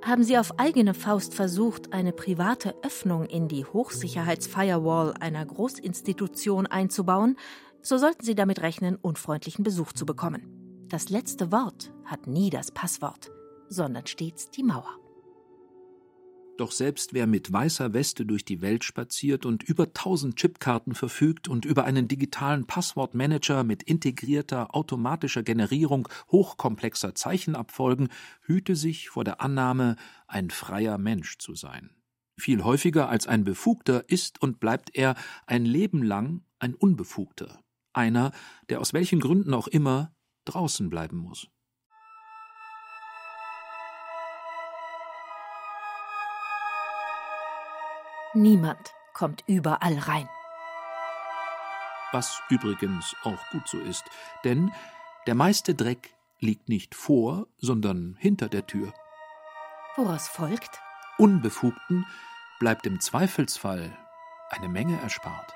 Haben 0.03 0.23
Sie 0.23 0.39
auf 0.39 0.59
eigene 0.59 0.95
Faust 0.95 1.35
versucht, 1.35 1.93
eine 1.93 2.13
private 2.13 2.75
Öffnung 2.83 3.25
in 3.25 3.49
die 3.49 3.65
Hochsicherheitsfirewall 3.65 5.15
einer 5.19 5.45
Großinstitution 5.45 6.67
einzubauen, 6.67 7.37
so 7.83 7.99
sollten 7.99 8.25
Sie 8.25 8.35
damit 8.35 8.63
rechnen, 8.63 8.97
unfreundlichen 8.97 9.65
Besuch 9.65 9.93
zu 9.93 10.07
bekommen. 10.07 10.87
Das 10.89 11.09
letzte 11.09 11.51
Wort 11.51 11.93
hat 12.05 12.29
nie 12.29 12.51
das 12.51 12.71
Passwort, 12.71 13.33
sondern 13.69 14.07
stets 14.07 14.51
die 14.51 14.63
Mauer. 14.63 15.06
Doch 16.57 16.73
selbst 16.73 17.13
wer 17.13 17.27
mit 17.27 17.53
weißer 17.53 17.93
Weste 17.93 18.25
durch 18.25 18.45
die 18.45 18.63
Welt 18.63 18.83
spaziert 18.83 19.45
und 19.45 19.63
über 19.63 19.93
tausend 19.93 20.37
Chipkarten 20.37 20.95
verfügt 20.95 21.49
und 21.49 21.67
über 21.67 21.85
einen 21.85 22.09
digitalen 22.09 22.67
Passwortmanager 22.67 23.63
mit 23.63 23.83
integrierter 23.83 24.75
automatischer 24.75 25.43
Generierung 25.43 26.09
hochkomplexer 26.31 27.15
Zeichenabfolgen, 27.15 28.09
hüte 28.41 28.75
sich 28.75 29.11
vor 29.11 29.25
der 29.25 29.43
Annahme, 29.43 29.97
ein 30.27 30.51
freier 30.51 30.97
Mensch 30.97 31.37
zu 31.39 31.55
sein. 31.55 31.91
Viel 32.39 32.65
häufiger 32.65 33.09
als 33.11 33.27
ein 33.27 33.45
Befugter 33.45 34.09
ist 34.09 34.41
und 34.41 34.59
bleibt 34.59 34.95
er 34.95 35.15
ein 35.47 35.67
Leben 35.67 36.03
lang 36.03 36.43
ein 36.59 36.75
Unbefugter, 36.75 37.63
einer, 37.93 38.33
der 38.71 38.81
aus 38.81 38.95
welchen 38.95 39.21
Gründen 39.21 39.53
auch 39.53 39.69
immer 39.69 40.15
draußen 40.47 40.89
bleiben 40.89 41.19
muss. 41.19 41.49
Niemand 48.37 48.93
kommt 49.15 49.45
überall 49.47 49.99
rein. 49.99 50.29
Was 52.13 52.43
übrigens 52.51 53.17
auch 53.25 53.39
gut 53.51 53.67
so 53.67 53.79
ist, 53.79 54.05
denn 54.45 54.71
der 55.27 55.35
meiste 55.35 55.75
Dreck 55.75 56.13
liegt 56.39 56.69
nicht 56.69 56.95
vor, 56.95 57.47
sondern 57.57 58.15
hinter 58.19 58.51
der 58.51 58.67
Tür. 58.67 58.93
Woraus 59.97 60.29
folgt? 60.29 60.83
Unbefugten 61.17 62.05
bleibt 62.61 62.87
im 62.87 63.01
Zweifelsfall 63.01 63.97
eine 64.51 64.69
Menge 64.69 65.01
erspart. 65.01 65.55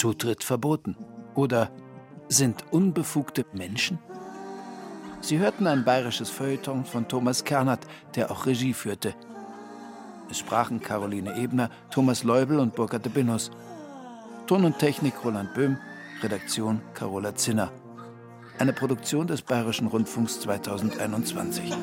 Zutritt 0.00 0.42
verboten 0.42 0.96
oder 1.34 1.70
sind 2.26 2.64
unbefugte 2.70 3.44
Menschen? 3.52 3.98
Sie 5.20 5.38
hörten 5.38 5.66
ein 5.66 5.84
bayerisches 5.84 6.30
Feuilleton 6.30 6.86
von 6.86 7.06
Thomas 7.06 7.44
Kernert, 7.44 7.86
der 8.14 8.30
auch 8.30 8.46
Regie 8.46 8.72
führte. 8.72 9.14
Es 10.30 10.38
sprachen 10.38 10.80
Caroline 10.80 11.36
Ebner, 11.36 11.68
Thomas 11.90 12.24
Leubel 12.24 12.60
und 12.60 12.74
Burkhard 12.74 13.04
de 13.04 13.12
Binus. 13.12 13.50
Ton 14.46 14.64
und 14.64 14.78
Technik 14.78 15.22
Roland 15.22 15.52
Böhm, 15.52 15.76
Redaktion 16.22 16.80
Carola 16.94 17.34
Zinner. 17.34 17.70
Eine 18.58 18.72
Produktion 18.72 19.26
des 19.26 19.42
Bayerischen 19.42 19.88
Rundfunks 19.88 20.40
2021. 20.40 21.74